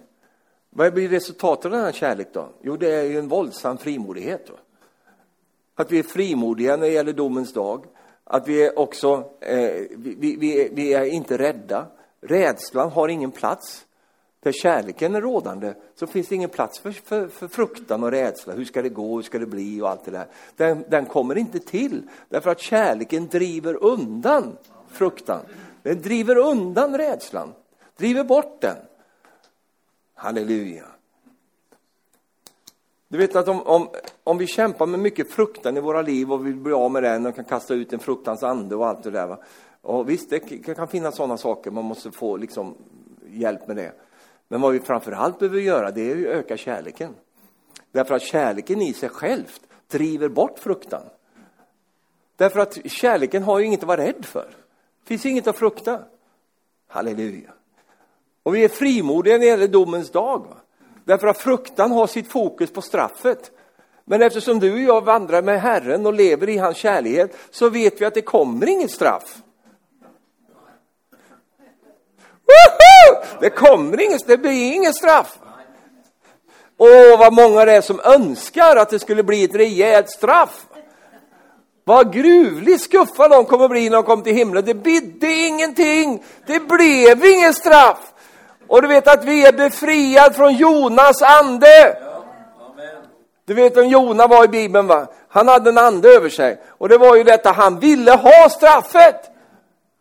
Vad 0.78 0.94
blir 0.94 1.10
resultatet 1.10 1.66
av 1.66 1.72
den 1.72 1.82
här 1.82 1.92
kärlek 1.92 2.28
då? 2.34 2.50
Jo, 2.62 2.78
det 2.78 2.96
är 2.96 3.04
ju 3.04 3.20
en 3.20 3.28
våldsam 3.28 3.78
frimodighet. 3.78 4.48
Då. 4.48 4.54
Att 5.76 5.92
vi 5.92 6.00
är 6.00 6.04
frimodiga 6.04 6.76
när 6.76 6.88
det 6.88 6.94
gäller 6.94 7.14
domens 7.14 7.54
dag. 7.54 7.86
Att 8.24 8.48
vi 8.48 8.66
är 8.66 8.80
också, 8.80 9.24
eh, 9.40 9.58
vi, 9.98 10.36
vi, 10.40 10.70
vi, 10.74 10.94
är 10.94 11.06
inte 11.06 11.38
rädda. 11.38 11.86
Rädslan 12.22 12.90
har 12.92 13.08
ingen 13.08 13.32
plats. 13.32 13.86
Där 14.40 14.52
kärleken 14.52 15.16
är 15.16 15.22
rådande 15.22 15.74
så 15.96 16.08
finns 16.08 16.28
det 16.28 16.36
ingen 16.36 16.50
plats 16.50 16.80
för, 16.80 16.92
för, 16.92 17.28
för, 17.28 17.48
fruktan 17.48 18.04
och 18.04 18.12
rädsla. 18.12 18.54
Hur 18.54 18.66
ska 18.66 18.82
det 18.82 18.90
gå, 18.90 19.16
hur 19.16 19.24
ska 19.24 19.40
det 19.40 19.46
bli 19.46 19.82
och 19.82 19.90
allt 19.90 20.06
det 20.06 20.12
där. 20.12 20.28
Den, 20.56 20.86
den 20.90 21.06
kommer 21.06 21.38
inte 21.38 21.60
till 21.60 22.02
därför 22.30 22.50
att 22.50 22.62
kärleken 22.62 23.28
driver 23.28 23.84
undan 23.84 24.58
fruktan. 24.88 25.42
Den 25.84 26.02
driver 26.02 26.38
undan 26.38 26.98
rädslan, 26.98 27.54
driver 27.98 28.24
bort 28.24 28.62
den. 28.62 28.78
Halleluja. 30.16 30.86
Du 33.08 33.18
vet 33.18 33.36
att 33.36 33.48
om, 33.48 33.62
om, 33.62 33.90
om 34.24 34.38
vi 34.38 34.48
kämpar 34.48 34.86
med 34.86 35.00
mycket 35.00 35.32
fruktan 35.32 35.78
i 35.78 35.80
våra 35.80 36.02
liv 36.02 36.32
och 36.32 36.46
vill 36.46 36.56
bli 36.56 36.74
av 36.74 36.92
med 36.92 37.04
den 37.04 37.26
och 37.26 37.36
kan 37.36 37.46
kasta 37.46 37.74
ut 37.74 37.94
en 37.94 38.00
fruktans 38.00 38.44
ande 38.44 38.76
och 38.76 38.88
allt 38.88 39.04
det 39.04 39.12
där. 39.12 39.28
Va? 39.28 39.40
Och 39.82 40.10
visst, 40.10 40.30
det 40.30 40.40
kan 40.76 40.88
finnas 40.88 41.16
sådana 41.16 41.38
saker, 41.38 41.72
man 41.72 41.86
måste 41.86 42.12
få 42.12 42.38
liksom 42.38 42.76
hjälp 43.28 43.68
med 43.68 43.76
det. 43.76 43.92
Men 44.48 44.62
vad 44.62 44.74
vi 44.74 44.80
framför 44.80 45.12
allt 45.12 45.40
behöver 45.40 45.60
göra, 45.60 45.92
det 45.92 46.12
är 46.12 46.18
att 46.18 46.26
öka 46.26 46.58
kärleken. 46.58 47.16
Därför 47.92 48.16
att 48.16 48.22
kärleken 48.22 48.82
i 48.82 48.94
sig 48.94 49.10
själv 49.10 49.52
driver 49.88 50.30
bort 50.30 50.60
fruktan. 50.60 51.02
Därför 52.36 52.60
att 52.60 52.92
kärleken 52.92 53.44
har 53.44 53.60
ju 53.60 53.66
inget 53.66 53.80
att 53.80 53.88
vara 53.88 54.02
rädd 54.02 54.26
för. 54.26 54.56
Det 55.02 55.08
finns 55.08 55.26
inget 55.26 55.48
att 55.48 55.58
frukta. 55.58 56.04
Halleluja. 56.88 57.54
Och 58.46 58.56
vi 58.56 58.64
är 58.64 58.70
frimodiga 58.70 59.34
när 59.34 59.40
det 59.40 59.46
gäller 59.46 59.68
domens 59.68 60.12
dag. 60.12 60.40
Va? 60.40 60.58
Därför 61.06 61.28
att 61.28 61.38
fruktan 61.38 61.92
har 61.92 62.08
sitt 62.08 62.32
fokus 62.32 62.74
på 62.74 62.82
straffet. 62.82 63.52
Men 64.06 64.22
eftersom 64.22 64.60
du 64.60 64.74
och 64.74 64.80
jag 64.80 65.06
vandrar 65.06 65.42
med 65.42 65.62
Herren 65.62 66.06
och 66.06 66.14
lever 66.14 66.50
i 66.50 66.58
hans 66.58 66.78
kärlek 66.78 67.32
så 67.52 67.70
vet 67.70 68.02
vi 68.02 68.06
att 68.06 68.14
det 68.14 68.22
kommer 68.22 68.70
inget 68.70 68.92
straff. 68.92 69.38
Woho! 72.46 73.26
Det 73.40 73.50
kommer 73.50 74.02
inget, 74.02 74.28
det 74.28 74.38
blir 74.38 74.74
inget 74.74 74.96
straff. 74.96 75.40
Åh, 76.78 77.20
vad 77.20 77.34
många 77.34 77.66
det 77.66 77.72
är 77.72 77.82
som 77.82 78.00
önskar 78.00 78.76
att 78.76 78.90
det 78.90 79.00
skulle 79.00 79.24
bli 79.24 79.44
ett 79.44 79.56
rejält 79.56 80.10
straff. 80.10 80.66
Vad 81.84 82.14
gruvligt 82.14 82.84
skuffa 82.84 83.28
de 83.28 83.46
kommer 83.46 83.68
bli 83.68 83.90
när 83.90 83.98
de 83.98 84.04
kommer 84.04 84.24
till 84.24 84.36
himlen. 84.36 84.66
Det 84.66 84.74
bidde 84.74 85.28
ingenting. 85.28 86.24
Det 86.48 86.60
blev 86.60 87.26
inget 87.26 87.56
straff. 87.56 88.12
Och 88.68 88.82
du 88.82 88.88
vet 88.88 89.08
att 89.08 89.24
vi 89.24 89.46
är 89.46 89.54
befriade 89.54 90.36
från 90.36 90.54
Jonas 90.54 91.22
ande. 91.22 91.98
Du 93.46 93.54
vet 93.54 93.78
vem 93.78 93.88
Jona 93.88 94.28
var 94.28 94.44
i 94.44 94.48
Bibeln 94.48 94.88
va? 94.88 95.08
Han 95.30 95.48
hade 95.48 95.70
en 95.70 95.78
ande 95.78 96.10
över 96.10 96.30
sig. 96.30 96.62
Och 96.70 96.90
det 96.90 96.98
var 96.98 97.16
ju 97.16 97.24
detta, 97.24 97.52
han 97.52 97.80
ville 97.80 98.12
ha 98.12 98.50
straffet. 98.50 99.32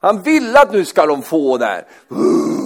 Han 0.00 0.22
ville 0.22 0.60
att 0.60 0.72
nu 0.72 0.84
ska 0.84 1.06
de 1.06 1.22
få 1.22 1.56
där. 1.58 1.86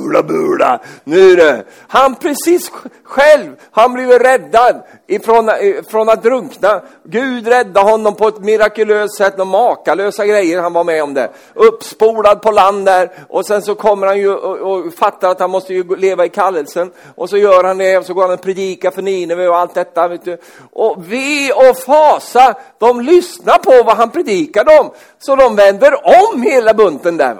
Bula, 0.08 0.22
bula. 0.22 0.80
Nu 1.04 1.36
det. 1.36 1.64
Han 1.88 2.14
precis 2.14 2.72
själv, 3.04 3.56
han 3.70 3.92
blev 3.92 4.10
räddad 4.10 4.82
ifrån, 5.06 5.50
från 5.90 6.08
att 6.08 6.22
drunkna. 6.22 6.82
Gud 7.04 7.48
räddade 7.48 7.90
honom 7.90 8.14
på 8.14 8.28
ett 8.28 8.40
mirakulöst 8.40 9.16
sätt, 9.16 9.36
de 9.36 9.48
makalösa 9.48 10.26
grejer 10.26 10.60
han 10.60 10.72
var 10.72 10.84
med 10.84 11.02
om 11.02 11.14
det. 11.14 11.30
Uppspolad 11.54 12.42
på 12.42 12.50
land 12.50 12.86
där 12.86 13.10
och 13.28 13.46
sen 13.46 13.62
så 13.62 13.74
kommer 13.74 14.06
han 14.06 14.18
ju 14.18 14.34
och, 14.34 14.56
och 14.56 14.94
fattar 14.94 15.30
att 15.30 15.40
han 15.40 15.50
måste 15.50 15.74
ju 15.74 15.96
leva 15.96 16.24
i 16.24 16.28
kallelsen. 16.28 16.90
Och 17.14 17.30
så 17.30 17.36
gör 17.36 17.64
han 17.64 17.78
det 17.78 17.98
och 17.98 18.06
så 18.06 18.14
går 18.14 18.22
han 18.22 18.30
och 18.30 18.42
predikar 18.42 18.90
för 18.90 19.02
Nineve 19.02 19.48
och 19.48 19.56
allt 19.56 19.74
detta. 19.74 20.08
Vet 20.08 20.24
du. 20.24 20.38
Och 20.72 21.04
vi 21.12 21.52
och 21.52 21.78
fasa, 21.78 22.54
de 22.78 23.00
lyssnar 23.00 23.58
på 23.58 23.82
vad 23.84 23.96
han 23.96 24.10
predikar 24.10 24.80
om. 24.80 24.90
Så 25.18 25.36
de 25.36 25.56
vänder 25.56 25.94
om 26.32 26.42
hela 26.42 26.74
bunten 26.74 27.16
där. 27.16 27.36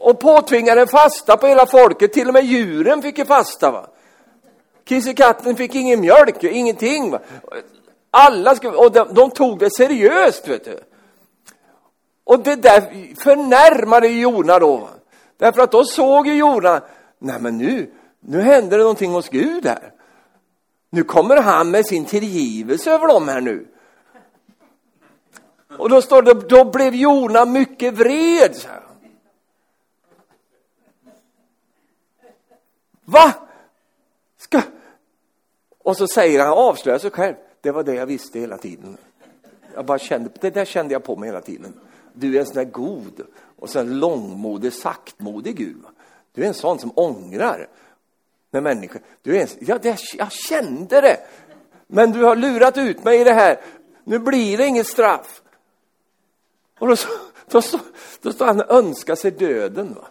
Och 0.00 0.20
påtvingade 0.20 0.80
en 0.80 0.88
fasta 0.88 1.36
på 1.36 1.46
hela 1.46 1.66
folket, 1.66 2.12
till 2.12 2.28
och 2.28 2.34
med 2.34 2.44
djuren 2.44 3.02
fick 3.02 3.18
ju 3.18 3.24
fasta. 3.24 3.70
Va? 3.70 3.86
Kissekatten 4.84 5.56
fick 5.56 5.74
ingen 5.74 6.00
mjölk, 6.00 6.44
ingenting. 6.44 7.10
Va? 7.10 7.18
Alla 8.10 8.56
skulle, 8.56 8.76
och 8.76 8.92
de, 8.92 9.14
de, 9.14 9.30
tog 9.30 9.58
det 9.58 9.70
seriöst, 9.70 10.48
vet 10.48 10.64
du. 10.64 10.80
Och 12.24 12.42
det 12.42 12.56
där 12.56 12.80
förnärmade 13.22 14.08
Jona 14.08 14.58
då. 14.58 14.76
Va? 14.76 14.88
Därför 15.36 15.62
att 15.62 15.72
då 15.72 15.84
såg 15.84 16.26
ju 16.26 16.34
Jona, 16.34 16.82
nej 17.18 17.36
men 17.40 17.58
nu, 17.58 17.90
nu 18.20 18.40
händer 18.40 18.78
det 18.78 18.82
någonting 18.82 19.12
hos 19.12 19.28
Gud 19.28 19.66
här. 19.66 19.92
Nu 20.90 21.02
kommer 21.04 21.36
han 21.36 21.70
med 21.70 21.86
sin 21.86 22.04
tillgivelse 22.04 22.90
över 22.90 23.08
dem 23.08 23.28
här 23.28 23.40
nu. 23.40 23.66
Och 25.78 25.90
då 25.90 26.02
står 26.02 26.22
det, 26.22 26.34
då 26.34 26.64
blev 26.64 26.94
Jona 26.94 27.44
mycket 27.44 27.94
vred. 27.94 28.56
Va? 33.10 33.34
Ska... 34.38 34.62
Och 35.78 35.96
så 35.96 36.08
säger 36.08 36.40
han, 36.40 36.48
avslöjar 36.48 36.98
sig 36.98 37.10
själv. 37.10 37.34
Det 37.60 37.70
var 37.70 37.82
det 37.82 37.94
jag 37.94 38.06
visste 38.06 38.40
hela 38.40 38.58
tiden. 38.58 38.96
Jag 39.74 39.84
bara 39.84 39.98
kände, 39.98 40.30
det 40.40 40.50
där 40.50 40.64
kände 40.64 40.92
jag 40.92 41.04
på 41.04 41.16
mig 41.16 41.28
hela 41.28 41.40
tiden. 41.40 41.72
Du 42.12 42.36
är 42.36 42.40
en 42.40 42.46
sån 42.46 42.54
där 42.54 42.64
god 42.64 43.22
och 43.56 43.70
sån 43.70 43.98
långmodig, 43.98 44.72
saktmodig 44.72 45.56
Gud. 45.56 45.84
Du 46.32 46.42
är 46.42 46.48
en 46.48 46.54
sån 46.54 46.78
som 46.78 46.92
ångrar. 46.94 47.68
När 48.50 48.60
människor, 48.60 49.00
du 49.22 49.36
är, 49.36 49.48
ja, 49.58 49.78
det, 49.78 49.98
jag 50.14 50.32
kände 50.32 51.00
det. 51.00 51.20
Men 51.86 52.12
du 52.12 52.24
har 52.24 52.36
lurat 52.36 52.78
ut 52.78 53.04
mig 53.04 53.20
i 53.20 53.24
det 53.24 53.32
här. 53.32 53.60
Nu 54.04 54.18
blir 54.18 54.58
det 54.58 54.66
inget 54.66 54.86
straff. 54.86 55.42
Och 56.78 56.88
då, 56.88 56.96
då, 57.50 57.60
då, 57.60 57.78
då 58.22 58.32
står 58.32 58.46
han 58.46 58.60
och 58.60 58.70
önskar 58.70 59.14
sig 59.14 59.30
döden. 59.30 59.94
Va? 59.94 60.08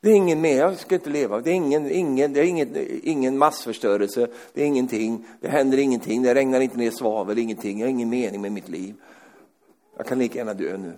Det 0.00 0.10
är 0.10 0.14
ingen 0.14 0.40
mer, 0.40 0.56
jag 0.56 0.78
ska 0.78 0.94
inte 0.94 1.10
leva. 1.10 1.40
Det 1.40 1.50
är 1.50 1.54
ingen, 1.54 1.90
ingen, 1.90 2.32
det 2.32 2.40
är 2.40 2.44
ingen, 2.44 2.76
ingen 3.02 3.38
massförstörelse, 3.38 4.28
det 4.52 4.62
är 4.62 4.66
ingenting, 4.66 5.26
det 5.40 5.48
händer 5.48 5.78
ingenting, 5.78 6.22
det 6.22 6.34
regnar 6.34 6.60
inte 6.60 6.76
ner 6.76 6.90
svavel, 6.90 7.38
ingenting, 7.38 7.78
jag 7.78 7.86
har 7.86 7.90
ingen 7.90 8.08
mening 8.08 8.40
med 8.40 8.52
mitt 8.52 8.68
liv. 8.68 8.94
Jag 9.96 10.06
kan 10.06 10.18
lika 10.18 10.38
gärna 10.38 10.54
dö 10.54 10.76
nu. 10.76 10.92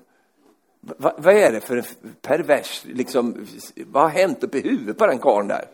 Va, 0.80 1.14
vad 1.18 1.34
är 1.34 1.52
det 1.52 1.60
för 1.60 1.84
pervers, 2.20 2.84
liksom, 2.84 3.46
vad 3.76 4.02
har 4.02 4.10
hänt 4.10 4.44
uppe 4.44 4.58
i 4.58 4.60
huvudet 4.60 4.98
på 4.98 5.06
den 5.06 5.18
karln 5.18 5.48
där? 5.48 5.64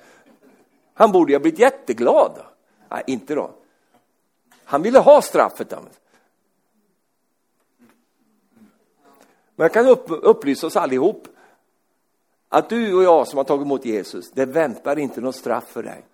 Han 0.95 1.12
borde 1.12 1.33
ju 1.33 1.39
ha 1.39 1.43
blivit 1.43 1.61
jätteglad. 1.61 2.33
Nej, 2.89 3.03
inte 3.07 3.35
då. 3.35 3.51
Han 4.64 4.83
ville 4.83 4.99
ha 4.99 5.22
straffet. 5.22 5.70
Men 9.57 9.64
jag 9.64 9.72
kan 9.72 9.87
upp, 9.87 10.07
upplysa 10.09 10.66
oss 10.66 10.76
allihop 10.76 11.29
att 12.49 12.68
du 12.68 12.94
och 12.94 13.03
jag 13.03 13.28
som 13.28 13.36
har 13.36 13.44
tagit 13.44 13.64
emot 13.64 13.84
Jesus, 13.84 14.30
det 14.30 14.46
väntar 14.46 14.99
inte 14.99 15.20
något 15.20 15.36
straff 15.36 15.64
för 15.68 15.82
dig. 15.82 16.05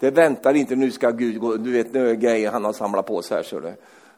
Det 0.00 0.10
väntar 0.10 0.54
inte, 0.54 0.76
nu 0.76 0.90
ska 0.90 1.10
Gud 1.10 1.40
gå, 1.40 1.56
du 1.56 1.72
vet 1.72 1.94
nu 1.94 2.10
är 2.10 2.14
grejer 2.14 2.50
han 2.50 2.64
har 2.64 2.72
samlat 2.72 3.06
på 3.06 3.22
sig 3.22 3.36
här, 3.36 3.44
så 3.44 3.60
det, 3.60 3.74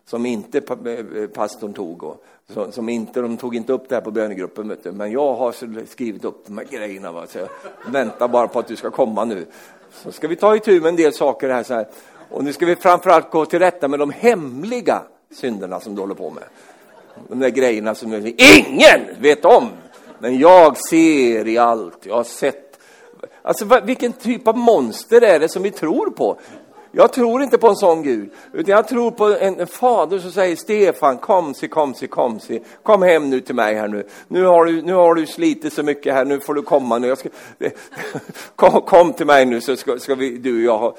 som 0.06 0.26
inte 0.26 0.58
eh, 0.58 1.22
eh, 1.22 1.28
pastorn 1.28 1.72
tog 1.72 2.02
och 2.02 2.24
som, 2.52 2.72
som, 2.72 2.88
inte, 2.88 3.20
de 3.20 3.36
tog 3.36 3.56
inte 3.56 3.72
upp 3.72 3.88
det 3.88 3.94
här 3.94 4.02
på 4.02 4.10
bönegruppen, 4.10 4.68
vet 4.68 4.84
du. 4.84 4.92
men 4.92 5.12
jag 5.12 5.34
har 5.34 5.84
skrivit 5.86 6.24
upp 6.24 6.46
de 6.46 6.58
här 6.58 6.64
grejerna, 6.64 7.12
va? 7.12 7.26
så 7.26 7.38
jag 7.38 7.48
väntar 7.92 8.28
bara 8.28 8.48
på 8.48 8.58
att 8.58 8.66
du 8.68 8.76
ska 8.76 8.90
komma 8.90 9.24
nu. 9.24 9.46
Så 9.92 10.12
ska 10.12 10.28
vi 10.28 10.36
ta 10.36 10.56
itu 10.56 10.80
med 10.80 10.88
en 10.88 10.96
del 10.96 11.12
saker 11.12 11.48
här, 11.50 11.62
så 11.62 11.74
här. 11.74 11.86
och 12.28 12.44
nu 12.44 12.52
ska 12.52 12.66
vi 12.66 12.76
framförallt 12.76 13.30
gå 13.30 13.46
till 13.46 13.58
rätta 13.58 13.88
med 13.88 13.98
de 13.98 14.10
hemliga 14.10 15.02
synderna 15.34 15.80
som 15.80 15.94
du 15.94 16.00
håller 16.00 16.14
på 16.14 16.30
med. 16.30 16.44
De 17.28 17.38
där 17.38 17.48
grejerna 17.48 17.94
som 17.94 18.12
ingen 18.36 19.00
vet 19.20 19.44
om. 19.44 19.68
Men 20.18 20.38
jag 20.38 20.76
ser 20.88 21.48
i 21.48 21.58
allt, 21.58 22.06
jag 22.06 22.14
har 22.14 22.24
sett. 22.24 22.78
Alltså 23.42 23.80
vilken 23.84 24.12
typ 24.12 24.48
av 24.48 24.56
monster 24.56 25.22
är 25.24 25.40
det 25.40 25.48
som 25.48 25.62
vi 25.62 25.70
tror 25.70 26.10
på? 26.10 26.38
Jag 26.98 27.12
tror 27.12 27.42
inte 27.42 27.58
på 27.58 27.68
en 27.68 27.76
sån 27.76 28.02
Gud, 28.02 28.30
utan 28.52 28.74
jag 28.74 28.88
tror 28.88 29.10
på 29.10 29.24
en, 29.24 29.60
en 29.60 29.66
fader 29.66 30.18
som 30.18 30.32
säger 30.32 30.56
Stefan, 30.56 31.18
kom 31.18 31.54
si, 31.54 31.68
kom 31.68 31.94
si, 31.94 32.06
kom 32.06 32.40
si. 32.40 32.62
Kom 32.82 33.02
hem 33.02 33.30
nu 33.30 33.40
till 33.40 33.54
mig 33.54 33.74
här 33.74 33.88
nu. 33.88 34.06
Nu 34.28 34.44
har 34.44 34.64
du, 34.64 34.82
nu 34.82 34.94
har 34.94 35.14
du 35.14 35.26
slitit 35.26 35.72
så 35.72 35.82
mycket 35.82 36.14
här, 36.14 36.24
nu 36.24 36.40
får 36.40 36.54
du 36.54 36.62
komma 36.62 36.98
nu. 36.98 37.16
Ska, 37.16 37.28
kom, 38.56 38.82
kom, 38.82 39.12
till 39.12 39.26
mig 39.26 39.46
nu 39.46 39.60
så 39.60 39.76
ska, 39.76 39.98
ska 39.98 40.14
vi, 40.14 40.38
du 40.38 40.56
och 40.56 40.62
jag 40.62 40.78
ha, 40.78 40.96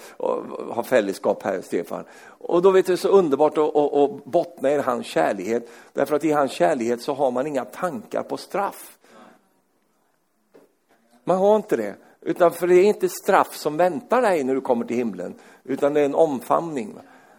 ha 0.69 0.83
fällskap 0.83 1.43
här, 1.43 1.61
Stefan. 1.61 2.03
Och 2.27 2.61
då 2.61 2.71
vet 2.71 2.85
du, 2.85 2.97
så 2.97 3.07
underbart 3.07 3.57
att, 3.57 3.75
att, 3.75 3.93
att 3.93 4.25
bottna 4.25 4.71
i 4.71 4.77
hans 4.77 5.05
kärlighet. 5.05 5.69
Därför 5.93 6.15
att 6.15 6.25
i 6.25 6.31
hans 6.31 6.51
kärlighet 6.51 7.01
så 7.01 7.13
har 7.13 7.31
man 7.31 7.47
inga 7.47 7.65
tankar 7.65 8.23
på 8.23 8.37
straff. 8.37 8.96
Man 11.27 11.37
har 11.37 11.55
inte 11.55 11.77
det. 11.77 11.95
Utan 12.21 12.51
för 12.51 12.67
det 12.67 12.75
är 12.75 12.83
inte 12.83 13.09
straff 13.09 13.55
som 13.55 13.77
väntar 13.77 14.21
dig 14.21 14.43
när 14.43 14.55
du 14.55 14.61
kommer 14.61 14.85
till 14.85 14.97
himlen, 14.97 15.35
utan 15.63 15.93
det 15.93 16.01
är 16.01 16.05
en 16.05 16.15
omfamning. 16.15 16.93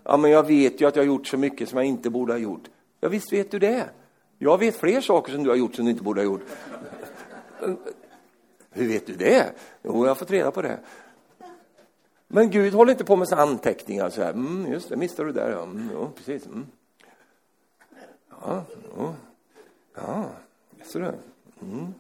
Ja, 0.05 0.17
men 0.17 0.31
jag 0.31 0.47
vet 0.47 0.81
ju 0.81 0.89
att 0.89 0.97
jag 0.97 1.03
har 1.03 1.07
gjort 1.07 1.27
så 1.27 1.37
mycket 1.37 1.69
som 1.69 1.79
jag 1.79 1.87
inte 1.87 2.11
borde 2.11 2.33
ha 2.33 2.39
gjort. 2.39 2.63
Ja, 3.01 3.09
visst 3.09 3.33
vet 3.33 3.51
du 3.51 3.59
det. 3.59 3.85
Jag 4.39 4.59
vet 4.59 4.77
fler 4.77 5.01
saker 5.01 5.33
som 5.33 5.43
du 5.43 5.51
har 5.51 5.57
gjort 5.57 5.75
som 5.75 5.85
du 5.85 5.91
inte 5.91 6.03
borde 6.03 6.21
ha 6.21 6.25
gjort. 6.25 6.43
Hur 8.71 8.89
vet 8.89 9.07
du 9.07 9.15
det? 9.15 9.53
Jo, 9.83 10.05
jag 10.05 10.11
har 10.11 10.15
fått 10.15 10.31
reda 10.31 10.51
på 10.51 10.63
det. 10.63 10.79
Men 12.27 12.51
Gud 12.51 12.75
håller 12.75 12.93
inte 12.93 13.05
på 13.05 13.17
med 13.17 13.29
sina 13.29 13.43
anteckningar 13.43 14.11
så 14.11 14.23
här. 14.23 14.31
Mm, 14.31 14.73
just 14.73 14.89
det, 14.89 14.97
missade 14.97 15.29
du 15.29 15.33
där. 15.33 15.51
Ja, 15.51 15.63
mm, 15.63 15.91
jo, 15.93 16.11
precis. 16.17 16.47
Mm. 16.47 16.67
Ja, 18.31 18.65
ja, 18.97 19.15
ja, 19.95 20.25
så 20.85 20.99
det. 20.99 21.15
Mm. 21.63 21.95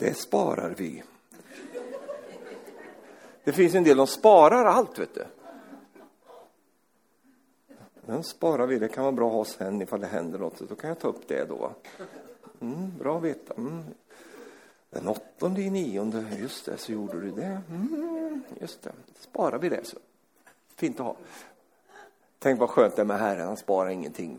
Det 0.00 0.14
sparar 0.14 0.74
vi. 0.76 1.02
Det 3.44 3.52
finns 3.52 3.74
en 3.74 3.84
del 3.84 3.96
som 3.96 4.06
sparar 4.06 4.64
allt, 4.64 4.98
vet 4.98 5.14
du. 5.14 5.24
Den 8.06 8.24
sparar 8.24 8.66
vi, 8.66 8.78
det 8.78 8.88
kan 8.88 9.04
vara 9.04 9.12
bra 9.12 9.28
att 9.28 9.34
ha 9.34 9.44
sen 9.44 9.82
ifall 9.82 10.00
det 10.00 10.06
händer 10.06 10.38
något. 10.38 10.58
Då 10.58 10.74
kan 10.74 10.88
jag 10.88 10.98
ta 10.98 11.08
upp 11.08 11.28
det 11.28 11.44
då. 11.44 11.72
Mm, 12.60 12.98
bra 12.98 13.16
att 13.16 13.22
veta. 13.22 13.54
Mm. 13.54 13.82
Den 14.90 15.08
åttonde 15.08 15.62
i 15.62 15.70
nionde, 15.70 16.24
just 16.38 16.66
det, 16.66 16.78
så 16.78 16.92
gjorde 16.92 17.20
du 17.20 17.30
det. 17.30 17.60
Mm, 17.70 18.42
just 18.60 18.82
det, 18.82 18.92
sparar 19.20 19.58
vi 19.58 19.68
det 19.68 19.86
så. 19.86 19.96
Fint 20.76 21.00
att 21.00 21.06
ha. 21.06 21.16
Tänk 22.38 22.60
vad 22.60 22.70
skönt 22.70 22.96
det 22.96 23.02
är 23.02 23.06
med 23.06 23.18
Herren, 23.18 23.46
han 23.46 23.56
sparar 23.56 23.90
ingenting. 23.90 24.38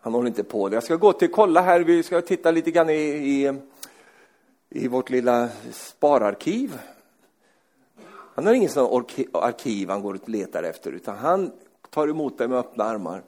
Han 0.00 0.14
håller 0.14 0.28
inte 0.28 0.44
på 0.44 0.68
det. 0.68 0.76
Jag 0.76 0.84
ska 0.84 0.96
gå 0.96 1.12
till, 1.12 1.30
kolla 1.30 1.60
här, 1.60 1.80
vi 1.80 2.02
ska 2.02 2.20
titta 2.20 2.50
lite 2.50 2.70
grann 2.70 2.90
i, 2.90 2.94
i 2.94 3.54
i 4.76 4.88
vårt 4.88 5.10
lilla 5.10 5.48
spararkiv. 5.72 6.78
Han 8.34 8.46
har 8.46 8.54
ingen 8.54 8.70
sån 8.70 9.04
arkiv 9.32 9.90
han 9.90 10.02
går 10.02 10.14
och 10.14 10.28
letar 10.28 10.62
efter, 10.62 10.92
utan 10.92 11.16
han 11.16 11.52
tar 11.90 12.08
emot 12.08 12.38
dig 12.38 12.48
med 12.48 12.58
öppna 12.58 12.84
armar. 12.84 13.22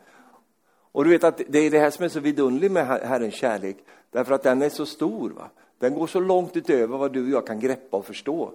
Och 0.92 1.04
du 1.04 1.10
vet 1.10 1.24
att 1.24 1.40
det 1.48 1.58
är 1.58 1.70
det 1.70 1.78
här 1.78 1.90
som 1.90 2.04
är 2.04 2.08
så 2.08 2.20
vidunderligt 2.20 2.72
med 2.72 2.86
Herrens 2.86 3.34
kärlek, 3.34 3.76
därför 4.10 4.34
att 4.34 4.42
den 4.42 4.62
är 4.62 4.68
så 4.68 4.86
stor. 4.86 5.30
Va? 5.30 5.50
Den 5.78 5.94
går 5.94 6.06
så 6.06 6.20
långt 6.20 6.56
utöver 6.56 6.98
vad 6.98 7.12
du 7.12 7.22
och 7.22 7.30
jag 7.30 7.46
kan 7.46 7.60
greppa 7.60 7.96
och 7.96 8.06
förstå. 8.06 8.52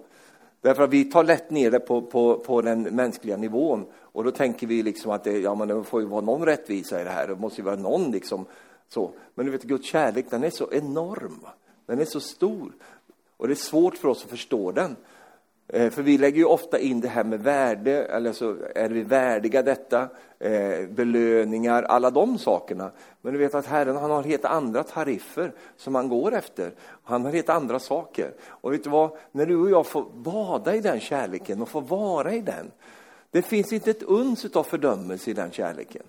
Därför 0.60 0.82
att 0.82 0.90
vi 0.90 1.04
tar 1.04 1.24
lätt 1.24 1.50
ner 1.50 1.70
det 1.70 1.80
på, 1.80 2.02
på, 2.02 2.38
på 2.38 2.62
den 2.62 2.82
mänskliga 2.82 3.36
nivån. 3.36 3.86
Och 3.94 4.24
då 4.24 4.30
tänker 4.30 4.66
vi 4.66 4.82
liksom 4.82 5.10
att 5.10 5.24
det, 5.24 5.38
ja, 5.38 5.54
men 5.54 5.68
det 5.68 5.84
får 5.84 6.00
ju 6.00 6.06
vara 6.06 6.20
någon 6.20 6.46
rättvisa 6.46 7.00
i 7.00 7.04
det 7.04 7.10
här, 7.10 7.28
det 7.28 7.36
måste 7.36 7.60
ju 7.60 7.64
vara 7.64 7.76
någon 7.76 8.10
liksom 8.10 8.46
så. 8.88 9.10
Men 9.34 9.46
du 9.46 9.52
vet, 9.52 9.62
Guds 9.62 9.86
kärlek, 9.86 10.26
den 10.30 10.44
är 10.44 10.50
så 10.50 10.72
enorm. 10.72 11.40
Va? 11.42 11.52
Den 11.92 12.00
är 12.00 12.04
så 12.04 12.20
stor 12.20 12.72
och 13.36 13.48
det 13.48 13.52
är 13.52 13.56
svårt 13.56 13.96
för 13.96 14.08
oss 14.08 14.24
att 14.24 14.30
förstå 14.30 14.72
den. 14.72 14.96
Eh, 15.68 15.90
för 15.90 16.02
vi 16.02 16.18
lägger 16.18 16.38
ju 16.38 16.44
ofta 16.44 16.78
in 16.78 17.00
det 17.00 17.08
här 17.08 17.24
med 17.24 17.40
värde, 17.40 18.04
eller 18.04 18.32
så 18.32 18.56
är 18.74 18.88
vi 18.88 19.02
värdiga 19.02 19.62
detta, 19.62 20.08
eh, 20.38 20.86
belöningar, 20.88 21.82
alla 21.82 22.10
de 22.10 22.38
sakerna. 22.38 22.90
Men 23.22 23.32
du 23.32 23.38
vet 23.38 23.54
att 23.54 23.66
Herren 23.66 23.96
han 23.96 24.10
har 24.10 24.22
helt 24.22 24.44
andra 24.44 24.82
tariffer 24.82 25.52
som 25.76 25.94
han 25.94 26.08
går 26.08 26.34
efter. 26.34 26.72
Han 27.04 27.24
har 27.24 27.32
helt 27.32 27.48
andra 27.48 27.78
saker. 27.78 28.32
Och 28.44 28.72
vet 28.72 28.84
du 28.84 28.90
vad, 28.90 29.10
när 29.32 29.46
du 29.46 29.56
och 29.56 29.70
jag 29.70 29.86
får 29.86 30.04
bada 30.14 30.74
i 30.74 30.80
den 30.80 31.00
kärleken 31.00 31.62
och 31.62 31.68
får 31.68 31.82
vara 31.82 32.32
i 32.32 32.40
den, 32.40 32.70
det 33.30 33.42
finns 33.42 33.72
inte 33.72 33.90
ett 33.90 34.02
uns 34.02 34.44
av 34.44 34.64
fördömelse 34.64 35.30
i 35.30 35.34
den 35.34 35.50
kärleken. 35.50 36.02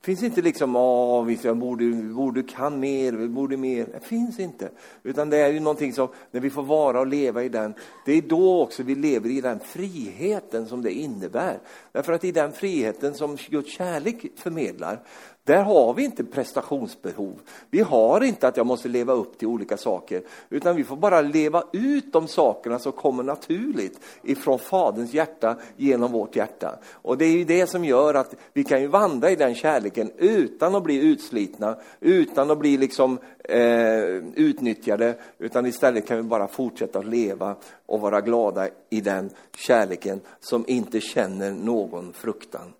Det 0.00 0.06
finns 0.06 0.22
inte 0.22 0.42
liksom, 0.42 0.76
åh, 0.76 1.24
vi 1.24 1.54
borde, 1.54 1.84
borde 1.92 2.42
kan 2.42 2.80
mer, 2.80 3.12
vi 3.12 3.28
borde 3.28 3.56
mer. 3.56 3.86
Det 3.92 4.00
finns 4.00 4.38
inte. 4.38 4.70
Utan 5.02 5.30
det 5.30 5.36
är 5.36 5.52
ju 5.52 5.60
någonting 5.60 5.92
som, 5.92 6.08
när 6.30 6.40
vi 6.40 6.50
får 6.50 6.62
vara 6.62 7.00
och 7.00 7.06
leva 7.06 7.44
i 7.44 7.48
den, 7.48 7.74
det 8.06 8.12
är 8.12 8.22
då 8.22 8.62
också 8.62 8.82
vi 8.82 8.94
lever 8.94 9.30
i 9.30 9.40
den 9.40 9.60
friheten 9.60 10.66
som 10.66 10.82
det 10.82 10.92
innebär. 10.92 11.58
Därför 11.92 12.12
att 12.12 12.24
i 12.24 12.32
den 12.32 12.52
friheten 12.52 13.14
som 13.14 13.36
Guds 13.48 13.72
kärlek 13.72 14.26
förmedlar, 14.36 15.02
där 15.44 15.62
har 15.62 15.94
vi 15.94 16.04
inte 16.04 16.24
prestationsbehov. 16.24 17.40
Vi 17.70 17.80
har 17.80 18.20
inte 18.20 18.48
att 18.48 18.56
jag 18.56 18.66
måste 18.66 18.88
leva 18.88 19.12
upp 19.12 19.38
till 19.38 19.48
olika 19.48 19.76
saker, 19.76 20.22
utan 20.50 20.76
vi 20.76 20.84
får 20.84 20.96
bara 20.96 21.20
leva 21.20 21.64
ut 21.72 22.12
de 22.12 22.28
sakerna 22.28 22.78
som 22.78 22.92
kommer 22.92 23.22
naturligt 23.22 24.00
ifrån 24.22 24.58
Faderns 24.58 25.14
hjärta 25.14 25.56
genom 25.76 26.12
vårt 26.12 26.36
hjärta. 26.36 26.78
Och 26.92 27.18
det 27.18 27.24
är 27.24 27.32
ju 27.32 27.44
det 27.44 27.66
som 27.66 27.84
gör 27.84 28.14
att 28.14 28.34
vi 28.52 28.64
kan 28.64 28.80
ju 28.80 28.86
vandra 28.86 29.30
i 29.30 29.36
den 29.36 29.54
kärleken 29.54 30.10
utan 30.16 30.74
att 30.74 30.82
bli 30.82 30.96
utslitna, 30.96 31.76
utan 32.00 32.50
att 32.50 32.58
bli 32.58 32.76
liksom 32.76 33.18
eh, 33.44 34.04
utnyttjade, 34.34 35.14
utan 35.38 35.66
istället 35.66 36.06
kan 36.06 36.16
vi 36.16 36.22
bara 36.22 36.48
fortsätta 36.48 36.98
att 36.98 37.06
leva 37.06 37.56
och 37.86 38.00
vara 38.00 38.20
glada 38.20 38.68
i 38.90 39.00
den 39.00 39.30
kärleken 39.56 40.20
som 40.40 40.64
inte 40.66 41.00
känner 41.00 41.50
någon 41.50 42.12
fruktan. 42.12 42.72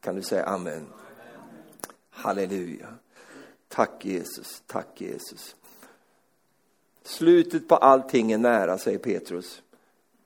Kan 0.00 0.14
du 0.14 0.22
säga 0.22 0.44
amen? 0.44 0.86
Halleluja. 2.14 2.94
Tack 3.68 4.04
Jesus, 4.04 4.62
tack 4.66 5.00
Jesus. 5.00 5.56
Slutet 7.02 7.68
på 7.68 7.76
allting 7.76 8.32
är 8.32 8.38
nära, 8.38 8.78
säger 8.78 8.98
Petrus. 8.98 9.62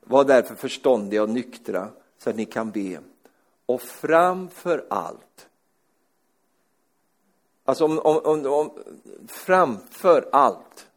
Var 0.01 0.23
därför 0.23 0.55
förståndiga 0.55 1.23
och 1.23 1.29
nyktra 1.29 1.89
så 2.17 2.29
att 2.29 2.35
ni 2.35 2.45
kan 2.45 2.71
be. 2.71 2.99
Och 3.65 3.81
framför 3.81 4.85
allt, 4.89 5.47
alltså 7.65 7.85
om, 7.85 7.99
om, 7.99 8.17
om, 8.17 8.45
om, 8.45 8.71
framför 9.27 10.29
allt, 10.31 10.87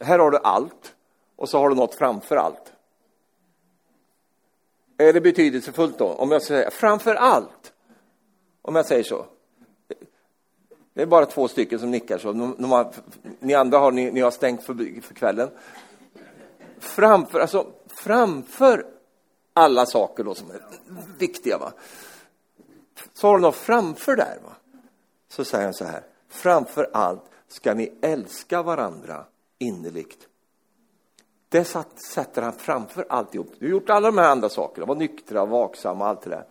här 0.00 0.18
har 0.18 0.30
du 0.30 0.38
allt 0.38 0.94
och 1.36 1.48
så 1.48 1.58
har 1.58 1.68
du 1.68 1.74
något 1.74 1.94
framför 1.94 2.36
allt. 2.36 2.72
Är 4.96 5.12
det 5.12 5.20
betydelsefullt 5.20 5.98
då? 5.98 6.06
Om 6.06 6.30
jag 6.30 6.42
säger 6.42 6.70
framför 6.70 7.14
allt, 7.14 7.72
om 8.62 8.76
jag 8.76 8.86
säger 8.86 9.04
så. 9.04 9.26
Det 10.94 11.02
är 11.02 11.06
bara 11.06 11.26
två 11.26 11.48
stycken 11.48 11.78
som 11.78 11.90
nickar 11.90 12.18
så. 12.18 12.32
De, 12.32 12.56
de 12.58 12.70
har, 12.70 12.92
ni 13.40 13.54
andra 13.54 13.78
har, 13.78 13.92
ni, 13.92 14.10
ni 14.10 14.20
har 14.20 14.30
stängt 14.30 14.62
för, 14.62 15.00
för 15.00 15.14
kvällen. 15.14 15.50
Framför, 16.78 17.40
alltså, 17.40 17.66
framför 17.88 18.86
alla 19.52 19.86
saker 19.86 20.24
då 20.24 20.34
som 20.34 20.50
är 20.50 20.60
viktiga. 21.18 21.58
Va? 21.58 21.72
Så 23.12 23.26
har 23.26 23.34
du 23.34 23.42
något 23.42 23.56
framför 23.56 24.16
där. 24.16 24.38
Va? 24.44 24.52
Så 25.28 25.44
säger 25.44 25.64
han 25.64 25.74
så 25.74 25.84
här, 25.84 26.02
framför 26.28 26.90
allt 26.92 27.24
ska 27.48 27.74
ni 27.74 27.92
älska 28.00 28.62
varandra 28.62 29.24
innerligt. 29.58 30.28
Det 31.48 31.64
sätter 32.14 32.42
han 32.42 32.52
framför 32.52 33.06
alltihop. 33.08 33.52
Du 33.58 33.66
har 33.66 33.70
gjort 33.70 33.90
alla 33.90 34.08
de 34.08 34.18
här 34.18 34.28
andra 34.28 34.48
sakerna, 34.48 34.86
var 34.86 34.94
nyktra, 34.94 35.44
vaksamma 35.44 36.04
och 36.04 36.10
allt 36.10 36.22
det 36.22 36.30
där. 36.30 36.46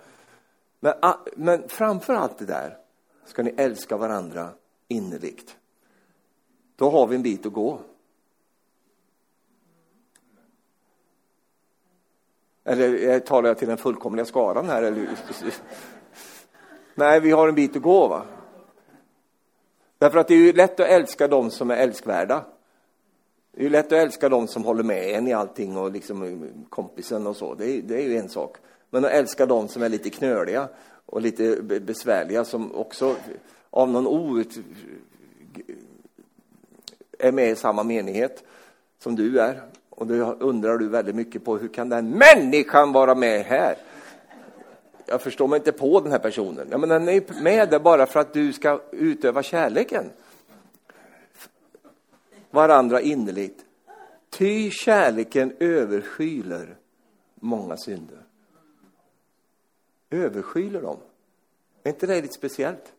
Men, 0.80 0.94
men 1.36 1.70
framför 1.70 2.14
allt 2.14 2.38
det 2.38 2.46
där 2.46 2.78
ska 3.26 3.44
ni 3.44 3.54
älska 3.58 3.98
varandra 3.98 4.50
innerligt. 4.88 5.58
Då 6.76 6.90
har 6.90 7.08
vi 7.08 7.16
en 7.16 7.24
bit 7.24 7.46
att 7.46 7.54
gå. 7.54 7.80
Eller 12.64 13.10
eh, 13.10 13.20
talar 13.20 13.50
jag 13.50 13.58
till 13.58 13.68
den 13.68 13.78
fullkomliga 13.78 14.26
skaran 14.26 14.70
här? 14.70 14.84
Eller? 14.84 15.10
Nej, 16.96 17.20
vi 17.20 17.32
har 17.32 17.48
en 17.48 17.56
bit 17.56 17.76
att 17.76 17.82
gå. 17.82 18.08
va? 18.08 18.24
Därför 19.98 20.18
att 20.18 20.28
det 20.28 20.34
är 20.34 20.38
ju 20.38 20.54
lätt 20.54 20.80
att 20.80 20.88
älska 20.88 21.28
dem 21.28 21.52
som 21.52 21.72
är 21.72 21.78
älskvärda. 21.78 22.46
Det 23.52 23.60
är 23.60 23.64
ju 23.64 23.70
lätt 23.70 23.86
att 23.86 23.92
älska 23.92 24.30
dem 24.30 24.48
som 24.48 24.64
håller 24.64 24.84
med 24.84 25.10
en 25.10 25.28
i 25.28 25.34
allting 25.34 25.78
och 25.78 25.92
liksom 25.92 26.24
eh, 26.24 26.70
kompisen 26.70 27.28
och 27.28 27.36
så. 27.36 27.54
Det 27.54 27.66
är, 27.66 27.82
det 27.82 27.96
är 27.96 28.08
ju 28.08 28.18
en 28.18 28.30
sak. 28.30 28.58
Men 28.90 29.06
att 29.06 29.12
älska 29.12 29.46
dem 29.46 29.68
som 29.68 29.84
är 29.84 29.90
lite 29.90 30.10
knöliga 30.10 30.70
och 31.06 31.22
lite 31.22 31.62
besvärliga 31.62 32.46
som 32.46 32.76
också 32.76 33.16
av 33.70 33.90
någon 33.90 34.08
out 34.08 34.58
är 37.20 37.32
med 37.32 37.50
i 37.50 37.56
samma 37.56 37.84
menighet 37.84 38.44
som 39.00 39.16
du 39.16 39.40
är. 39.40 39.62
Och 39.90 40.08
då 40.08 40.34
undrar 40.34 40.78
du 40.78 40.90
väldigt 40.90 41.16
mycket 41.16 41.46
på 41.46 41.58
hur 41.58 41.68
kan 41.68 41.90
den 41.90 42.10
människan 42.10 42.92
vara 42.92 43.16
med 43.16 43.46
här? 43.46 43.76
Jag 45.06 45.22
förstår 45.22 45.48
mig 45.48 45.58
inte 45.58 45.72
på 45.72 46.00
den 46.00 46.12
här 46.12 46.20
personen. 46.20 46.68
Ja, 46.72 46.78
men 46.78 46.90
den 46.90 47.10
är 47.10 47.44
med 47.44 47.70
där 47.70 47.80
bara 47.80 48.06
för 48.06 48.20
att 48.20 48.34
du 48.34 48.54
ska 48.54 48.82
utöva 48.92 49.44
kärleken. 49.44 50.10
Varandra 52.52 53.02
innerligt. 53.02 53.66
Ty 54.30 54.72
kärleken 54.72 55.54
överskyler 55.60 56.76
många 57.36 57.78
synder. 57.78 58.23
Överskyler 60.14 60.82
dem. 60.82 60.98
Är 61.84 61.90
inte 61.90 62.08
det 62.08 62.22
lite 62.22 62.34
speciellt? 62.34 62.94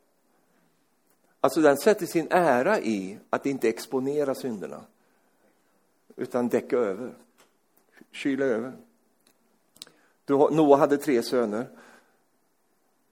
Alltså 1.40 1.60
den 1.60 1.76
sätter 1.76 2.06
sin 2.06 2.26
ära 2.30 2.80
i 2.80 3.18
att 3.30 3.46
inte 3.46 3.68
exponera 3.68 4.34
synderna 4.34 4.84
utan 6.16 6.48
däcka 6.48 6.76
över, 6.76 7.14
kyla 8.10 8.44
över. 8.44 8.72
Noa 10.28 10.76
hade 10.76 10.96
tre 10.96 11.22
söner. 11.22 11.66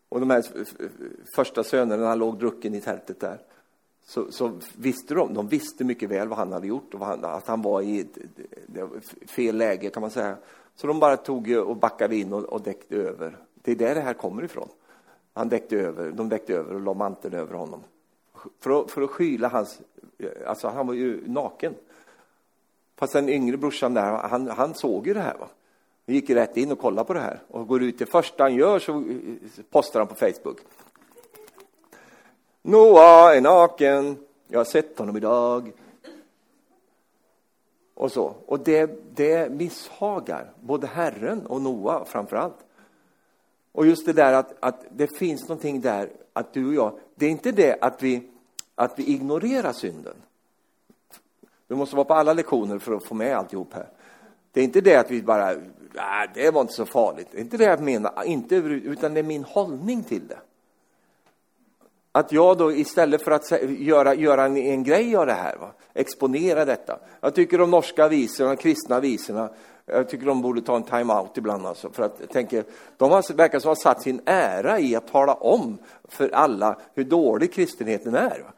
Och 0.08 0.20
de 0.20 0.30
här 0.30 0.44
första 1.36 1.64
sönerna, 1.64 2.06
han 2.06 2.18
låg 2.18 2.38
drucken 2.38 2.74
i 2.74 2.80
tältet 2.80 3.20
där, 3.20 3.40
så, 4.06 4.32
så, 4.32 4.60
visste 4.76 5.14
de, 5.14 5.34
de 5.34 5.48
visste 5.48 5.84
mycket 5.84 6.10
väl 6.10 6.28
vad 6.28 6.38
han 6.38 6.52
hade 6.52 6.66
gjort 6.66 6.94
och 6.94 7.06
han, 7.06 7.24
att 7.24 7.46
han 7.46 7.62
var 7.62 7.82
i 7.82 8.06
fel 9.26 9.56
läge 9.56 9.90
kan 9.90 10.00
man 10.00 10.10
säga. 10.10 10.36
Så 10.74 10.86
de 10.86 11.00
bara 11.00 11.16
tog 11.16 11.50
och 11.50 11.76
backade 11.76 12.16
in 12.16 12.32
och, 12.32 12.44
och 12.44 12.62
däckte 12.62 12.96
över. 12.96 13.38
Det 13.62 13.70
är 13.70 13.76
där 13.76 13.94
det 13.94 14.00
här 14.00 14.14
kommer 14.14 14.44
ifrån. 14.44 14.68
Han 15.34 15.48
däckte 15.48 15.76
över, 15.76 16.10
de 16.10 16.28
däckte 16.28 16.54
över 16.54 16.74
och 16.74 16.80
la 16.80 16.94
manteln 16.94 17.34
över 17.34 17.54
honom. 17.54 17.80
För 18.60 18.80
att, 18.80 18.90
för 18.90 19.02
att 19.02 19.10
skyla 19.10 19.48
hans, 19.48 19.80
eh, 20.18 20.28
alltså 20.46 20.68
han 20.68 20.86
var 20.86 20.94
ju 20.94 21.28
naken. 21.28 21.74
Fast 22.96 23.12
den 23.12 23.28
yngre 23.28 23.56
brorsan 23.56 23.94
där, 23.94 24.02
han, 24.02 24.48
han 24.48 24.74
såg 24.74 25.06
ju 25.06 25.14
det 25.14 25.20
här. 25.20 25.36
Va? 25.38 25.48
Han 26.06 26.14
gick 26.14 26.30
rätt 26.30 26.56
in 26.56 26.72
och 26.72 26.78
kollade 26.78 27.06
på 27.06 27.14
det 27.14 27.20
här 27.20 27.40
och 27.48 27.66
går 27.66 27.82
ut. 27.82 27.98
Det 27.98 28.06
första 28.06 28.42
han 28.42 28.54
gör 28.54 28.78
så 28.78 28.92
eh, 28.92 29.64
postar 29.70 30.00
han 30.00 30.08
på 30.08 30.14
Facebook. 30.14 30.58
Noah 32.62 33.36
är 33.36 33.40
naken. 33.40 34.16
Jag 34.48 34.60
har 34.60 34.64
sett 34.64 34.98
honom 34.98 35.16
idag. 35.16 35.72
Och 37.94 38.12
så. 38.12 38.34
Och 38.46 38.60
det, 38.60 38.90
det 39.16 39.52
misshagar 39.52 40.50
både 40.60 40.86
Herren 40.86 41.46
och 41.46 41.62
Noa 41.62 42.04
framför 42.04 42.36
allt. 42.36 42.56
Och 43.72 43.86
just 43.86 44.06
det 44.06 44.12
där 44.12 44.32
att, 44.32 44.54
att 44.60 44.84
det 44.90 45.18
finns 45.18 45.42
någonting 45.42 45.80
där 45.80 46.08
att 46.32 46.52
du 46.52 46.66
och 46.66 46.74
jag, 46.74 46.98
det 47.14 47.26
är 47.26 47.30
inte 47.30 47.52
det 47.52 47.78
att 47.80 48.02
vi, 48.02 48.22
att 48.74 48.98
vi 48.98 49.04
ignorerar 49.04 49.72
synden. 49.72 50.14
Du 51.66 51.74
måste 51.74 51.96
vara 51.96 52.04
på 52.04 52.14
alla 52.14 52.32
lektioner 52.32 52.78
för 52.78 52.94
att 52.94 53.04
få 53.04 53.14
med 53.14 53.36
alltihop 53.36 53.74
här. 53.74 53.88
Det 54.52 54.60
är 54.60 54.64
inte 54.64 54.80
det 54.80 54.96
att 54.96 55.10
vi 55.10 55.22
bara, 55.22 55.54
Nej, 55.94 56.28
det 56.34 56.50
var 56.50 56.60
inte 56.60 56.72
så 56.72 56.86
farligt. 56.86 57.28
Det 57.30 57.38
är 57.38 57.42
inte 57.42 57.56
det 57.56 57.64
jag 57.64 57.80
menar, 57.80 58.24
inte, 58.24 58.56
utan 58.56 59.14
det 59.14 59.20
är 59.20 59.24
min 59.24 59.44
hållning 59.44 60.02
till 60.02 60.26
det. 60.28 60.38
Att 62.12 62.32
jag 62.32 62.58
då 62.58 62.72
istället 62.72 63.22
för 63.22 63.30
att 63.30 63.52
göra, 63.68 64.14
göra 64.14 64.44
en, 64.44 64.56
en 64.56 64.84
grej 64.84 65.16
av 65.16 65.26
det 65.26 65.32
här, 65.32 65.56
va? 65.56 65.70
exponera 65.94 66.64
detta. 66.64 66.98
Jag 67.20 67.34
tycker 67.34 67.58
de 67.58 67.70
norska 67.70 68.08
visorna, 68.08 68.50
de 68.50 68.56
kristna 68.56 69.00
visorna, 69.00 69.50
jag 69.86 70.08
tycker 70.08 70.26
de 70.26 70.42
borde 70.42 70.62
ta 70.62 70.76
en 70.76 70.82
time-out 70.82 71.38
ibland. 71.38 71.66
Alltså, 71.66 71.90
för 71.90 72.02
att 72.02 72.16
jag 72.20 72.30
tänker, 72.30 72.64
de 72.96 73.10
har, 73.10 73.34
verkar 73.34 73.58
som 73.58 73.68
ha 73.68 73.76
satt 73.76 74.02
sin 74.02 74.20
ära 74.26 74.80
i 74.80 74.96
att 74.96 75.08
tala 75.08 75.34
om 75.34 75.78
för 76.04 76.28
alla 76.34 76.78
hur 76.94 77.04
dålig 77.04 77.52
kristenheten 77.52 78.14
är. 78.14 78.38
Va? 78.38 78.52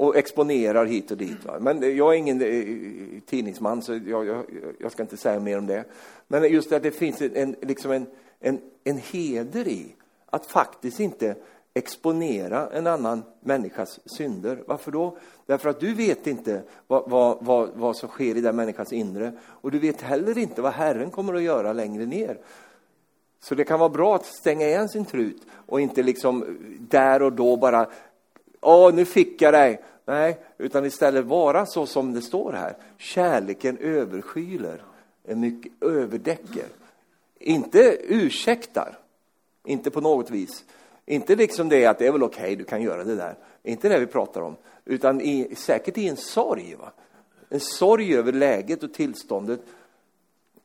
och 0.00 0.16
exponerar 0.16 0.86
hit 0.86 1.10
och 1.10 1.16
dit. 1.16 1.44
Va? 1.44 1.58
Men 1.60 1.96
jag 1.96 2.14
är 2.14 2.18
ingen 2.18 2.42
eh, 2.42 2.48
eh 2.48 3.20
tidningsman, 3.26 3.82
så 3.82 4.00
jag, 4.06 4.26
jag, 4.26 4.44
jag, 4.78 4.92
ska 4.92 5.02
inte 5.02 5.16
säga 5.16 5.40
mer 5.40 5.58
om 5.58 5.66
det. 5.66 5.84
Men 6.28 6.52
just 6.52 6.72
att 6.72 6.82
det 6.82 6.90
finns 6.90 7.22
en, 7.22 7.56
liksom 7.62 7.90
en, 7.90 8.06
en, 8.40 8.60
en 8.84 8.98
heder 8.98 9.68
i 9.68 9.94
att 10.26 10.46
faktiskt 10.46 11.00
inte 11.00 11.34
exponera 11.74 12.68
en 12.72 12.86
annan 12.86 13.22
människas 13.40 14.00
synder. 14.16 14.62
Varför 14.66 14.92
då? 14.92 15.16
Därför 15.46 15.68
att 15.68 15.80
du 15.80 15.94
vet 15.94 16.26
inte 16.26 16.62
vad, 16.86 17.10
vad, 17.10 17.38
vad, 17.40 17.70
vad 17.74 17.96
som 17.96 18.08
sker 18.08 18.36
i 18.36 18.40
den 18.40 18.56
människans 18.56 18.92
inre 18.92 19.32
och 19.42 19.70
du 19.70 19.78
vet 19.78 20.00
heller 20.00 20.38
inte 20.38 20.62
vad 20.62 20.72
Herren 20.72 21.10
kommer 21.10 21.34
att 21.34 21.42
göra 21.42 21.72
längre 21.72 22.06
ner. 22.06 22.38
Så 23.40 23.54
det 23.54 23.64
kan 23.64 23.78
vara 23.78 23.88
bra 23.88 24.16
att 24.16 24.26
stänga 24.26 24.66
igen 24.66 24.88
sin 24.88 25.04
trut 25.04 25.42
och 25.66 25.80
inte 25.80 26.02
liksom 26.02 26.58
där 26.78 27.22
och 27.22 27.32
då 27.32 27.56
bara 27.56 27.86
Åh, 28.60 28.94
nu 28.94 29.04
fick 29.04 29.42
jag 29.42 29.54
dig. 29.54 29.82
Nej, 30.04 30.38
utan 30.58 30.84
istället 30.84 31.24
vara 31.24 31.66
så 31.66 31.86
som 31.86 32.12
det 32.12 32.22
står 32.22 32.52
här. 32.52 32.76
Kärleken 32.98 33.78
överskyler, 33.78 34.82
är 35.24 35.34
mycket 35.34 35.72
överdäcker. 35.80 36.66
Inte 37.38 37.96
ursäktar, 38.00 38.98
inte 39.64 39.90
på 39.90 40.00
något 40.00 40.30
vis. 40.30 40.64
Inte 41.10 41.36
liksom 41.36 41.68
det 41.68 41.86
att 41.86 41.98
det 41.98 42.06
är 42.06 42.12
väl 42.12 42.22
okej, 42.22 42.42
okay, 42.42 42.56
du 42.56 42.64
kan 42.64 42.82
göra 42.82 43.04
det 43.04 43.16
där. 43.16 43.34
Inte 43.62 43.88
det 43.88 43.98
vi 43.98 44.06
pratar 44.06 44.40
om, 44.40 44.56
utan 44.84 45.20
i, 45.20 45.54
säkert 45.54 45.98
i 45.98 46.08
en 46.08 46.16
sorg. 46.16 46.74
Va? 46.74 46.92
En 47.48 47.60
sorg 47.60 48.16
över 48.16 48.32
läget 48.32 48.82
och 48.82 48.94
tillståndet. 48.94 49.60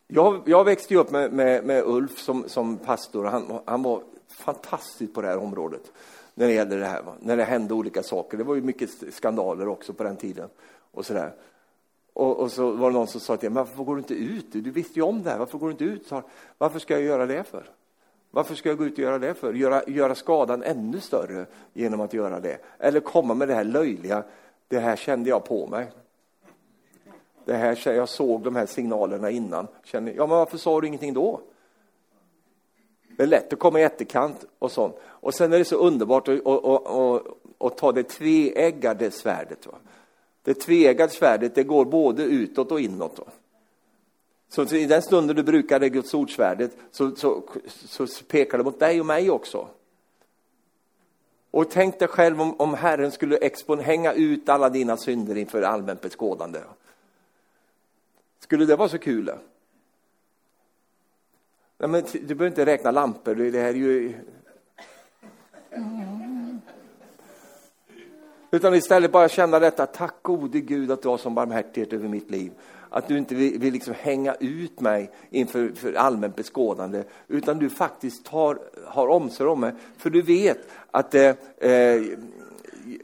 Jag, 0.07 0.41
jag 0.45 0.63
växte 0.63 0.93
ju 0.93 0.99
upp 0.99 1.11
med, 1.11 1.33
med, 1.33 1.63
med 1.63 1.83
Ulf 1.85 2.19
som, 2.19 2.49
som 2.49 2.77
pastor. 2.77 3.25
Han, 3.25 3.59
han 3.65 3.83
var 3.83 4.03
fantastisk 4.29 5.13
på 5.13 5.21
det 5.21 5.27
här 5.27 5.37
området 5.37 5.91
när 6.33 6.47
det 6.47 6.53
gällde 6.53 6.79
det 6.79 6.85
här. 6.85 7.01
Va? 7.01 7.13
När 7.19 7.37
det 7.37 7.43
hände 7.43 7.73
olika 7.73 8.03
saker. 8.03 8.37
Det 8.37 8.43
var 8.43 8.55
ju 8.55 8.61
mycket 8.61 8.89
skandaler 9.13 9.67
också 9.67 9.93
på 9.93 10.03
den 10.03 10.15
tiden. 10.15 10.49
Och 10.91 11.05
sådär. 11.05 11.33
Och, 12.13 12.39
och 12.39 12.51
så 12.51 12.71
var 12.71 12.91
det 12.91 12.97
någon 12.97 13.07
som 13.07 13.21
sa 13.21 13.37
till 13.37 13.49
mig, 13.49 13.63
varför 13.63 13.83
går 13.83 13.95
du 13.95 13.99
inte 13.99 14.13
ut? 14.13 14.45
Du 14.51 14.71
visste 14.71 14.99
ju 14.99 15.05
om 15.05 15.23
det 15.23 15.29
här, 15.29 15.39
varför 15.39 15.57
går 15.57 15.67
du 15.67 15.71
inte 15.71 15.83
ut? 15.83 16.11
Varför 16.57 16.79
ska 16.79 16.93
jag 16.93 17.03
göra 17.03 17.25
det 17.25 17.43
för? 17.43 17.69
Varför 18.35 18.55
ska 18.55 18.69
jag 18.69 18.77
gå 18.77 18.85
ut 18.85 18.93
och 18.93 18.99
göra 18.99 19.19
det 19.19 19.33
för? 19.33 19.53
Göra, 19.53 19.83
göra 19.87 20.15
skadan 20.15 20.63
ännu 20.63 20.99
större 20.99 21.45
genom 21.73 22.01
att 22.01 22.13
göra 22.13 22.39
det? 22.39 22.57
Eller 22.79 22.99
komma 22.99 23.33
med 23.33 23.47
det 23.47 23.53
här 23.53 23.63
löjliga, 23.63 24.23
det 24.67 24.79
här 24.79 24.95
kände 24.95 25.29
jag 25.29 25.45
på 25.45 25.67
mig. 25.67 25.91
Det 27.45 27.53
här, 27.53 27.91
jag 27.91 28.09
såg 28.09 28.41
de 28.41 28.55
här 28.55 28.65
signalerna 28.65 29.29
innan. 29.29 29.67
Känner, 29.83 30.11
ja, 30.11 30.27
men 30.27 30.37
varför 30.37 30.57
sa 30.57 30.81
du 30.81 30.87
ingenting 30.87 31.13
då? 31.13 31.41
Det 33.17 33.23
är 33.23 33.27
lätt 33.27 33.53
att 33.53 33.59
komma 33.59 33.79
i 33.79 33.83
efterkant 33.83 34.45
och 34.59 34.71
sånt. 34.71 34.95
Och 35.03 35.33
sen 35.33 35.53
är 35.53 35.59
det 35.59 35.65
så 35.65 35.75
underbart 35.75 36.27
att, 36.27 36.47
att, 36.47 36.87
att, 36.87 37.21
att 37.57 37.77
ta 37.77 37.91
det 37.91 38.03
tveeggade 38.03 39.11
svärdet. 39.11 39.67
Va? 39.67 39.73
Det 40.43 40.53
tveeggade 40.53 41.11
svärdet, 41.11 41.55
det 41.55 41.63
går 41.63 41.85
både 41.85 42.23
utåt 42.23 42.71
och 42.71 42.79
inåt. 42.79 43.19
Va? 43.19 43.25
Så 44.55 44.75
i 44.75 44.85
den 44.85 45.01
stunden 45.01 45.35
du 45.35 45.43
brukar 45.43 45.79
det 45.79 45.89
Guds 45.89 46.13
ordsvärdet 46.13 46.77
så, 46.91 47.15
så, 47.15 47.43
så, 48.07 48.23
pekar 48.23 48.57
det 48.57 48.63
mot 48.63 48.79
dig 48.79 48.99
och 48.99 49.05
mig 49.05 49.31
också. 49.31 49.67
Och 51.51 51.69
tänk 51.71 51.99
dig 51.99 52.07
själv 52.07 52.41
om, 52.41 52.59
om 52.59 52.73
Herren 52.73 53.11
skulle 53.11 53.37
expon, 53.37 53.79
hänga 53.79 54.13
ut 54.13 54.49
alla 54.49 54.69
dina 54.69 54.97
synder 54.97 55.37
inför 55.37 55.61
allmänt 55.61 56.01
beskådande. 56.01 56.59
Skulle 58.39 58.65
det 58.65 58.75
vara 58.75 58.89
så 58.89 58.97
kul? 58.97 59.31
Nej, 61.77 61.89
men 61.89 62.03
du 62.13 62.35
behöver 62.35 62.47
inte 62.47 62.65
räkna 62.65 62.91
lampor, 62.91 63.35
det 63.35 63.61
här 63.61 63.69
är 63.69 63.73
ju... 63.73 64.13
Utan 68.51 68.73
istället 68.73 69.11
bara 69.11 69.29
känna 69.29 69.59
detta, 69.59 69.85
tack 69.85 70.15
gode 70.21 70.59
Gud 70.59 70.91
att 70.91 71.01
du 71.01 71.07
har 71.07 71.17
sån 71.17 71.35
barmhärtighet 71.35 71.93
över 71.93 72.07
mitt 72.07 72.31
liv 72.31 72.51
att 72.89 73.07
du 73.07 73.17
inte 73.17 73.35
vill, 73.35 73.59
vill 73.59 73.73
liksom 73.73 73.93
hänga 73.99 74.33
ut 74.33 74.79
mig 74.79 75.11
inför 75.29 75.71
för 75.75 75.93
allmänt 75.93 76.35
beskådande, 76.35 77.03
utan 77.27 77.59
du 77.59 77.69
faktiskt 77.69 78.25
tar, 78.25 78.59
har 78.85 79.07
omsorg 79.07 79.49
om 79.49 79.59
mig. 79.59 79.71
För 79.97 80.09
du 80.09 80.21
vet 80.21 80.67
att 80.91 81.15
eh, 81.15 81.35
eh, 81.57 82.01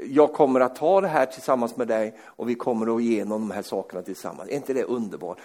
jag 0.09 0.33
kommer 0.33 0.59
att 0.59 0.75
ta 0.75 1.01
det 1.01 1.07
här 1.07 1.25
tillsammans 1.25 1.77
med 1.77 1.87
dig 1.87 2.17
och 2.21 2.49
vi 2.49 2.55
kommer 2.55 2.85
att 2.85 2.91
gå 2.91 3.01
igenom 3.01 3.41
de 3.41 3.51
här 3.51 3.61
sakerna 3.61 4.01
tillsammans. 4.01 4.49
Är 4.49 4.55
inte 4.55 4.73
det 4.73 4.83
underbart? 4.83 5.37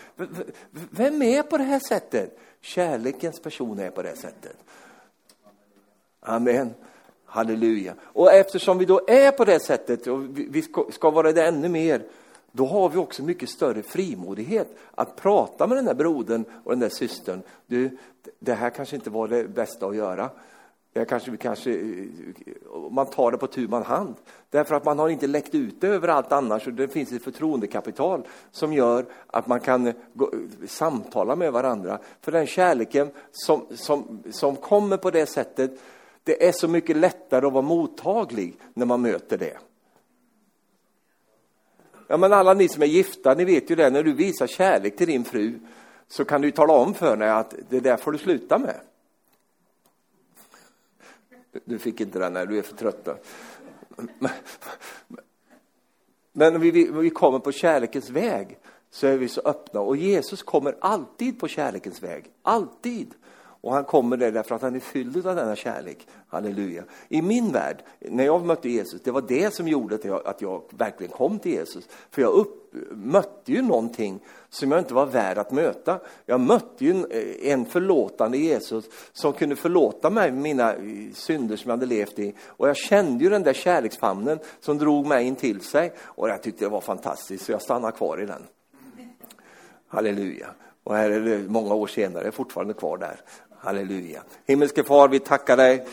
Vem 0.71 1.23
är 1.23 1.43
på 1.43 1.59
det 1.59 1.65
här 1.65 1.81
sättet? 1.89 2.39
Kärlekens 2.61 3.41
person 3.41 3.79
är 3.79 3.91
på 3.91 4.03
det 4.03 4.17
sättet. 4.17 4.57
Amen. 6.21 6.75
Halleluja. 7.25 7.95
Och 8.01 8.33
eftersom 8.33 8.79
vi 8.79 8.85
då 8.85 9.01
är 9.09 9.31
på 9.31 9.45
det 9.45 9.61
sättet 9.61 10.07
och 10.07 10.39
vi 10.39 10.65
ska 10.91 11.11
vara 11.11 11.33
det 11.33 11.47
ännu 11.47 11.69
mer, 11.69 12.03
då 12.57 12.67
har 12.67 12.89
vi 12.89 12.99
också 12.99 13.23
mycket 13.23 13.49
större 13.49 13.83
frimodighet 13.83 14.69
att 14.95 15.17
prata 15.17 15.67
med 15.67 15.79
den 15.79 15.85
där 15.85 15.95
brodern 15.95 16.45
och 16.65 16.71
den 16.71 16.81
där 16.81 16.89
systern. 16.89 17.43
Du, 17.67 17.99
det 18.39 18.55
här 18.55 18.71
kanske 18.71 18.97
inte 18.97 19.11
var 19.11 19.29
det 19.29 19.49
bästa 19.49 19.87
att 19.87 19.97
göra. 19.97 20.31
Det 20.93 21.05
kanske, 21.05 21.31
vi 21.31 21.37
kanske, 21.37 21.71
eh, 21.71 22.91
man 22.91 23.07
tar 23.07 23.31
det 23.31 23.39
på 23.39 23.47
tu 23.47 23.69
man 23.69 23.83
hand. 23.83 24.15
Därför 24.51 24.75
att 24.75 24.85
man 24.85 24.99
har 24.99 25.09
inte 25.09 25.27
läckt 25.27 25.55
ut 25.55 25.81
det 25.81 25.89
överallt 25.89 26.33
annars 26.33 26.67
och 26.67 26.73
det 26.73 26.89
finns 26.89 27.13
ett 27.13 27.25
förtroendekapital 27.25 28.27
som 28.51 28.73
gör 28.73 29.07
att 29.27 29.47
man 29.47 29.61
kan 29.61 29.93
gå, 30.13 30.31
samtala 30.67 31.37
med 31.37 31.53
varandra. 31.53 31.99
För 32.21 32.33
den 32.33 32.47
kärleken 32.47 33.11
som, 33.33 33.67
som, 33.75 34.23
som 34.31 34.57
kommer 34.57 34.97
på 34.97 35.11
det 35.11 35.27
sättet, 35.27 35.81
det 36.25 36.49
är 36.49 36.53
så 36.53 36.69
mycket 36.69 36.97
lättare 36.97 37.47
att 37.47 37.53
vara 37.53 37.63
mottaglig 37.63 38.57
när 38.75 38.87
man 38.87 39.03
möter 39.03 39.39
det. 39.39 39.59
Ja, 42.07 42.17
men 42.17 42.33
alla 42.33 42.55
ni 42.55 42.69
som 42.69 42.83
är 42.83 42.87
gifta, 42.87 43.35
ni 43.35 43.45
vet 43.45 43.71
ju 43.71 43.75
det, 43.75 43.91
när 43.91 44.03
du 44.03 44.13
visar 44.13 44.47
kärlek 44.47 44.97
till 44.97 45.07
din 45.07 45.25
fru 45.25 45.59
så 46.09 46.25
kan 46.25 46.41
du 46.41 46.51
tala 46.51 46.73
om 46.73 46.95
för 46.95 47.11
henne 47.11 47.33
att 47.33 47.55
det 47.69 47.81
där 47.81 47.97
får 47.97 48.13
du 48.13 48.19
sluta 48.19 48.59
med. 48.59 48.81
Du 51.65 51.79
fick 51.79 52.01
inte 52.01 52.19
den, 52.19 52.37
här, 52.37 52.47
du 52.47 52.59
är 52.59 52.63
för 52.63 52.77
trött. 52.77 53.09
Men 56.33 56.61
vi, 56.61 56.71
vi, 56.71 56.91
vi 56.91 57.11
kommer 57.11 57.39
på 57.39 57.53
kärlekens 57.53 58.11
väg 58.11 58.59
så 58.91 59.07
är 59.07 59.17
vi 59.17 59.29
så 59.29 59.41
öppna 59.41 59.81
och 59.81 59.97
Jesus 59.97 60.43
kommer 60.43 60.77
alltid 60.81 61.41
på 61.41 61.49
kärlekens 61.49 62.03
väg. 62.03 62.31
Alltid. 62.43 63.15
Och 63.61 63.73
han 63.73 63.85
kommer 63.85 64.17
där 64.17 64.33
därför 64.33 64.55
att 64.55 64.63
han 64.63 64.75
är 64.75 64.81
fylld 64.81 65.27
av 65.27 65.37
denna 65.37 65.57
kärlek. 65.57 66.07
Halleluja. 66.29 66.83
I 67.09 67.23
min 67.23 67.53
värld, 67.53 67.83
när 68.01 68.25
jag 68.25 68.47
mötte 68.47 68.69
Jesus, 68.69 69.03
det 69.03 69.11
var 69.11 69.25
det 69.29 69.55
som 69.55 69.69
gjorde 69.69 69.95
att 69.95 70.05
jag, 70.05 70.27
att 70.27 70.43
jag 70.43 70.63
verkligen 70.71 71.13
kom 71.13 71.39
till 71.39 71.53
Jesus. 71.53 71.89
För 72.11 72.23
jag 72.23 72.33
upp, 72.33 72.75
mötte 72.91 73.53
ju 73.53 73.63
någonting 73.63 74.21
som 74.49 74.71
jag 74.71 74.81
inte 74.81 74.95
var 74.95 75.07
värd 75.07 75.39
att 75.39 75.51
möta. 75.53 76.01
Jag 76.27 76.41
mötte 76.41 76.85
ju 76.85 76.91
en, 76.91 77.07
eh, 77.11 77.53
en 77.53 77.65
förlåtande 77.65 78.39
Jesus 78.39 78.85
som 79.13 79.33
kunde 79.33 79.57
förlåta 79.57 80.11
mig 80.11 80.33
mina 80.33 80.75
eh, 80.75 80.81
synder 81.15 81.57
som 81.57 81.69
jag 81.69 81.77
hade 81.77 81.87
levt 81.87 82.19
i. 82.19 82.35
Och 82.47 82.69
jag 82.69 82.77
kände 82.77 83.25
ju 83.25 83.31
den 83.31 83.43
där 83.43 83.53
kärleksfamnen 83.53 84.39
som 84.61 84.79
drog 84.79 85.07
mig 85.07 85.27
in 85.27 85.37
till 85.37 85.61
sig. 85.61 85.93
Och 86.01 86.29
jag 86.29 86.43
tyckte 86.43 86.65
det 86.65 86.69
var 86.69 86.81
fantastiskt, 86.81 87.45
så 87.45 87.53
jag 87.53 87.63
stannade 87.63 87.97
kvar 87.97 88.23
i 88.23 88.27
den. 88.27 88.43
Halleluja. 89.89 90.47
Och 90.87 90.95
här 90.95 91.11
är 91.11 91.21
det 91.21 91.39
många 91.49 91.75
år 91.75 91.87
senare, 91.87 92.19
jag 92.19 92.27
är 92.27 92.31
fortfarande 92.31 92.75
kvar 92.75 92.99
där. 92.99 93.21
Halleluja. 93.67 94.23
Himmelske 94.47 94.85
far, 94.85 95.09
vi 95.09 95.19
tackar 95.19 95.57
dig 95.57 95.87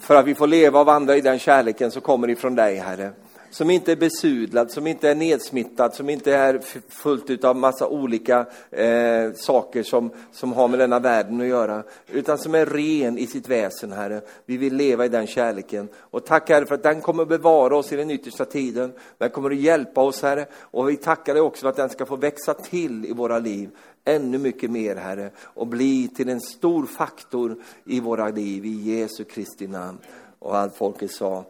för 0.00 0.14
att 0.14 0.26
vi 0.26 0.34
får 0.34 0.46
leva 0.46 0.80
och 0.80 0.86
vandra 0.86 1.16
i 1.16 1.20
den 1.20 1.38
kärleken 1.38 1.90
som 1.90 2.02
kommer 2.02 2.30
ifrån 2.30 2.54
dig, 2.54 2.76
Herre. 2.76 3.12
Som 3.50 3.70
inte 3.70 3.92
är 3.92 3.96
besudlad, 3.96 4.70
som 4.70 4.86
inte 4.86 5.10
är 5.10 5.14
nedsmittad, 5.14 5.94
som 5.94 6.10
inte 6.10 6.34
är 6.34 6.60
fullt 6.88 7.44
av 7.44 7.56
massa 7.56 7.88
olika 7.88 8.46
eh, 8.70 9.32
saker 9.34 9.82
som, 9.82 10.10
som 10.32 10.52
har 10.52 10.68
med 10.68 10.78
denna 10.78 10.98
världen 10.98 11.40
att 11.40 11.46
göra. 11.46 11.82
Utan 12.06 12.38
som 12.38 12.54
är 12.54 12.66
ren 12.66 13.18
i 13.18 13.26
sitt 13.26 13.48
väsen, 13.48 13.92
Herre. 13.92 14.20
Vi 14.46 14.56
vill 14.56 14.76
leva 14.76 15.04
i 15.04 15.08
den 15.08 15.26
kärleken. 15.26 15.88
Och 15.96 16.26
tack 16.26 16.48
Herre 16.50 16.66
för 16.66 16.74
att 16.74 16.82
den 16.82 17.00
kommer 17.00 17.24
bevara 17.24 17.76
oss 17.76 17.92
i 17.92 17.96
den 17.96 18.10
yttersta 18.10 18.44
tiden. 18.44 18.92
Den 19.18 19.30
kommer 19.30 19.50
att 19.50 19.56
hjälpa 19.56 20.02
oss, 20.02 20.22
Herre. 20.22 20.46
Och 20.52 20.88
vi 20.88 20.96
tackar 20.96 21.34
dig 21.34 21.42
också 21.42 21.60
för 21.60 21.68
att 21.68 21.76
den 21.76 21.90
ska 21.90 22.06
få 22.06 22.16
växa 22.16 22.54
till 22.54 23.06
i 23.06 23.12
våra 23.12 23.38
liv 23.38 23.70
ännu 24.04 24.38
mycket 24.38 24.70
mer, 24.70 24.96
Herre, 24.96 25.30
och 25.38 25.66
bli 25.66 26.08
till 26.08 26.28
en 26.28 26.40
stor 26.40 26.86
faktor 26.86 27.56
i 27.84 28.00
våra 28.00 28.28
liv, 28.28 28.64
i 28.64 28.98
Jesu 28.98 29.24
Kristi 29.24 29.66
namn. 29.66 29.98
Och 30.38 30.56
allt 30.56 30.76
folket 30.76 31.10
sa 31.10 31.44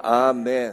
Amen. 0.00 0.72